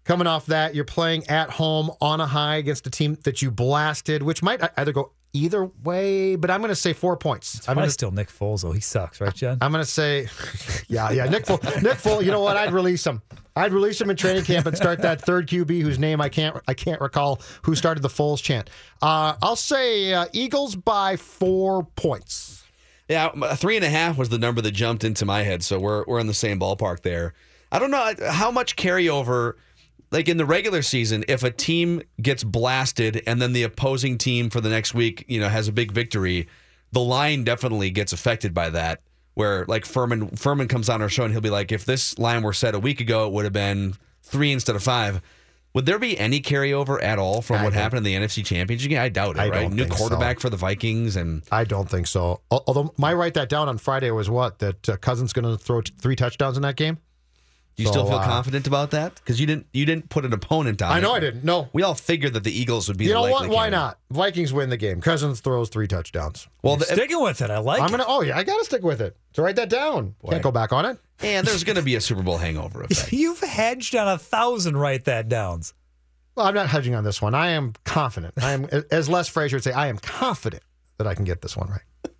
Coming 0.04 0.26
off 0.26 0.44
that, 0.46 0.74
you're 0.74 0.84
playing 0.84 1.26
at 1.28 1.48
home 1.48 1.90
on 2.02 2.20
a 2.20 2.26
high 2.26 2.56
against 2.56 2.86
a 2.86 2.90
team 2.90 3.16
that 3.24 3.40
you 3.40 3.50
blasted, 3.50 4.22
which 4.22 4.42
might 4.42 4.60
either 4.76 4.92
go 4.92 5.12
either 5.34 5.66
way, 5.82 6.36
but 6.36 6.50
I'm 6.50 6.60
going 6.60 6.70
to 6.70 6.74
say 6.76 6.94
four 6.94 7.16
points. 7.18 7.56
I'm 7.68 7.72
I'm 7.72 7.74
going 7.74 7.82
gonna 7.82 7.88
to 7.88 7.92
still 7.92 8.10
Nick 8.10 8.28
Foles 8.28 8.62
though. 8.62 8.72
He 8.72 8.80
sucks, 8.80 9.20
right, 9.20 9.34
Jen? 9.34 9.58
I'm 9.60 9.70
going 9.72 9.84
to 9.84 9.90
say, 9.90 10.28
yeah, 10.88 11.10
yeah, 11.10 11.26
Nick 11.26 11.44
Foles. 11.44 11.82
Nick 11.82 11.98
Foles. 11.98 12.24
You 12.24 12.30
know 12.30 12.40
what? 12.40 12.56
I'd 12.56 12.72
release 12.72 13.06
him. 13.06 13.20
I'd 13.56 13.72
release 13.72 14.00
him 14.00 14.10
in 14.10 14.16
training 14.16 14.44
camp 14.44 14.66
and 14.66 14.76
start 14.76 15.02
that 15.02 15.20
third 15.20 15.48
QB 15.48 15.82
whose 15.82 15.98
name 15.98 16.20
I 16.20 16.28
can't 16.28 16.56
I 16.66 16.74
can't 16.74 17.00
recall 17.00 17.40
who 17.62 17.74
started 17.74 18.02
the 18.02 18.08
Foles 18.08 18.42
chant. 18.42 18.68
Uh, 19.00 19.34
I'll 19.42 19.54
say 19.54 20.12
uh, 20.12 20.26
Eagles 20.32 20.74
by 20.74 21.16
four 21.16 21.84
points. 21.94 22.64
Yeah, 23.08 23.28
three 23.54 23.76
and 23.76 23.84
a 23.84 23.90
half 23.90 24.16
was 24.16 24.30
the 24.30 24.38
number 24.38 24.60
that 24.62 24.72
jumped 24.72 25.04
into 25.04 25.24
my 25.26 25.42
head. 25.42 25.62
So 25.62 25.78
we're 25.78 26.04
we're 26.06 26.18
in 26.18 26.26
the 26.26 26.34
same 26.34 26.58
ballpark 26.58 27.02
there. 27.02 27.34
I 27.70 27.78
don't 27.78 27.90
know 27.90 28.14
how 28.30 28.50
much 28.50 28.76
carryover, 28.76 29.54
like 30.14 30.28
in 30.28 30.36
the 30.36 30.46
regular 30.46 30.80
season, 30.80 31.24
if 31.26 31.42
a 31.42 31.50
team 31.50 32.00
gets 32.22 32.44
blasted 32.44 33.20
and 33.26 33.42
then 33.42 33.52
the 33.52 33.64
opposing 33.64 34.16
team 34.16 34.48
for 34.48 34.60
the 34.60 34.68
next 34.68 34.94
week, 34.94 35.24
you 35.26 35.40
know, 35.40 35.48
has 35.48 35.66
a 35.66 35.72
big 35.72 35.90
victory, 35.90 36.46
the 36.92 37.00
line 37.00 37.42
definitely 37.42 37.90
gets 37.90 38.12
affected 38.12 38.54
by 38.54 38.70
that. 38.70 39.00
Where 39.34 39.64
like 39.66 39.84
Furman 39.84 40.36
Furman 40.36 40.68
comes 40.68 40.88
on 40.88 41.02
our 41.02 41.08
show 41.08 41.24
and 41.24 41.32
he'll 41.32 41.40
be 41.40 41.50
like, 41.50 41.72
if 41.72 41.84
this 41.84 42.16
line 42.20 42.44
were 42.44 42.52
set 42.52 42.76
a 42.76 42.78
week 42.78 43.00
ago, 43.00 43.26
it 43.26 43.32
would 43.32 43.42
have 43.42 43.52
been 43.52 43.94
three 44.22 44.52
instead 44.52 44.76
of 44.76 44.84
five. 44.84 45.20
Would 45.74 45.86
there 45.86 45.98
be 45.98 46.16
any 46.16 46.40
carryover 46.40 47.02
at 47.02 47.18
all 47.18 47.42
from 47.42 47.56
I 47.56 47.64
what 47.64 47.72
happened 47.72 47.98
in 47.98 48.04
the 48.04 48.14
NFC 48.14 48.44
Championship 48.46 48.90
game? 48.90 49.00
I 49.00 49.08
doubt 49.08 49.34
it. 49.34 49.40
I 49.40 49.48
right? 49.48 49.62
don't 49.62 49.74
New 49.74 49.82
think 49.82 49.94
so. 49.94 49.98
quarterback 49.98 50.38
for 50.38 50.48
the 50.48 50.56
Vikings 50.56 51.16
and 51.16 51.42
I 51.50 51.64
don't 51.64 51.90
think 51.90 52.06
so. 52.06 52.42
Although 52.52 52.94
my 52.96 53.12
write 53.12 53.34
that 53.34 53.48
down 53.48 53.68
on 53.68 53.78
Friday 53.78 54.12
was 54.12 54.30
what 54.30 54.60
that 54.60 54.88
uh, 54.88 54.96
Cousins 54.98 55.32
going 55.32 55.44
to 55.44 55.60
throw 55.60 55.80
t- 55.80 55.92
three 55.98 56.14
touchdowns 56.14 56.56
in 56.56 56.62
that 56.62 56.76
game. 56.76 56.98
Do 57.76 57.82
you 57.82 57.88
So, 57.88 57.92
still 57.92 58.06
feel 58.06 58.18
uh, 58.18 58.24
confident 58.24 58.66
about 58.68 58.92
that? 58.92 59.16
Because 59.16 59.40
you 59.40 59.46
didn't 59.46 59.66
you 59.72 59.84
didn't 59.84 60.08
put 60.08 60.24
an 60.24 60.32
opponent 60.32 60.80
on. 60.80 60.92
I 60.92 60.98
it. 60.98 61.00
know 61.02 61.12
I 61.12 61.20
didn't. 61.20 61.44
No, 61.44 61.68
We 61.72 61.82
all 61.82 61.94
figured 61.94 62.34
that 62.34 62.44
the 62.44 62.56
Eagles 62.56 62.86
would 62.88 62.96
be. 62.96 63.04
you 63.04 63.08
the 63.10 63.14
know 63.14 63.22
what? 63.22 63.48
Why 63.48 63.64
candidate. 63.68 63.72
not? 63.72 63.98
Vikings 64.10 64.52
win 64.52 64.70
the 64.70 64.76
game. 64.76 65.00
Cousins 65.00 65.40
throws 65.40 65.68
three 65.70 65.88
touchdowns. 65.88 66.46
Well, 66.62 66.76
the, 66.76 66.84
Sticking 66.84 67.20
with 67.20 67.40
it, 67.42 67.50
I 67.50 67.58
like. 67.58 67.80
I'm 67.80 67.88
it. 67.88 67.90
gonna. 67.92 68.04
Oh 68.06 68.20
yeah, 68.22 68.36
I 68.38 68.44
gotta 68.44 68.64
stick 68.64 68.82
with 68.82 69.00
it. 69.00 69.16
So 69.34 69.42
write 69.42 69.56
that 69.56 69.68
down. 69.70 70.14
Can't 70.28 70.42
go 70.42 70.52
back 70.52 70.72
on 70.72 70.84
it. 70.86 70.98
and 71.20 71.46
there's 71.46 71.64
going 71.64 71.76
to 71.76 71.82
be 71.82 71.94
a 71.96 72.00
Super 72.00 72.22
Bowl 72.22 72.38
hangover 72.38 72.82
effect. 72.90 73.12
You've 73.12 73.40
hedged 73.40 73.94
on 73.96 74.06
a 74.08 74.18
thousand 74.18 74.76
write 74.76 75.04
that 75.06 75.28
downs. 75.28 75.74
Well, 76.36 76.46
I'm 76.46 76.54
not 76.54 76.68
hedging 76.68 76.94
on 76.94 77.04
this 77.04 77.20
one. 77.22 77.34
I 77.34 77.50
am 77.50 77.72
confident. 77.84 78.34
I 78.42 78.52
am, 78.52 78.64
as 78.90 79.08
Les 79.08 79.28
Frazier 79.28 79.56
would 79.56 79.64
say, 79.64 79.72
I 79.72 79.86
am 79.86 79.98
confident 79.98 80.62
that 80.98 81.06
I 81.06 81.14
can 81.14 81.24
get 81.24 81.42
this 81.42 81.56
one 81.56 81.68
right. 81.70 82.12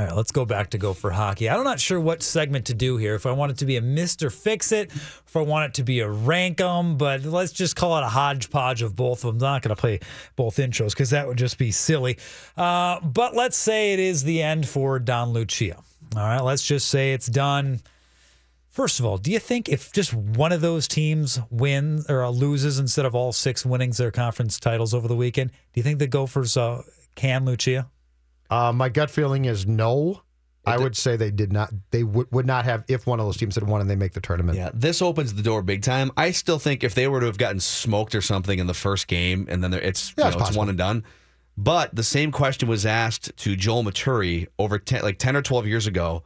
All 0.00 0.06
right, 0.06 0.16
let's 0.16 0.32
go 0.32 0.46
back 0.46 0.70
to 0.70 0.78
Gopher 0.78 1.10
hockey. 1.10 1.50
I'm 1.50 1.62
not 1.62 1.78
sure 1.78 2.00
what 2.00 2.22
segment 2.22 2.64
to 2.66 2.74
do 2.74 2.96
here. 2.96 3.14
If 3.14 3.26
I 3.26 3.32
want 3.32 3.52
it 3.52 3.58
to 3.58 3.66
be 3.66 3.76
a 3.76 3.82
Mr. 3.82 4.32
Fix 4.32 4.72
It, 4.72 4.90
if 4.90 5.36
I 5.36 5.42
want 5.42 5.66
it 5.66 5.74
to 5.74 5.82
be 5.82 6.00
a 6.00 6.08
rank 6.08 6.58
'em, 6.58 6.96
but 6.96 7.22
let's 7.24 7.52
just 7.52 7.76
call 7.76 7.98
it 7.98 8.02
a 8.02 8.08
hodgepodge 8.08 8.80
of 8.80 8.96
both 8.96 9.26
of 9.26 9.38
them. 9.38 9.46
I'm 9.46 9.52
not 9.56 9.62
going 9.62 9.76
to 9.76 9.78
play 9.78 10.00
both 10.36 10.56
intros 10.56 10.92
because 10.92 11.10
that 11.10 11.28
would 11.28 11.36
just 11.36 11.58
be 11.58 11.70
silly. 11.70 12.16
Uh, 12.56 12.98
but 13.00 13.36
let's 13.36 13.58
say 13.58 13.92
it 13.92 13.98
is 13.98 14.24
the 14.24 14.40
end 14.42 14.66
for 14.66 14.98
Don 14.98 15.34
Lucia. 15.34 15.76
All 16.16 16.22
right, 16.22 16.40
let's 16.40 16.62
just 16.62 16.88
say 16.88 17.12
it's 17.12 17.26
done. 17.26 17.82
First 18.70 19.00
of 19.00 19.04
all, 19.04 19.18
do 19.18 19.30
you 19.30 19.38
think 19.38 19.68
if 19.68 19.92
just 19.92 20.14
one 20.14 20.52
of 20.52 20.62
those 20.62 20.88
teams 20.88 21.38
wins 21.50 22.08
or 22.08 22.26
loses 22.30 22.78
instead 22.78 23.04
of 23.04 23.14
all 23.14 23.34
six 23.34 23.66
winnings 23.66 23.98
their 23.98 24.10
conference 24.10 24.58
titles 24.58 24.94
over 24.94 25.08
the 25.08 25.16
weekend, 25.16 25.50
do 25.50 25.56
you 25.74 25.82
think 25.82 25.98
the 25.98 26.06
Gophers 26.06 26.56
uh, 26.56 26.84
can 27.16 27.44
Lucia? 27.44 27.90
Uh, 28.50 28.72
my 28.72 28.88
gut 28.88 29.10
feeling 29.10 29.44
is 29.46 29.66
no. 29.66 30.22
I 30.66 30.76
would 30.76 30.96
say 30.96 31.16
they 31.16 31.30
did 31.30 31.52
not. 31.52 31.72
They 31.90 32.04
would 32.04 32.30
would 32.32 32.46
not 32.46 32.64
have 32.66 32.84
if 32.86 33.06
one 33.06 33.18
of 33.18 33.26
those 33.26 33.38
teams 33.38 33.54
had 33.54 33.66
won 33.66 33.80
and 33.80 33.88
they 33.90 33.96
make 33.96 34.12
the 34.12 34.20
tournament. 34.20 34.56
Yeah, 34.58 34.70
this 34.74 35.00
opens 35.02 35.34
the 35.34 35.42
door 35.42 35.62
big 35.62 35.82
time. 35.82 36.12
I 36.16 36.30
still 36.32 36.58
think 36.58 36.84
if 36.84 36.94
they 36.94 37.08
were 37.08 37.18
to 37.20 37.26
have 37.26 37.38
gotten 37.38 37.60
smoked 37.60 38.14
or 38.14 38.20
something 38.20 38.58
in 38.58 38.66
the 38.66 38.74
first 38.74 39.08
game, 39.08 39.46
and 39.50 39.64
then 39.64 39.72
it's 39.72 40.12
Yeah, 40.16 40.24
you 40.24 40.28
it's 40.28 40.36
know, 40.36 40.36
it's 40.36 40.36
possible. 40.36 40.58
one 40.58 40.68
and 40.68 40.78
done. 40.78 41.04
But 41.56 41.96
the 41.96 42.04
same 42.04 42.30
question 42.30 42.68
was 42.68 42.86
asked 42.86 43.36
to 43.38 43.56
Joel 43.56 43.82
Maturi 43.84 44.46
over 44.58 44.78
10, 44.78 45.02
like 45.02 45.18
ten 45.18 45.34
or 45.34 45.42
twelve 45.42 45.66
years 45.66 45.86
ago, 45.86 46.22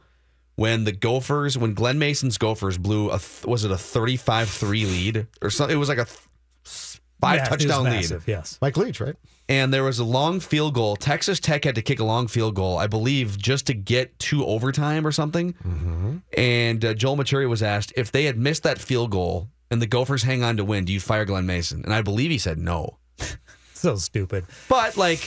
when 0.55 0.83
the 0.83 0.91
Gophers, 0.91 1.57
when 1.57 1.73
Glen 1.73 1.97
Mason's 1.97 2.37
Gophers 2.37 2.77
blew 2.77 3.09
a 3.11 3.17
th- 3.19 3.45
was 3.45 3.63
it 3.65 3.71
a 3.71 3.75
35-3 3.75 4.69
lead 4.85 5.27
or 5.41 5.49
something? 5.49 5.75
It 5.75 5.79
was 5.79 5.89
like 5.89 5.97
a 5.97 6.07
five 7.25 7.35
Yeah, 7.37 7.45
it 7.45 7.51
was 7.51 7.65
touchdown 7.65 7.83
lead. 7.85 8.21
Yes. 8.27 8.57
Mike 8.61 8.77
Leach, 8.77 8.99
right? 9.01 9.15
and 9.47 9.71
there 9.71 9.83
was 9.83 9.99
a 9.99 10.03
long 10.03 10.39
field 10.39 10.73
goal. 10.73 10.95
Texas 10.95 11.39
Tech 11.39 11.65
had 11.65 11.75
to 11.75 11.81
kick 11.83 11.99
a 11.99 12.03
long 12.03 12.27
field 12.27 12.55
goal, 12.55 12.77
I 12.79 12.87
believe, 12.87 13.37
just 13.37 13.67
to 13.67 13.73
get 13.75 14.17
to 14.19 14.43
overtime 14.45 15.05
or 15.05 15.11
something. 15.11 15.53
And 16.35 16.83
uh, 16.83 16.93
Joel 16.95 17.17
Maturi 17.17 17.47
was 17.47 17.61
asked 17.61 17.93
if 17.95 18.11
they 18.11 18.25
had 18.25 18.37
missed 18.37 18.63
that 18.63 18.79
field 18.79 19.11
goal 19.11 19.49
and 19.69 19.81
the 19.81 19.87
Gophers 19.87 20.23
hang 20.23 20.41
on 20.43 20.57
to 20.57 20.63
win, 20.65 20.85
do 20.85 20.93
you 20.93 20.99
fire 20.99 21.25
Glen 21.25 21.45
Mason? 21.45 21.83
And 21.83 21.93
I 21.93 22.01
believe 22.01 22.31
he 22.31 22.37
said 22.37 22.57
no. 22.57 22.97
So 23.77 23.97
stupid. 23.97 24.45
But 24.67 24.97
like, 24.97 25.19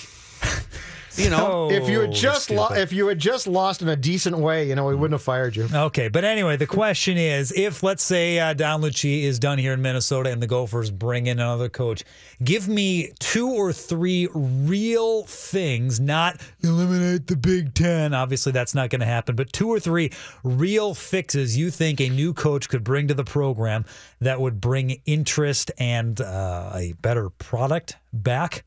you 1.19 1.31
know, 1.31 1.71
if 1.71 1.89
you 1.89 2.01
had 2.01 2.13
just 2.13 2.51
lo- 2.51 2.73
if 2.73 2.93
you 2.93 3.09
had 3.09 3.19
just 3.19 3.47
lost 3.47 3.83
in 3.83 3.89
a 3.89 3.97
decent 3.97 4.39
way, 4.39 4.69
you 4.69 4.75
know, 4.75 4.87
we 4.87 4.95
wouldn't 4.95 5.15
have 5.15 5.23
fired 5.23 5.57
you. 5.57 5.69
Okay, 5.73 6.09
but 6.09 6.25
anyway, 6.25 6.57
the 6.57 6.67
question 6.67 7.17
is 7.17 7.53
if, 7.53 7.83
let's 7.83 8.03
say, 8.03 8.39
uh, 8.39 8.53
Don 8.53 8.81
Lucia 8.81 9.09
is 9.09 9.39
done 9.39 9.59
here 9.59 9.73
in 9.73 9.83
Minnesota 9.83 10.31
and 10.31 10.43
the 10.43 10.47
Gophers 10.47 10.91
bring 10.91 11.27
in 11.27 11.39
another 11.39 11.69
coach, 11.69 12.05
give 12.43 12.69
me 12.69 13.13
two 13.19 13.49
or 13.51 13.73
three 13.73 14.29
real 14.33 15.25
things, 15.25 15.99
not 16.01 16.41
eliminate 16.63 17.27
the 17.27 17.37
Big 17.37 17.75
Ten. 17.75 18.15
Obviously, 18.15 18.53
that's 18.53 18.75
not 18.75 18.91
going 18.91 19.01
to 19.01 19.07
happen, 19.07 19.37
but 19.37 19.53
two 19.53 19.69
or 19.69 19.81
three 19.81 20.11
real 20.45 20.95
fixes 20.95 21.57
you 21.57 21.71
think 21.71 22.01
a 22.01 22.09
new 22.09 22.33
coach 22.33 22.69
could 22.69 22.85
bring 22.85 23.09
to 23.09 23.15
the 23.15 23.25
program 23.25 23.85
that 24.21 24.41
would 24.41 24.61
bring 24.61 25.01
interest 25.07 25.71
and 25.79 26.21
uh, 26.21 26.71
a 26.75 26.93
better 27.01 27.31
product 27.31 27.97
back. 28.13 28.65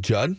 Judd. 0.00 0.36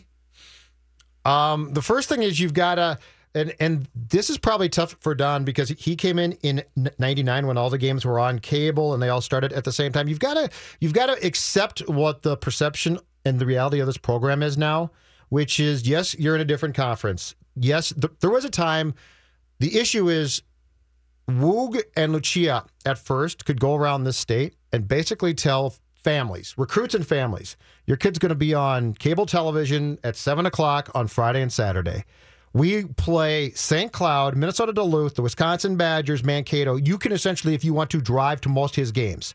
Um, 1.24 1.72
the 1.72 1.82
first 1.82 2.08
thing 2.08 2.22
is 2.22 2.40
you've 2.40 2.54
got 2.54 2.76
to, 2.76 2.98
and 3.34 3.54
and 3.60 3.88
this 3.94 4.28
is 4.28 4.38
probably 4.38 4.68
tough 4.68 4.96
for 5.00 5.14
Don 5.14 5.44
because 5.44 5.70
he 5.70 5.96
came 5.96 6.18
in 6.18 6.32
in 6.42 6.64
'99 6.98 7.46
when 7.46 7.56
all 7.56 7.70
the 7.70 7.78
games 7.78 8.04
were 8.04 8.18
on 8.18 8.38
cable 8.38 8.92
and 8.92 9.02
they 9.02 9.08
all 9.08 9.20
started 9.20 9.52
at 9.52 9.64
the 9.64 9.72
same 9.72 9.92
time. 9.92 10.08
You've 10.08 10.20
got 10.20 10.34
to 10.34 10.50
you've 10.80 10.92
got 10.92 11.06
to 11.06 11.26
accept 11.26 11.80
what 11.88 12.22
the 12.22 12.36
perception 12.36 12.98
and 13.24 13.38
the 13.38 13.46
reality 13.46 13.80
of 13.80 13.86
this 13.86 13.96
program 13.96 14.42
is 14.42 14.58
now, 14.58 14.90
which 15.28 15.60
is 15.60 15.86
yes, 15.86 16.14
you're 16.18 16.34
in 16.34 16.40
a 16.40 16.46
different 16.46 16.74
conference. 16.74 17.34
Yes, 17.54 17.92
th- 17.92 18.12
there 18.20 18.30
was 18.30 18.44
a 18.44 18.50
time. 18.50 18.94
The 19.60 19.78
issue 19.78 20.08
is 20.08 20.42
Woog 21.28 21.80
and 21.96 22.12
Lucia 22.12 22.64
at 22.84 22.98
first 22.98 23.44
could 23.44 23.60
go 23.60 23.74
around 23.74 24.04
this 24.04 24.16
state 24.16 24.54
and 24.72 24.88
basically 24.88 25.34
tell 25.34 25.74
families, 26.02 26.54
recruits 26.56 26.94
and 26.94 27.06
families, 27.06 27.56
your 27.86 27.96
kid's 27.96 28.18
going 28.18 28.30
to 28.30 28.34
be 28.34 28.54
on 28.54 28.94
cable 28.94 29.26
television 29.26 29.98
at 30.04 30.16
7 30.16 30.46
o'clock 30.46 30.90
on 30.94 31.06
Friday 31.06 31.42
and 31.42 31.52
Saturday. 31.52 32.04
We 32.54 32.84
play 32.84 33.50
St. 33.52 33.92
Cloud, 33.92 34.36
Minnesota 34.36 34.72
Duluth, 34.72 35.14
the 35.14 35.22
Wisconsin 35.22 35.76
Badgers, 35.76 36.22
Mankato. 36.22 36.76
You 36.76 36.98
can 36.98 37.12
essentially, 37.12 37.54
if 37.54 37.64
you 37.64 37.72
want 37.72 37.90
to, 37.90 38.00
drive 38.00 38.40
to 38.42 38.48
most 38.48 38.72
of 38.72 38.76
his 38.76 38.92
games. 38.92 39.34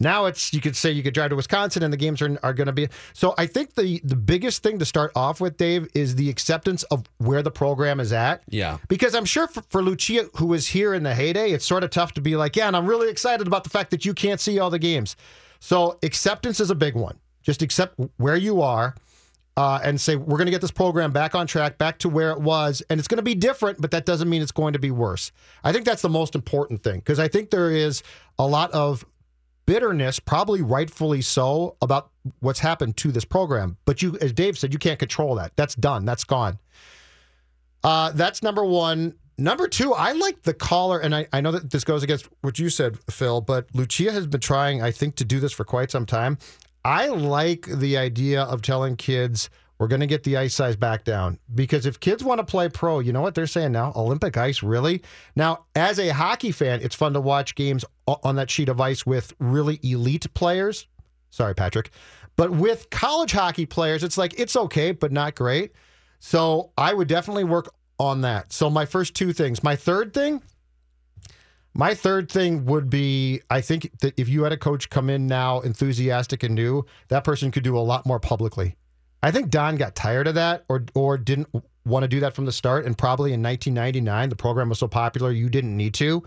Now 0.00 0.24
it's 0.26 0.52
you 0.52 0.60
could 0.60 0.74
say 0.74 0.90
you 0.90 1.02
could 1.02 1.14
drive 1.14 1.30
to 1.30 1.36
Wisconsin 1.36 1.82
and 1.82 1.92
the 1.92 1.96
games 1.96 2.20
are, 2.20 2.38
are 2.42 2.52
going 2.52 2.66
to 2.66 2.72
be 2.72 2.88
so. 3.12 3.32
I 3.38 3.46
think 3.46 3.74
the 3.74 4.00
the 4.02 4.16
biggest 4.16 4.62
thing 4.62 4.78
to 4.80 4.84
start 4.84 5.12
off 5.14 5.40
with, 5.40 5.56
Dave, 5.56 5.88
is 5.94 6.16
the 6.16 6.30
acceptance 6.30 6.82
of 6.84 7.04
where 7.18 7.42
the 7.42 7.50
program 7.50 8.00
is 8.00 8.12
at. 8.12 8.42
Yeah. 8.48 8.78
Because 8.88 9.14
I'm 9.14 9.24
sure 9.24 9.46
for, 9.46 9.62
for 9.68 9.82
Lucia, 9.82 10.28
who 10.36 10.46
was 10.46 10.68
here 10.68 10.94
in 10.94 11.04
the 11.04 11.14
heyday, 11.14 11.50
it's 11.52 11.64
sort 11.64 11.84
of 11.84 11.90
tough 11.90 12.12
to 12.14 12.20
be 12.20 12.34
like, 12.34 12.56
yeah, 12.56 12.66
and 12.66 12.76
I'm 12.76 12.86
really 12.86 13.08
excited 13.08 13.46
about 13.46 13.62
the 13.62 13.70
fact 13.70 13.92
that 13.92 14.04
you 14.04 14.14
can't 14.14 14.40
see 14.40 14.58
all 14.58 14.70
the 14.70 14.80
games. 14.80 15.14
So 15.64 15.98
acceptance 16.02 16.60
is 16.60 16.68
a 16.68 16.74
big 16.74 16.94
one. 16.94 17.18
Just 17.42 17.62
accept 17.62 17.98
where 18.18 18.36
you 18.36 18.60
are 18.60 18.94
uh, 19.56 19.80
and 19.82 19.98
say, 19.98 20.14
we're 20.14 20.36
going 20.36 20.44
to 20.44 20.50
get 20.50 20.60
this 20.60 20.70
program 20.70 21.10
back 21.10 21.34
on 21.34 21.46
track, 21.46 21.78
back 21.78 21.96
to 22.00 22.10
where 22.10 22.32
it 22.32 22.40
was. 22.42 22.82
And 22.90 22.98
it's 22.98 23.08
going 23.08 23.16
to 23.16 23.22
be 23.22 23.34
different, 23.34 23.80
but 23.80 23.90
that 23.92 24.04
doesn't 24.04 24.28
mean 24.28 24.42
it's 24.42 24.52
going 24.52 24.74
to 24.74 24.78
be 24.78 24.90
worse. 24.90 25.32
I 25.64 25.72
think 25.72 25.86
that's 25.86 26.02
the 26.02 26.10
most 26.10 26.34
important 26.34 26.82
thing 26.82 26.96
because 26.96 27.18
I 27.18 27.28
think 27.28 27.48
there 27.48 27.70
is 27.70 28.02
a 28.38 28.46
lot 28.46 28.72
of 28.72 29.06
bitterness, 29.64 30.20
probably 30.20 30.60
rightfully 30.60 31.22
so, 31.22 31.78
about 31.80 32.10
what's 32.40 32.60
happened 32.60 32.98
to 32.98 33.10
this 33.10 33.24
program. 33.24 33.78
But 33.86 34.02
you, 34.02 34.18
as 34.20 34.34
Dave 34.34 34.58
said, 34.58 34.70
you 34.74 34.78
can't 34.78 34.98
control 34.98 35.34
that. 35.36 35.52
That's 35.56 35.74
done. 35.74 36.04
That's 36.04 36.24
gone. 36.24 36.58
Uh, 37.82 38.10
that's 38.10 38.42
number 38.42 38.66
one. 38.66 39.14
Number 39.36 39.66
two, 39.66 39.92
I 39.92 40.12
like 40.12 40.42
the 40.42 40.54
caller, 40.54 41.00
and 41.00 41.14
I, 41.14 41.26
I 41.32 41.40
know 41.40 41.50
that 41.50 41.70
this 41.70 41.82
goes 41.84 42.02
against 42.02 42.28
what 42.42 42.58
you 42.58 42.70
said, 42.70 42.98
Phil, 43.10 43.40
but 43.40 43.66
Lucia 43.74 44.12
has 44.12 44.26
been 44.26 44.40
trying, 44.40 44.82
I 44.82 44.90
think, 44.90 45.16
to 45.16 45.24
do 45.24 45.40
this 45.40 45.52
for 45.52 45.64
quite 45.64 45.90
some 45.90 46.06
time. 46.06 46.38
I 46.84 47.08
like 47.08 47.66
the 47.66 47.96
idea 47.96 48.42
of 48.42 48.62
telling 48.62 48.96
kids 48.96 49.50
we're 49.78 49.88
going 49.88 50.00
to 50.00 50.06
get 50.06 50.22
the 50.22 50.36
ice 50.36 50.54
size 50.54 50.76
back 50.76 51.04
down 51.04 51.38
because 51.54 51.84
if 51.84 51.98
kids 51.98 52.22
want 52.22 52.38
to 52.38 52.44
play 52.44 52.68
pro, 52.68 53.00
you 53.00 53.12
know 53.12 53.22
what 53.22 53.34
they're 53.34 53.46
saying 53.46 53.72
now? 53.72 53.92
Olympic 53.96 54.36
ice, 54.36 54.62
really? 54.62 55.02
Now, 55.34 55.64
as 55.74 55.98
a 55.98 56.10
hockey 56.10 56.52
fan, 56.52 56.80
it's 56.80 56.94
fun 56.94 57.12
to 57.14 57.20
watch 57.20 57.54
games 57.54 57.84
on 58.06 58.36
that 58.36 58.50
sheet 58.50 58.68
of 58.68 58.80
ice 58.80 59.04
with 59.04 59.32
really 59.40 59.80
elite 59.82 60.32
players. 60.34 60.86
Sorry, 61.30 61.54
Patrick. 61.54 61.90
But 62.36 62.50
with 62.50 62.90
college 62.90 63.32
hockey 63.32 63.66
players, 63.66 64.04
it's 64.04 64.18
like 64.18 64.38
it's 64.38 64.56
okay, 64.56 64.92
but 64.92 65.10
not 65.10 65.34
great. 65.34 65.72
So 66.20 66.70
I 66.78 66.94
would 66.94 67.08
definitely 67.08 67.44
work 67.44 67.74
on 67.98 68.22
that. 68.22 68.52
So 68.52 68.70
my 68.70 68.84
first 68.84 69.14
two 69.14 69.32
things. 69.32 69.62
My 69.62 69.76
third 69.76 70.12
thing, 70.12 70.42
my 71.74 71.94
third 71.94 72.30
thing 72.30 72.66
would 72.66 72.90
be 72.90 73.40
I 73.50 73.60
think 73.60 73.98
that 74.00 74.14
if 74.18 74.28
you 74.28 74.44
had 74.44 74.52
a 74.52 74.56
coach 74.56 74.90
come 74.90 75.10
in 75.10 75.26
now 75.26 75.60
enthusiastic 75.60 76.42
and 76.42 76.54
new, 76.54 76.84
that 77.08 77.24
person 77.24 77.50
could 77.50 77.64
do 77.64 77.76
a 77.76 77.80
lot 77.80 78.06
more 78.06 78.20
publicly. 78.20 78.76
I 79.22 79.30
think 79.30 79.50
Don 79.50 79.76
got 79.76 79.94
tired 79.94 80.28
of 80.28 80.34
that 80.34 80.64
or 80.68 80.84
or 80.94 81.18
didn't 81.18 81.48
want 81.84 82.02
to 82.02 82.08
do 82.08 82.20
that 82.20 82.34
from 82.34 82.46
the 82.46 82.52
start. 82.52 82.86
And 82.86 82.96
probably 82.96 83.32
in 83.32 83.42
1999, 83.42 84.28
the 84.28 84.36
program 84.36 84.68
was 84.68 84.78
so 84.78 84.88
popular 84.88 85.30
you 85.30 85.48
didn't 85.48 85.76
need 85.76 85.94
to. 85.94 86.22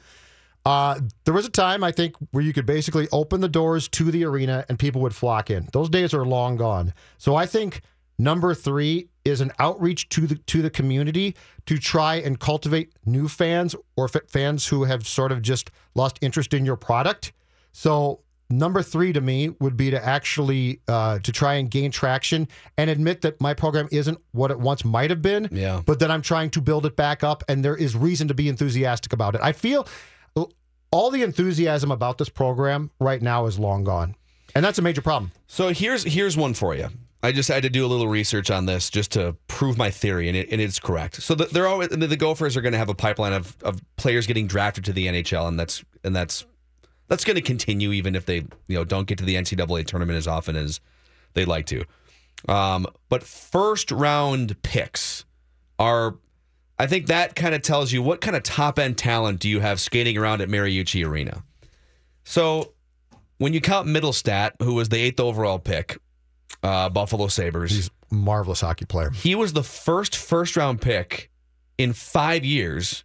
Uh, 0.66 1.00
there 1.24 1.34
was 1.34 1.46
a 1.46 1.50
time 1.50 1.84
I 1.84 1.94
think 1.94 2.16
where 2.32 2.44
you 2.44 2.52
could 2.52 2.66
basically 2.66 3.08
open 3.14 3.40
the 3.40 3.48
doors 3.48 3.88
to 3.88 4.12
the 4.12 4.26
arena 4.26 4.66
and 4.68 4.78
people 4.78 5.02
would 5.02 5.16
flock 5.16 5.50
in. 5.50 5.70
Those 5.72 5.90
days 5.90 6.14
are 6.14 6.26
long 6.26 6.58
gone. 6.58 6.94
So 7.18 7.36
I 7.36 7.46
think 7.46 7.82
number 8.18 8.54
three 8.54 9.10
is 9.26 9.42
an 9.42 9.52
outreach 9.60 10.10
to 10.10 10.28
the 10.28 10.36
to 10.36 10.62
the 10.62 10.70
community 10.70 11.36
to 11.66 11.78
try 11.78 12.16
and 12.16 12.40
cultivate 12.40 12.94
new 13.06 13.28
fans 13.28 13.76
or 13.96 14.06
f- 14.06 14.30
fans 14.30 14.68
who 14.68 14.86
have 14.86 15.06
sort 15.08 15.32
of 15.32 15.42
just 15.42 15.72
lost 15.96 16.18
interest 16.22 16.54
in 16.54 16.66
your 16.66 16.78
product. 16.78 17.34
So 17.74 18.22
number 18.50 18.82
three 18.82 19.12
to 19.14 19.20
me 19.22 19.50
would 19.60 19.76
be 19.76 19.92
to 19.92 20.04
actually 20.04 20.80
uh, 20.88 21.20
to 21.20 21.32
try 21.32 21.56
and 21.56 21.70
gain 21.70 21.92
traction 21.92 22.48
and 22.78 22.90
admit 22.90 23.22
that 23.22 23.42
my 23.42 23.54
program 23.54 23.90
isn't 23.92 24.18
what 24.32 24.52
it 24.52 24.60
once 24.60 24.86
might 24.86 25.10
have 25.10 25.22
been. 25.22 25.50
Yeah. 25.52 25.82
But 25.86 26.00
that 26.00 26.10
I'm 26.10 26.22
trying 26.22 26.50
to 26.52 26.62
build 26.62 26.86
it 26.86 26.96
back 26.96 27.24
up, 27.24 27.44
and 27.50 27.64
there 27.64 27.76
is 27.76 27.96
reason 27.96 28.28
to 28.30 28.34
be 28.34 28.48
enthusiastic 28.48 29.14
about 29.14 29.36
it. 29.36 29.42
I 29.44 29.52
feel 29.52 29.88
all 30.92 31.12
the 31.12 31.22
enthusiasm 31.24 31.92
about 31.92 32.18
this 32.18 32.30
program 32.30 32.92
right 33.00 33.22
now 33.22 33.46
is 33.46 33.60
long 33.60 33.84
gone, 33.84 34.16
and 34.56 34.64
that's 34.64 34.80
a 34.80 34.82
major 34.82 35.02
problem. 35.02 35.32
So 35.48 35.70
here's 35.70 36.04
here's 36.04 36.38
one 36.38 36.54
for 36.54 36.76
you. 36.76 36.90
I 37.24 37.32
just 37.32 37.50
had 37.50 37.64
to 37.64 37.70
do 37.70 37.86
a 37.86 37.88
little 37.88 38.08
research 38.08 38.52
on 38.52 38.66
this 38.68 38.90
just 38.90 39.12
to 39.14 39.36
prove 39.48 39.78
my 39.78 39.90
theory, 39.90 40.28
and, 40.28 40.38
it, 40.38 40.50
and 40.52 40.62
it's 40.62 40.80
correct. 40.80 41.22
So 41.22 41.34
the, 41.34 41.46
they're 41.46 41.68
always 41.68 41.90
the, 41.90 42.16
Gophers 42.16 42.56
are 42.56 42.62
going 42.62 42.74
to 42.74 42.78
have 42.78 42.90
a 42.90 42.96
pipeline 42.96 43.34
of, 43.34 43.58
of 43.64 43.82
players 43.96 44.28
getting 44.28 44.46
drafted 44.46 44.86
to 44.86 44.94
the 44.94 45.08
NHL, 45.08 45.48
and 45.48 45.60
that's 45.60 45.84
and 46.04 46.16
that's 46.16 46.46
that's 47.08 47.24
going 47.24 47.36
to 47.36 47.42
continue 47.42 47.92
even 47.92 48.16
if 48.16 48.26
they 48.26 48.46
you 48.68 48.78
know 48.78 48.84
don't 48.84 49.08
get 49.08 49.18
to 49.18 49.26
the 49.26 49.36
NCAA 49.36 49.86
tournament 49.86 50.18
as 50.18 50.28
often 50.28 50.56
as 50.56 50.80
they'd 51.34 51.48
like 51.48 51.66
to. 51.68 51.86
Um, 52.48 52.86
but 53.10 53.24
first 53.24 53.92
round 53.92 54.62
picks 54.62 55.26
are, 55.80 56.18
I 56.78 56.86
think 56.86 57.08
that 57.08 57.36
kind 57.36 57.56
of 57.56 57.64
tells 57.64 57.92
you 57.92 58.04
what 58.04 58.22
kind 58.22 58.36
of 58.36 58.44
top 58.44 58.78
end 58.78 58.98
talent 58.98 59.40
do 59.40 59.50
you 59.50 59.60
have 59.60 59.80
skating 59.80 60.18
around 60.18 60.42
at 60.42 60.50
Mariucci 60.50 61.06
Arena. 61.06 61.44
So 62.24 62.74
when 63.38 63.54
you 63.54 63.62
count 63.62 63.88
Mittelstadt, 63.88 64.52
who 64.62 64.76
was 64.76 64.90
the 64.90 64.98
eighth 64.98 65.20
overall 65.20 65.60
pick, 65.60 65.98
uh, 66.64 66.90
Buffalo 66.90 67.28
Sabres, 67.28 67.72
He's 67.72 67.90
a 68.12 68.16
marvelous 68.16 68.62
hockey 68.62 68.86
player. 68.86 69.10
he 69.12 69.36
was 69.36 69.54
the 69.54 69.64
first 69.64 70.16
first 70.18 70.56
round 70.58 70.82
pick 70.82 71.30
in 71.78 71.94
five 71.94 72.44
years. 72.46 73.04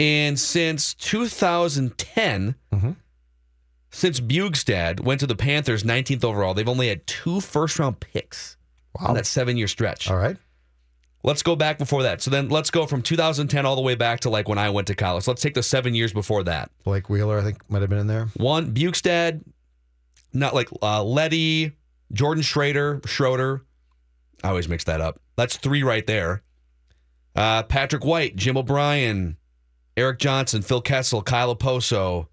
And 0.00 0.38
since 0.38 0.94
2010, 0.94 2.54
since 3.90 4.20
Bjugstad 4.20 5.00
went 5.00 5.20
to 5.20 5.26
the 5.26 5.34
Panthers 5.34 5.82
19th 5.82 6.22
overall, 6.24 6.54
they've 6.54 6.68
only 6.68 6.88
had 6.88 7.06
two 7.06 7.40
first 7.40 7.78
round 7.78 8.00
picks 8.00 8.56
Wow. 8.98 9.08
on 9.08 9.14
that 9.16 9.26
seven 9.26 9.56
year 9.56 9.68
stretch. 9.68 10.10
All 10.10 10.16
right. 10.16 10.36
Let's 11.24 11.42
go 11.42 11.56
back 11.56 11.78
before 11.78 12.04
that. 12.04 12.22
So 12.22 12.30
then 12.30 12.48
let's 12.48 12.70
go 12.70 12.86
from 12.86 13.02
2010 13.02 13.66
all 13.66 13.74
the 13.76 13.82
way 13.82 13.96
back 13.96 14.20
to 14.20 14.30
like 14.30 14.48
when 14.48 14.56
I 14.58 14.70
went 14.70 14.86
to 14.86 14.94
college. 14.94 15.26
Let's 15.26 15.42
take 15.42 15.54
the 15.54 15.62
seven 15.64 15.94
years 15.94 16.12
before 16.12 16.44
that. 16.44 16.70
Blake 16.84 17.10
Wheeler, 17.10 17.38
I 17.38 17.42
think, 17.42 17.68
might 17.68 17.80
have 17.82 17.90
been 17.90 17.98
in 17.98 18.06
there. 18.06 18.26
One, 18.36 18.72
Bjugstad, 18.72 19.42
not 20.32 20.54
like 20.54 20.68
uh, 20.80 21.02
Leddy, 21.02 21.72
Jordan 22.12 22.42
Schrader, 22.42 23.00
Schroeder. 23.06 23.62
I 24.42 24.48
always 24.48 24.68
mix 24.68 24.84
that 24.84 25.00
up. 25.00 25.20
That's 25.36 25.56
three 25.56 25.82
right 25.82 26.06
there. 26.06 26.42
Uh, 27.34 27.62
Patrick 27.64 28.04
White, 28.04 28.36
Jim 28.36 28.56
O'Brien, 28.56 29.36
Erik 29.96 30.18
Johnson, 30.18 30.62
Phil 30.62 30.80
Kessel, 30.80 31.22
Kyle 31.22 31.54
Okposo, 31.54 32.28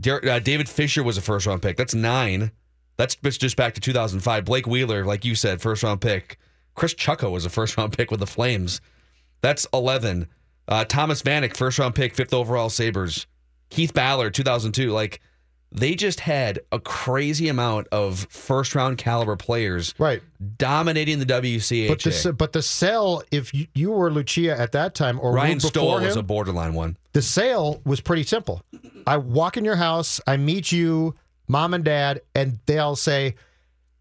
Der- 0.00 0.26
uh, 0.28 0.38
David 0.38 0.68
Fischer 0.68 1.02
was 1.02 1.18
a 1.18 1.20
first 1.22 1.46
round 1.46 1.62
pick. 1.62 1.76
That's 1.76 1.94
nine. 1.94 2.52
That's 2.96 3.14
just 3.38 3.56
back 3.56 3.74
to 3.74 3.80
2005. 3.80 4.44
Blake 4.44 4.66
Wheeler, 4.66 5.04
like 5.04 5.24
you 5.24 5.34
said, 5.34 5.60
first 5.60 5.82
round 5.82 6.00
pick. 6.00 6.38
Kris 6.74 6.94
Chucko 6.94 7.30
was 7.30 7.44
a 7.44 7.50
first 7.50 7.76
round 7.76 7.92
pick 7.96 8.10
with 8.10 8.20
the 8.20 8.26
Flames. 8.26 8.80
That's 9.42 9.66
11. 9.72 10.28
Uh, 10.68 10.84
Thomas 10.84 11.22
Vanek, 11.22 11.56
first 11.56 11.78
round 11.78 11.94
pick, 11.94 12.14
fifth 12.14 12.32
overall 12.34 12.70
Sabres. 12.70 13.26
Keith 13.70 13.94
Ballard, 13.94 14.34
2002. 14.34 14.90
Like, 14.90 15.20
they 15.72 15.94
just 15.94 16.20
had 16.20 16.58
a 16.72 16.80
crazy 16.80 17.48
amount 17.48 17.86
of 17.92 18.26
first 18.30 18.74
round 18.74 18.98
caliber 18.98 19.36
players 19.36 19.94
Right. 19.98 20.22
dominating 20.56 21.18
the 21.20 21.26
WCHA. 21.26 21.88
But 21.88 22.00
the 22.02 22.32
but 22.32 22.52
the 22.52 22.62
sale, 22.62 23.22
if 23.30 23.54
you, 23.54 23.66
you 23.74 23.90
were 23.92 24.10
Lucia 24.10 24.58
at 24.58 24.72
that 24.72 24.94
time 24.94 25.18
or 25.20 25.32
Ryan 25.32 25.58
before 25.58 25.68
Stoll 25.70 25.98
him, 25.98 26.04
was 26.06 26.16
a 26.16 26.22
borderline 26.22 26.74
one. 26.74 26.96
the 27.12 27.22
sale 27.22 27.80
was 27.84 28.00
pretty 28.00 28.24
simple. 28.24 28.62
I 29.06 29.16
walk 29.16 29.56
in 29.56 29.64
your 29.64 29.76
house, 29.76 30.20
I 30.26 30.36
meet 30.36 30.72
you, 30.72 31.14
mom 31.48 31.72
and 31.74 31.84
dad, 31.84 32.20
and 32.34 32.58
they'll 32.66 32.96
say, 32.96 33.34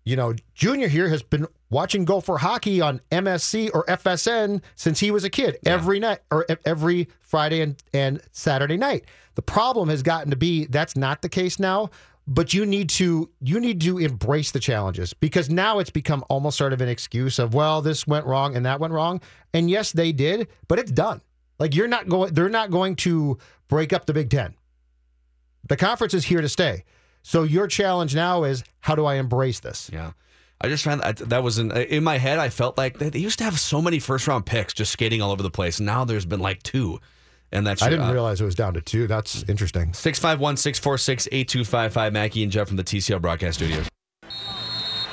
you 0.10 0.16
know, 0.16 0.34
Junior 0.55 0.88
here 0.88 1.07
has 1.10 1.22
been 1.22 1.45
watching 1.70 2.03
Gopher 2.03 2.38
hockey 2.39 2.82
on 2.82 2.99
MSC 3.12 3.70
or 3.76 3.86
FSN 3.86 4.64
since 4.76 4.99
he 4.99 5.12
was 5.12 5.24
a 5.24 5.30
kid 5.30 5.60
every 5.66 5.99
night 5.99 6.20
or 6.32 6.47
every 6.66 7.07
Friday 7.22 7.62
and, 7.62 7.82
and 7.93 8.20
Saturday 8.32 8.76
night. 8.76 9.05
The 9.36 9.43
problem 9.43 9.88
has 9.89 10.01
gotten 10.01 10.32
to 10.32 10.36
be 10.36 10.66
that's 10.66 10.97
not 10.97 11.22
the 11.22 11.30
case 11.30 11.60
now. 11.60 11.91
But 12.28 12.53
you 12.53 12.66
need 12.66 12.89
to 12.91 13.30
you 13.41 13.60
need 13.60 13.82
to 13.82 13.97
embrace 13.97 14.51
the 14.51 14.60
challenges 14.60 15.14
because 15.14 15.49
now 15.49 15.80
it's 15.80 15.89
become 15.89 16.24
almost 16.30 16.57
sort 16.60 16.74
of 16.74 16.82
an 16.82 16.88
excuse 16.88 17.39
of 17.39 17.55
well 17.55 17.82
this 17.82 18.05
went 18.05 18.28
wrong 18.28 18.55
and 18.55 18.68
that 18.68 18.80
went 18.80 18.93
wrong 18.93 19.20
and 19.51 19.68
yes 19.68 19.91
they 19.91 20.12
did 20.12 20.47
but 20.68 20.78
it's 20.78 20.91
done 20.91 21.22
like 21.57 21.74
you're 21.74 21.88
not 21.88 22.07
going 22.07 22.32
they're 22.36 22.47
not 22.47 22.70
going 22.70 22.95
to 22.97 23.39
break 23.68 23.93
up 23.93 24.05
the 24.05 24.14
Big 24.14 24.30
10 24.30 24.53
the 25.68 25.76
conference 25.76 26.14
is 26.14 26.26
here 26.26 26.41
to 26.41 26.49
stay. 26.49 26.84
So 27.22 27.43
your 27.43 27.67
challenge 27.67 28.15
now 28.15 28.43
is 28.43 28.63
how 28.82 28.95
do 28.95 29.05
I 29.05 29.15
embrace 29.15 29.59
this? 29.59 29.89
Yeah. 29.91 30.11
I 30.61 30.67
just 30.67 30.84
found 30.84 31.01
that 31.01 31.17
that 31.17 31.41
was 31.41 31.57
in, 31.57 31.72
in 31.72 32.03
my 32.03 32.17
head. 32.17 32.38
I 32.38 32.49
felt 32.49 32.78
like 32.78 32.99
they 32.99 33.09
they 33.09 33.20
used 33.20 33.38
to 33.39 33.45
have 33.45 33.59
so 33.59 33.82
many 33.82 33.99
first 33.99 34.28
round 34.28 34.45
picks 34.45 34.74
just 34.74 34.91
skating 34.91 35.22
all 35.22 35.32
over 35.32 35.43
the 35.43 35.49
place. 35.49 35.80
Now 35.80 36.03
there's 36.05 36.26
been 36.26 36.41
like 36.41 36.63
two. 36.63 36.99
And 37.51 37.65
that's 37.65 37.82
I 37.82 37.89
didn't 37.89 38.05
uh, 38.05 38.13
realize 38.13 38.41
it 38.41 38.45
was 38.45 38.55
down 38.55 38.76
to 38.76 38.82
two. 38.82 39.07
That's 39.07 39.43
interesting. 39.43 39.93
651 39.93 40.57
646 40.57 41.28
8255. 41.32 42.13
Mackey 42.13 42.43
and 42.43 42.51
Jeff 42.51 42.67
from 42.67 42.78
the 42.78 42.84
TCL 42.84 43.22
broadcast 43.22 43.57
studios. 43.57 43.88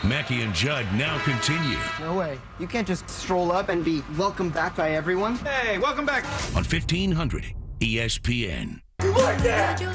Mackey 0.05 0.43
and 0.43 0.55
Judd 0.55 0.87
now 0.95 1.19
continue 1.25 1.79
No 2.01 2.15
way. 2.15 2.39
You 2.61 2.67
can't 2.67 2.87
just 2.87 3.09
stroll 3.09 3.51
up 3.51 3.71
and 3.71 3.85
be 3.85 4.03
welcomed 4.17 4.53
back 4.53 4.77
by 4.77 4.91
everyone. 4.93 5.37
Hey, 5.37 5.79
welcome 5.79 6.05
back 6.05 6.25
on 6.55 6.65
E 6.65 6.69
1500 6.69 7.55
ESPN. 7.81 8.81
You 9.03 9.13
like 9.13 9.39
that? 9.39 9.81
You 9.81 9.87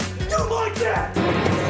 like 0.50 0.76
that? 0.76 1.61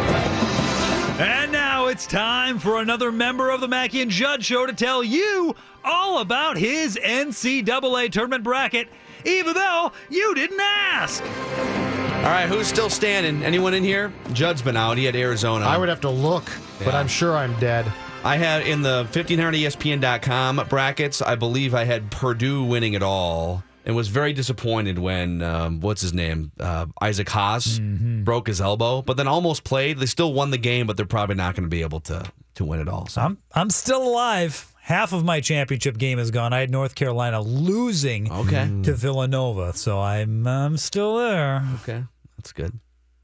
And 2.02 2.14
now 2.14 2.48
it's 2.48 2.56
time 2.56 2.60
for 2.60 2.82
another 2.82 3.12
member 3.12 3.50
of 3.50 3.62
the 3.62 3.68
Mackey 3.68 4.02
and 4.02 4.10
Judd 4.10 4.44
Show 4.44 4.66
to 4.66 4.74
tell 4.74 5.04
you 5.04 5.56
all 5.84 6.20
about 6.20 6.58
his 6.58 6.98
NCAA 6.98 8.12
tournament 8.12 8.44
bracket, 8.44 8.88
even 9.26 9.54
though 9.54 9.92
you 10.10 10.34
didn't 10.34 10.60
ask. 10.60 11.24
All 11.24 12.32
right, 12.32 12.48
who's 12.48 12.68
still 12.68 12.90
standing? 12.90 13.44
Anyone 13.44 13.74
in 13.74 13.84
here? 13.84 14.12
Judd's 14.34 14.62
been 14.62 14.78
out. 14.78 14.98
He 14.98 15.06
had 15.06 15.16
Arizona. 15.16 15.66
I 15.66 15.78
would 15.78 15.90
have 15.90 16.02
to 16.02 16.10
look, 16.10 16.50
but 16.84 16.94
I'm 16.94 17.08
sure 17.08 17.36
I'm 17.36 17.58
dead. 17.60 17.92
I 18.24 18.38
had 18.38 18.66
in 18.68 18.82
the 18.84 19.08
1500ESPN.com 19.12 20.68
brackets, 20.70 21.22
I 21.22 21.36
believe 21.36 21.74
I 21.74 21.84
had 21.84 22.12
Purdue 22.12 22.64
winning 22.64 22.94
it 22.94 23.04
all 23.04 23.64
and 23.86 23.96
was 23.96 24.08
very 24.10 24.34
disappointed 24.34 25.00
when, 25.00 25.42
um, 25.42 25.80
what's 25.80 26.02
his 26.02 26.14
name? 26.14 26.52
Uh, 26.60 26.86
Isaac 27.02 27.30
Haas 27.30 27.80
broke 27.80 28.48
his 28.48 28.62
elbow, 28.62 29.02
but 29.02 29.18
then 29.18 29.28
almost 29.28 29.64
played. 29.64 29.98
They 29.98 30.06
still 30.06 30.34
won 30.34 30.52
the 30.52 30.58
game, 30.58 30.86
but 30.88 30.98
they're 30.98 31.06
probably 31.06 31.36
not 31.36 31.56
going 31.56 31.64
to 31.64 31.70
be 31.70 31.82
able 31.82 32.00
to, 32.02 32.24
to 32.56 32.66
win 32.66 32.80
it 32.80 32.88
all. 32.88 33.08
So 33.08 33.22
I'm 33.22 33.38
I'm 33.54 33.70
still 33.70 34.04
alive. 34.08 34.68
Half 34.84 35.14
of 35.14 35.24
my 35.24 35.42
championship 35.42 35.98
game 35.98 36.18
is 36.20 36.32
gone. 36.32 36.54
I 36.54 36.60
had 36.60 36.70
North 36.72 36.96
Carolina 36.96 37.40
losing 37.42 38.32
Okay. 38.32 38.66
to 38.84 38.94
Villanova, 38.94 39.74
so 39.74 40.00
I'm 40.02 40.46
I'm 40.48 40.76
still 40.78 41.18
there. 41.18 41.64
Okay, 41.84 42.04
that's 42.38 42.52
good. 42.52 42.80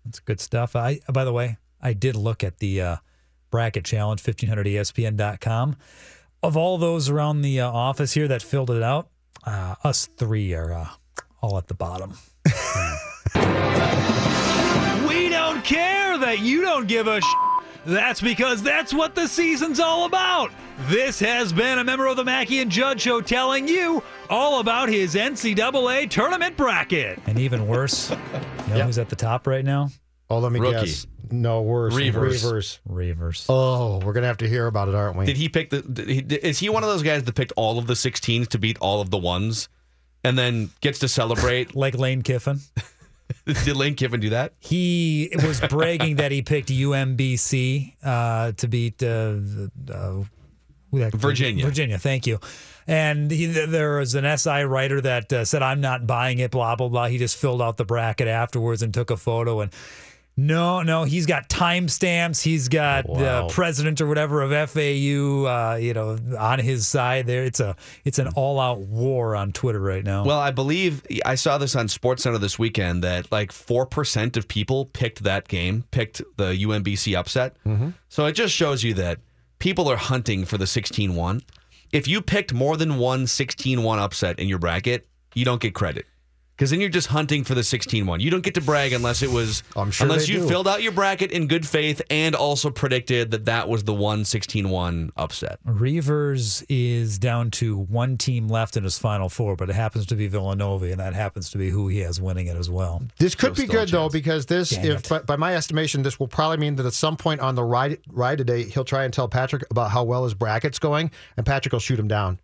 That's 0.05 0.19
good 0.19 0.39
stuff. 0.39 0.75
I 0.75 0.99
by 1.11 1.23
the 1.25 1.33
way, 1.33 1.57
I 1.81 1.93
did 1.93 2.15
look 2.15 2.43
at 2.43 2.59
the 2.59 2.81
uh, 2.81 2.95
bracket 3.51 3.85
challenge 3.85 4.21
1500ESPN.com. 4.23 5.75
Of 6.43 6.55
all 6.55 6.77
those 6.77 7.09
around 7.09 7.41
the 7.41 7.59
uh, 7.61 7.69
office 7.69 8.13
here 8.13 8.27
that 8.27 8.43
filled 8.43 8.69
it 8.69 8.83
out, 8.83 9.09
uh, 9.45 9.75
us 9.83 10.07
three 10.17 10.53
are 10.53 10.73
uh, 10.73 10.87
all 11.41 11.57
at 11.57 11.67
the 11.67 11.73
bottom. 11.73 12.17
we 15.07 15.29
don't 15.29 15.63
care 15.63 16.17
that 16.17 16.39
you 16.39 16.61
don't 16.61 16.87
give 16.87 17.07
a 17.07 17.21
sh- 17.21 17.25
That's 17.85 18.21
because 18.21 18.61
that's 18.63 18.93
what 18.93 19.15
the 19.15 19.27
season's 19.27 19.79
all 19.79 20.05
about. 20.05 20.51
This 20.87 21.19
has 21.19 21.51
been 21.53 21.79
a 21.79 21.83
member 21.83 22.05
of 22.07 22.17
the 22.17 22.23
Mackey 22.23 22.59
and 22.59 22.69
Judd 22.71 22.99
Show 23.01 23.21
telling 23.21 23.67
you 23.67 24.03
all 24.29 24.59
about 24.59 24.89
his 24.89 25.15
NCAA 25.15 26.09
tournament 26.09 26.55
bracket. 26.57 27.19
And 27.25 27.39
even 27.39 27.67
worse, 27.67 28.09
you 28.09 28.75
know 28.75 28.83
who's 28.85 28.97
at 28.99 29.09
the 29.09 29.15
top 29.15 29.47
right 29.47 29.65
now? 29.65 29.89
Oh, 30.29 30.39
let 30.39 30.51
me 30.51 30.59
Rookie. 30.59 30.85
guess. 30.87 31.07
No 31.29 31.61
worse. 31.61 31.93
Reavers. 31.93 32.43
Reavers. 32.43 32.79
Reavers. 32.89 33.45
Oh, 33.49 33.99
we're 33.99 34.13
gonna 34.13 34.27
have 34.27 34.37
to 34.37 34.47
hear 34.49 34.67
about 34.67 34.87
it, 34.87 34.95
aren't 34.95 35.17
we? 35.17 35.25
Did 35.25 35.37
he 35.37 35.49
pick 35.49 35.69
the? 35.69 35.81
He, 36.05 36.19
is 36.35 36.59
he 36.59 36.69
one 36.69 36.83
of 36.83 36.89
those 36.89 37.03
guys 37.03 37.23
that 37.23 37.35
picked 37.35 37.53
all 37.55 37.77
of 37.79 37.87
the 37.87 37.93
16s 37.95 38.47
to 38.49 38.59
beat 38.59 38.77
all 38.79 39.01
of 39.01 39.09
the 39.09 39.17
ones, 39.17 39.67
and 40.23 40.37
then 40.37 40.69
gets 40.81 40.99
to 40.99 41.07
celebrate? 41.07 41.75
like 41.75 41.95
Lane 41.95 42.21
Kiffin. 42.21 42.59
Did 43.45 43.75
Lane 43.75 43.95
Kiffin 43.95 44.21
do 44.21 44.29
that? 44.29 44.53
He 44.59 45.29
was 45.43 45.59
bragging 45.59 46.17
that 46.17 46.31
he 46.31 46.41
picked 46.41 46.69
UMBC 46.69 47.95
uh, 48.03 48.51
to 48.53 48.67
beat 48.67 49.03
uh, 49.03 49.07
the- 49.07 49.71
uh, 49.91 50.23
who 50.91 50.99
that- 50.99 51.13
Virginia. 51.13 51.65
Virginia, 51.65 51.97
thank 51.97 52.25
you. 52.25 52.39
And 52.87 53.29
he, 53.29 53.47
there 53.47 53.97
was 53.97 54.15
an 54.15 54.37
SI 54.37 54.63
writer 54.63 55.01
that 55.01 55.33
uh, 55.33 55.43
said, 55.43 55.61
I'm 55.61 55.81
not 55.81 56.07
buying 56.07 56.39
it, 56.39 56.51
blah, 56.51 56.77
blah, 56.77 56.87
blah. 56.87 57.07
He 57.07 57.17
just 57.17 57.35
filled 57.35 57.61
out 57.61 57.75
the 57.75 57.83
bracket 57.83 58.29
afterwards 58.29 58.81
and 58.81 58.93
took 58.93 59.11
a 59.11 59.17
photo. 59.17 59.59
And 59.59 59.73
no, 60.39 60.83
no, 60.83 61.03
he's 61.03 61.25
got 61.25 61.49
timestamps. 61.49 62.43
He's 62.43 62.69
got 62.69 63.09
Wow. 63.09 63.47
the 63.47 63.53
president 63.53 63.99
or 63.99 64.07
whatever 64.07 64.43
of 64.43 64.51
FAU, 64.69 65.45
uh, 65.45 65.77
you 65.81 65.93
know, 65.93 66.17
on 66.37 66.59
his 66.59 66.87
side 66.87 67.25
there. 67.25 67.43
It's 67.43 67.59
a 67.59 67.75
it's 68.05 68.19
an 68.19 68.27
all 68.35 68.59
out 68.59 68.79
war 68.79 69.35
on 69.35 69.51
Twitter 69.51 69.79
right 69.79 70.03
now. 70.03 70.23
Well, 70.23 70.39
I 70.39 70.51
believe 70.51 71.01
I 71.25 71.35
saw 71.35 71.57
this 71.57 71.75
on 71.75 71.87
SportsCenter 71.87 72.39
this 72.39 72.59
weekend 72.59 73.03
that 73.03 73.31
like 73.31 73.51
four 73.51 73.85
percent 73.87 74.37
of 74.37 74.47
people 74.47 74.85
picked 74.85 75.23
that 75.23 75.47
game, 75.47 75.85
picked 75.91 76.21
the 76.37 76.53
UMBC 76.55 77.15
upset. 77.17 77.55
So 78.09 78.25
it 78.27 78.33
just 78.33 78.53
shows 78.53 78.83
you 78.83 78.93
that 78.93 79.17
people 79.59 79.89
are 79.89 79.97
hunting 79.97 80.45
for 80.45 80.57
the 80.59 80.65
16-1. 80.65 81.41
If 81.91 82.07
you 82.07 82.21
picked 82.21 82.53
more 82.53 82.77
than 82.77 82.97
one 82.97 83.25
16-1 83.25 83.97
upset 83.97 84.39
in 84.39 84.47
your 84.47 84.59
bracket, 84.59 85.07
you 85.33 85.45
don't 85.45 85.59
get 85.61 85.73
credit. 85.73 86.05
Because 86.57 86.71
then 86.71 86.81
you're 86.81 86.89
just 86.89 87.09
hunting 87.09 87.43
for 87.43 87.53
the 87.53 87.61
16-1. 87.61 88.19
You 88.19 88.31
don't 88.31 88.41
get 88.41 88.55
to 88.55 88.61
brag 88.61 88.91
unless 88.91 89.21
it 89.21 89.29
was 89.29 89.61
I'm 89.75 89.91
sure 89.91 90.07
unless 90.07 90.27
you 90.27 90.39
do. 90.39 90.47
filled 90.47 90.67
out 90.67 90.81
your 90.81 90.91
bracket 90.91 91.29
in 91.29 91.45
good 91.47 91.67
faith 91.67 92.01
and 92.09 92.33
also 92.33 92.71
predicted 92.71 93.29
that 93.29 93.45
that 93.45 93.69
was 93.69 93.83
the 93.83 93.93
one 93.93 94.23
16-1 94.23 95.11
upset. 95.15 95.59
Reavers 95.67 96.65
is 96.67 97.19
down 97.19 97.51
to 97.51 97.77
one 97.77 98.17
team 98.17 98.47
left 98.47 98.75
in 98.75 98.83
his 98.83 98.97
final 98.97 99.29
four, 99.29 99.55
but 99.55 99.69
it 99.69 99.75
happens 99.75 100.07
to 100.07 100.15
be 100.15 100.27
Villanova, 100.27 100.85
and 100.87 100.99
that 100.99 101.13
happens 101.13 101.51
to 101.51 101.59
be 101.59 101.69
who 101.69 101.89
he 101.89 101.99
has 101.99 102.19
winning 102.19 102.47
it 102.47 102.57
as 102.57 102.71
well. 102.71 103.03
This 103.19 103.35
could 103.35 103.55
So 103.55 103.63
be 103.63 103.67
good 103.71 103.89
though 103.89 104.09
because 104.09 104.47
this, 104.47 104.71
Dang 104.71 104.85
if 104.85 105.07
by, 105.07 105.19
by 105.19 105.35
my 105.35 105.55
estimation, 105.55 106.01
this 106.01 106.19
will 106.19 106.27
probably 106.27 106.57
mean 106.57 106.75
that 106.77 106.87
at 106.87 106.93
some 106.93 107.17
point 107.17 107.39
on 107.39 107.53
the 107.53 107.63
ride 107.63 107.99
ride 108.09 108.39
today, 108.39 108.63
he'll 108.63 108.83
try 108.83 109.03
and 109.03 109.13
tell 109.13 109.27
Patrick 109.27 109.63
about 109.69 109.91
how 109.91 110.03
well 110.03 110.23
his 110.23 110.33
bracket's 110.33 110.79
going, 110.79 111.11
and 111.37 111.45
Patrick 111.45 111.73
will 111.73 111.79
shoot 111.79 111.99
him 111.99 112.07
down. 112.07 112.39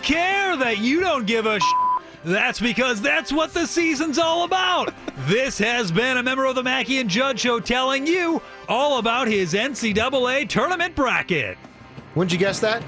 We 0.00 0.06
don't 0.06 0.16
care 0.18 0.56
that 0.56 0.78
you 0.78 1.00
don't 1.00 1.26
give 1.26 1.44
a 1.44 1.60
sh- 1.60 1.64
That's 2.24 2.58
because 2.58 3.02
that's 3.02 3.30
what 3.30 3.52
the 3.52 3.66
season's 3.66 4.18
all 4.18 4.44
about. 4.44 4.94
This 5.26 5.58
has 5.58 5.92
been 5.92 6.16
a 6.16 6.22
member 6.22 6.46
of 6.46 6.54
the 6.54 6.62
Mackey 6.62 6.98
and 7.00 7.10
Judd 7.10 7.38
Show 7.38 7.60
telling 7.60 8.06
you 8.06 8.40
all 8.66 8.98
about 8.98 9.28
his 9.28 9.52
NCAA 9.52 10.48
tournament 10.48 10.94
bracket. 10.94 11.58
Wouldn't 12.14 12.32
you 12.32 12.38
guess 12.38 12.60
that? 12.60 12.82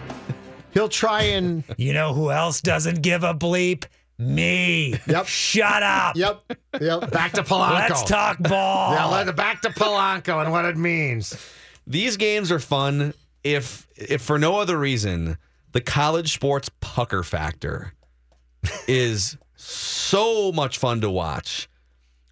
He'll 0.73 0.89
try 0.89 1.23
and 1.25 1.65
You 1.77 1.93
know 1.93 2.15
who 2.15 2.31
else 2.31 2.63
doesn't 2.63 3.03
give 3.03 3.25
a 3.25 3.35
bleep? 3.35 3.85
Me. 4.19 4.95
Yep. 5.07 5.27
Shut 5.27 5.83
up. 5.83 6.17
yep, 6.17 6.43
yep. 6.81 7.11
Back 7.11 7.33
to 7.33 7.43
Polanco. 7.43 7.89
Let's 7.91 8.05
talk 8.05 8.39
ball. 8.39 8.95
Yeah, 8.95 9.05
let 9.07 9.35
back 9.37 9.61
to 9.63 9.69
Polanco 9.71 10.41
and 10.43 10.51
what 10.51 10.65
it 10.65 10.77
means. 10.79 11.37
These 11.87 12.17
games 12.17 12.51
are 12.51 12.59
fun 12.61 13.13
if 13.45 13.87
if 13.97 14.23
for 14.23 14.39
no 14.39 14.57
other 14.59 14.79
reason, 14.79 15.37
the 15.73 15.81
college 15.81 16.33
sports 16.33 16.71
pucker 16.81 17.23
factor 17.23 17.95
is 18.87 19.37
so 19.57 20.53
much 20.53 20.79
fun 20.79 21.01
to 21.01 21.11
watch. 21.11 21.69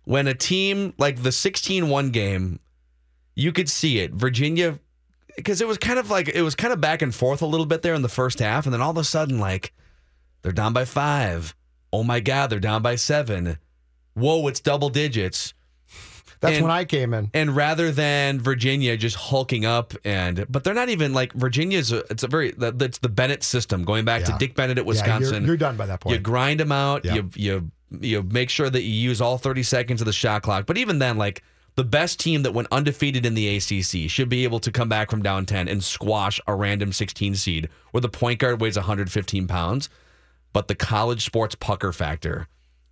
When 0.04 0.26
a 0.26 0.34
team 0.34 0.94
like 0.98 1.22
the 1.22 1.30
16-1 1.30 2.12
game, 2.12 2.60
you 3.34 3.52
could 3.52 3.68
see 3.68 3.98
it. 3.98 4.12
Virginia 4.12 4.78
because 5.36 5.60
it 5.60 5.68
was 5.68 5.78
kind 5.78 5.98
of 5.98 6.10
like 6.10 6.28
it 6.28 6.42
was 6.42 6.54
kind 6.54 6.72
of 6.72 6.80
back 6.80 7.02
and 7.02 7.14
forth 7.14 7.40
a 7.40 7.46
little 7.46 7.64
bit 7.64 7.82
there 7.82 7.94
in 7.94 8.02
the 8.02 8.08
first 8.08 8.40
half 8.40 8.66
and 8.66 8.74
then 8.74 8.80
all 8.80 8.90
of 8.90 8.96
a 8.96 9.04
sudden 9.04 9.38
like 9.38 9.72
they're 10.42 10.52
down 10.52 10.72
by 10.72 10.84
5. 10.84 11.54
Oh 11.92 12.02
my 12.02 12.20
god, 12.20 12.50
they're 12.50 12.60
down 12.60 12.82
by 12.82 12.96
7. 12.96 13.58
Whoa, 14.14 14.46
it's 14.48 14.60
double 14.60 14.88
digits. 14.90 15.54
That's 16.40 16.56
And- 16.56 16.62
when 16.64 16.72
I 16.72 16.84
came 16.86 17.12
in. 17.12 17.30
And 17.34 17.54
rather 17.54 17.90
than 17.92 18.40
Virginia 18.40 18.96
just 18.96 19.16
hulking 19.16 19.66
up 19.66 19.92
and, 20.04 20.46
but 20.48 20.64
they're 20.64 20.72
not 20.74 20.88
even 20.88 21.12
like 21.12 21.32
Virginia's. 21.34 21.92
A, 21.92 21.98
it's 22.10 22.22
a 22.22 22.28
very 22.28 22.52
that's 22.52 22.98
the 22.98 23.08
Bennett 23.10 23.42
system 23.44 23.84
going 23.84 24.04
back 24.06 24.24
to 24.24 24.34
Dick 24.38 24.54
Bennett 24.54 24.78
at 24.78 24.86
Yeah, 24.86 24.92
you're- 24.92 24.98
Wisconsin. 25.18 25.44
you're, 25.46 25.56
done 25.58 25.76
by 25.76 25.86
that 25.86 26.00
point. 26.00 26.14
You 26.16 26.20
grind 26.20 26.58
them 26.60 26.72
out. 26.72 27.04
Yeah. 27.04 27.14
You 27.16 27.30
you 27.34 27.70
you 28.00 28.22
make 28.22 28.48
sure 28.50 28.70
that 28.70 28.82
you 28.82 28.92
use 28.92 29.20
all 29.20 29.36
thirty 29.36 29.62
seconds 29.62 30.00
of 30.00 30.06
the 30.06 30.12
shot 30.12 30.42
clock. 30.42 30.64
But 30.64 30.78
even 30.78 30.98
then, 30.98 31.18
like 31.18 31.42
the 31.76 31.84
best 31.84 32.18
team 32.18 32.42
that 32.44 32.52
went 32.52 32.68
undefeated 32.72 33.26
in 33.26 33.34
the 33.34 33.56
ACC 33.56 34.08
should 34.10 34.28
be 34.28 34.44
able 34.44 34.60
to 34.60 34.70
come 34.72 34.88
back 34.88 35.10
from 35.10 35.22
down 35.22 35.44
ten 35.44 35.68
and 35.68 35.84
squash 35.84 36.40
a 36.46 36.54
random 36.54 36.92
sixteen 36.92 37.34
seed 37.34 37.68
where 37.90 38.00
the 38.00 38.08
point 38.08 38.38
guard 38.38 38.60
weighs 38.62 38.76
one 38.76 38.86
hundred 38.86 39.12
fifteen 39.12 39.46
pounds. 39.46 39.88
But 40.54 40.68
the 40.68 40.74
college 40.74 41.24
sports 41.24 41.54
pucker 41.54 41.92
factor. 41.92 42.48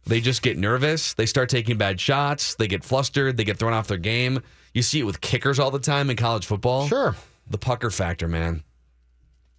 They 0.08 0.20
just 0.20 0.42
get 0.42 0.56
nervous. 0.56 1.14
They 1.14 1.26
start 1.26 1.48
taking 1.50 1.76
bad 1.76 2.00
shots. 2.00 2.54
They 2.54 2.66
get 2.66 2.82
flustered. 2.82 3.36
They 3.36 3.44
get 3.44 3.58
thrown 3.58 3.74
off 3.74 3.88
their 3.88 3.98
game. 3.98 4.40
You 4.74 4.82
see 4.82 5.00
it 5.00 5.04
with 5.04 5.20
kickers 5.20 5.58
all 5.58 5.70
the 5.70 5.78
time 5.78 6.08
in 6.10 6.16
college 6.16 6.46
football. 6.46 6.88
Sure. 6.88 7.14
The 7.50 7.58
pucker 7.58 7.90
factor, 7.90 8.26
man. 8.28 8.62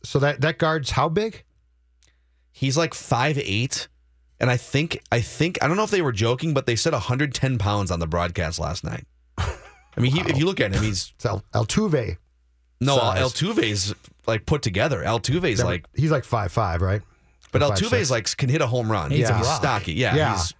So 0.04 0.20
that 0.20 0.42
that 0.42 0.58
guard's 0.58 0.92
how 0.92 1.10
big? 1.10 1.44
He's 2.52 2.78
like 2.78 2.94
five 2.94 3.38
eight, 3.38 3.88
and 4.40 4.50
I 4.50 4.58
think 4.58 5.02
I 5.12 5.22
think 5.22 5.58
I 5.62 5.68
don't 5.68 5.78
know 5.78 5.84
if 5.84 5.92
they 5.92 6.02
were 6.02 6.12
joking, 6.12 6.54
but 6.54 6.66
they 6.66 6.76
said 6.76 6.94
110 6.94 7.58
pounds 7.58 7.92
on 7.92 8.00
the 8.00 8.08
broadcast 8.08 8.60
last 8.60 8.84
night. 8.84 9.06
I 9.38 9.48
mean, 9.98 10.12
he, 10.12 10.22
if 10.22 10.38
you 10.38 10.46
look 10.46 10.60
at 10.60 10.74
him, 10.74 10.84
he's 10.84 11.14
It's 11.16 11.26
El, 11.26 11.44
Altuve. 11.54 12.18
no 12.80 12.98
size. 12.98 13.22
Altuve's 13.22 13.94
like 14.28 14.46
put 14.46 14.62
together. 14.62 15.04
Altuve's 15.04 15.64
like, 15.64 15.86
he's 15.94 16.12
like 16.12 16.24
five 16.24 16.52
five, 16.52 16.82
right? 16.82 17.02
But 17.52 17.62
Or 17.64 17.70
five, 17.70 17.78
Altuve's 17.80 18.12
like 18.12 18.36
can 18.38 18.50
hit 18.50 18.62
a 18.62 18.68
home 18.68 18.92
run. 18.92 19.12
He's 19.12 19.30
a 19.30 19.44
stocky. 19.44 19.94
Yeah, 19.94 20.16
Yeah. 20.16 20.34
He's, 20.38 20.54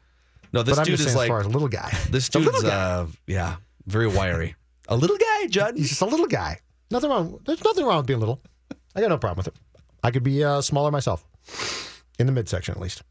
no, 0.52 0.64
this 0.64 0.76
but 0.76 0.82
I'm 0.82 0.86
dude 0.86 0.98
just 0.98 1.10
is 1.10 1.16
like 1.16 1.26
as 1.26 1.30
far 1.30 1.40
as 1.42 1.46
a 1.46 1.50
little 1.50 1.68
guy. 1.68 1.92
this 2.10 2.28
dude's 2.30 2.64
guy. 2.64 2.70
uh 2.70 3.08
yeah 3.28 3.58
very 3.86 4.08
wiry. 4.08 4.56
A 4.88 4.96
little 4.96 5.18
guy, 5.18 5.48
Judd. 5.48 5.78
He's 5.78 5.90
just 5.90 6.02
a 6.02 6.06
little 6.06 6.26
guy. 6.28 6.60
Nothing 6.92 7.10
wrong. 7.12 7.40
There's 7.46 7.64
nothing 7.64 7.86
wrong 7.86 7.98
with 7.98 8.08
being 8.08 8.20
little. 8.20 8.40
I 8.96 9.02
got 9.02 9.10
no 9.10 9.18
problem 9.20 9.38
with 9.38 9.48
it. 9.48 9.54
I 10.04 10.10
could 10.12 10.24
be 10.24 10.44
uh, 10.44 10.62
smaller 10.62 10.90
myself, 10.92 11.24
in 12.18 12.26
the 12.26 12.32
midsection 12.32 12.74
at 12.74 12.82
least. 12.82 13.04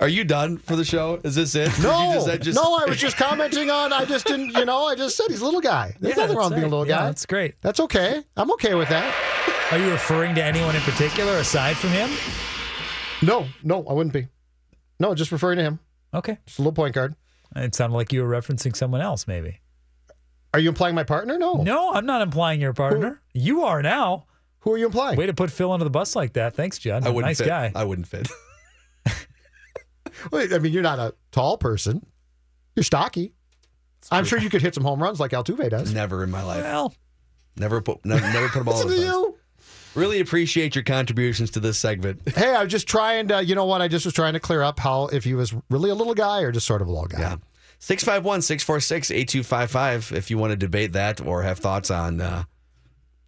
Are 0.00 0.08
you 0.08 0.24
done 0.24 0.58
for 0.58 0.74
the 0.74 0.84
show? 0.84 1.20
Is 1.22 1.36
this 1.36 1.54
it? 1.54 1.66
Did 1.70 1.76
you 1.78 1.82
No, 1.84 2.12
just- 2.14 2.26
that 2.26 2.42
just- 2.42 2.56
no, 2.56 2.74
I 2.74 2.86
was 2.86 2.96
just 2.96 3.16
commenting 3.16 3.70
on. 3.70 3.92
I 3.92 4.04
just 4.04 4.26
didn't, 4.26 4.50
you 4.56 4.64
know, 4.64 4.86
I 4.86 4.96
just 4.96 5.16
said 5.16 5.26
he's 5.28 5.42
a 5.42 5.44
little 5.44 5.60
guy. 5.60 5.94
There's 6.00 6.16
Yeah, 6.16 6.22
nothing 6.24 6.36
wrong 6.38 6.46
with 6.46 6.50
that's 6.54 6.60
being 6.60 6.72
a 6.72 6.76
little 6.76 6.88
Yeah, 6.88 6.98
guy. 7.00 7.06
that's 7.06 7.24
great. 7.26 7.54
That's 7.60 7.78
okay. 7.78 8.20
I'm 8.36 8.50
okay 8.52 8.74
with 8.74 8.88
that. 8.88 9.14
Are 9.72 9.78
you 9.78 9.90
referring 9.90 10.34
to 10.34 10.44
anyone 10.44 10.76
in 10.76 10.82
particular 10.82 11.38
aside 11.38 11.76
from 11.78 11.90
him? 11.90 12.10
No, 13.22 13.46
no, 13.62 13.86
I 13.86 13.94
wouldn't 13.94 14.12
be. 14.12 14.28
No, 15.00 15.14
just 15.14 15.32
referring 15.32 15.56
to 15.56 15.62
him. 15.64 15.78
Okay. 16.12 16.36
Just 16.46 16.58
a 16.58 16.62
little 16.62 16.74
point 16.74 16.94
guard. 16.94 17.14
It 17.56 17.74
sounded 17.74 17.96
like 17.96 18.12
you 18.12 18.22
were 18.22 18.28
referencing 18.28 18.76
someone 18.76 19.00
else, 19.00 19.26
maybe. 19.26 19.60
Are 20.52 20.60
you 20.60 20.68
implying 20.68 20.94
my 20.94 21.04
partner? 21.04 21.38
No. 21.38 21.54
No, 21.54 21.92
I'm 21.94 22.04
not 22.04 22.20
implying 22.20 22.60
your 22.60 22.74
partner. 22.74 23.22
You 23.32 23.62
are 23.62 23.80
now. 23.82 24.26
Who 24.60 24.72
are 24.74 24.78
you 24.78 24.84
implying? 24.86 25.16
Way 25.16 25.24
to 25.26 25.32
put 25.34 25.50
Phil 25.50 25.72
under 25.72 25.84
the 25.84 25.90
bus 25.90 26.14
like 26.14 26.34
that. 26.34 26.54
Thanks, 26.54 26.78
Judd. 26.78 27.06
I 27.06 27.08
wouldn't 27.08 27.30
nice 27.30 27.38
fit. 27.38 27.46
guy. 27.46 27.72
I 27.74 27.84
wouldn't 27.84 28.06
fit. 28.06 28.28
Wait, 30.30 30.52
I 30.52 30.58
mean, 30.58 30.72
you're 30.74 30.82
not 30.82 30.98
a 30.98 31.14
tall 31.30 31.56
person. 31.56 32.04
You're 32.76 32.84
stocky. 32.84 33.32
I'm 34.10 34.24
sure 34.26 34.38
you 34.38 34.50
could 34.50 34.60
hit 34.62 34.74
some 34.74 34.84
home 34.84 35.02
runs 35.02 35.18
like 35.18 35.30
Altuve 35.30 35.70
does. 35.70 35.94
Never 35.94 36.22
in 36.22 36.30
my 36.30 36.42
life. 36.42 36.62
Well, 36.62 36.94
Never 37.56 37.80
put 37.82 38.04
never, 38.04 38.20
never 38.32 38.48
put 38.48 38.60
them 38.60 38.68
all 38.68 38.74
Listen 38.74 38.88
over 38.90 38.94
to 38.96 39.00
the 39.00 39.06
place. 39.06 39.14
you. 39.14 39.38
Really 39.94 40.20
appreciate 40.20 40.74
your 40.74 40.84
contributions 40.84 41.50
to 41.52 41.60
this 41.60 41.78
segment. 41.78 42.20
Hey, 42.34 42.54
I 42.54 42.62
was 42.62 42.70
just 42.72 42.86
trying 42.88 43.28
to, 43.28 43.44
you 43.44 43.54
know 43.54 43.66
what? 43.66 43.82
I 43.82 43.88
just 43.88 44.04
was 44.04 44.14
trying 44.14 44.32
to 44.34 44.40
clear 44.40 44.62
up 44.62 44.78
how 44.80 45.06
if 45.08 45.24
he 45.24 45.34
was 45.34 45.54
really 45.70 45.90
a 45.90 45.94
little 45.94 46.14
guy 46.14 46.40
or 46.42 46.50
just 46.52 46.66
sort 46.66 46.80
of 46.82 46.88
a 46.88 46.90
little 46.90 47.06
guy. 47.08 47.20
Yeah. 47.20 47.36
651 47.78 48.42
646 48.42 49.10
8255 49.10 50.12
if 50.16 50.30
you 50.30 50.38
want 50.38 50.52
to 50.52 50.56
debate 50.56 50.92
that 50.92 51.20
or 51.20 51.42
have 51.42 51.58
thoughts 51.58 51.90
on 51.90 52.20
uh, 52.20 52.44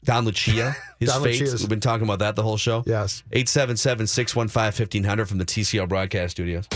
Don 0.05 0.25
Lucia, 0.25 0.77
his 1.01 1.09
Don 1.11 1.23
fate. 1.23 1.41
Lucia's- 1.41 1.61
We've 1.61 1.69
been 1.69 1.81
talking 1.81 2.05
about 2.07 2.21
that 2.21 2.37
the 2.37 2.43
whole 2.43 2.57
show. 2.57 2.83
Yes. 2.87 3.23
877 3.33 4.07
615 4.07 4.65
1500 4.85 5.29
from 5.29 5.39
the 5.39 5.45
TCL 5.45 5.89
broadcast 5.89 6.33
studios. 6.33 6.69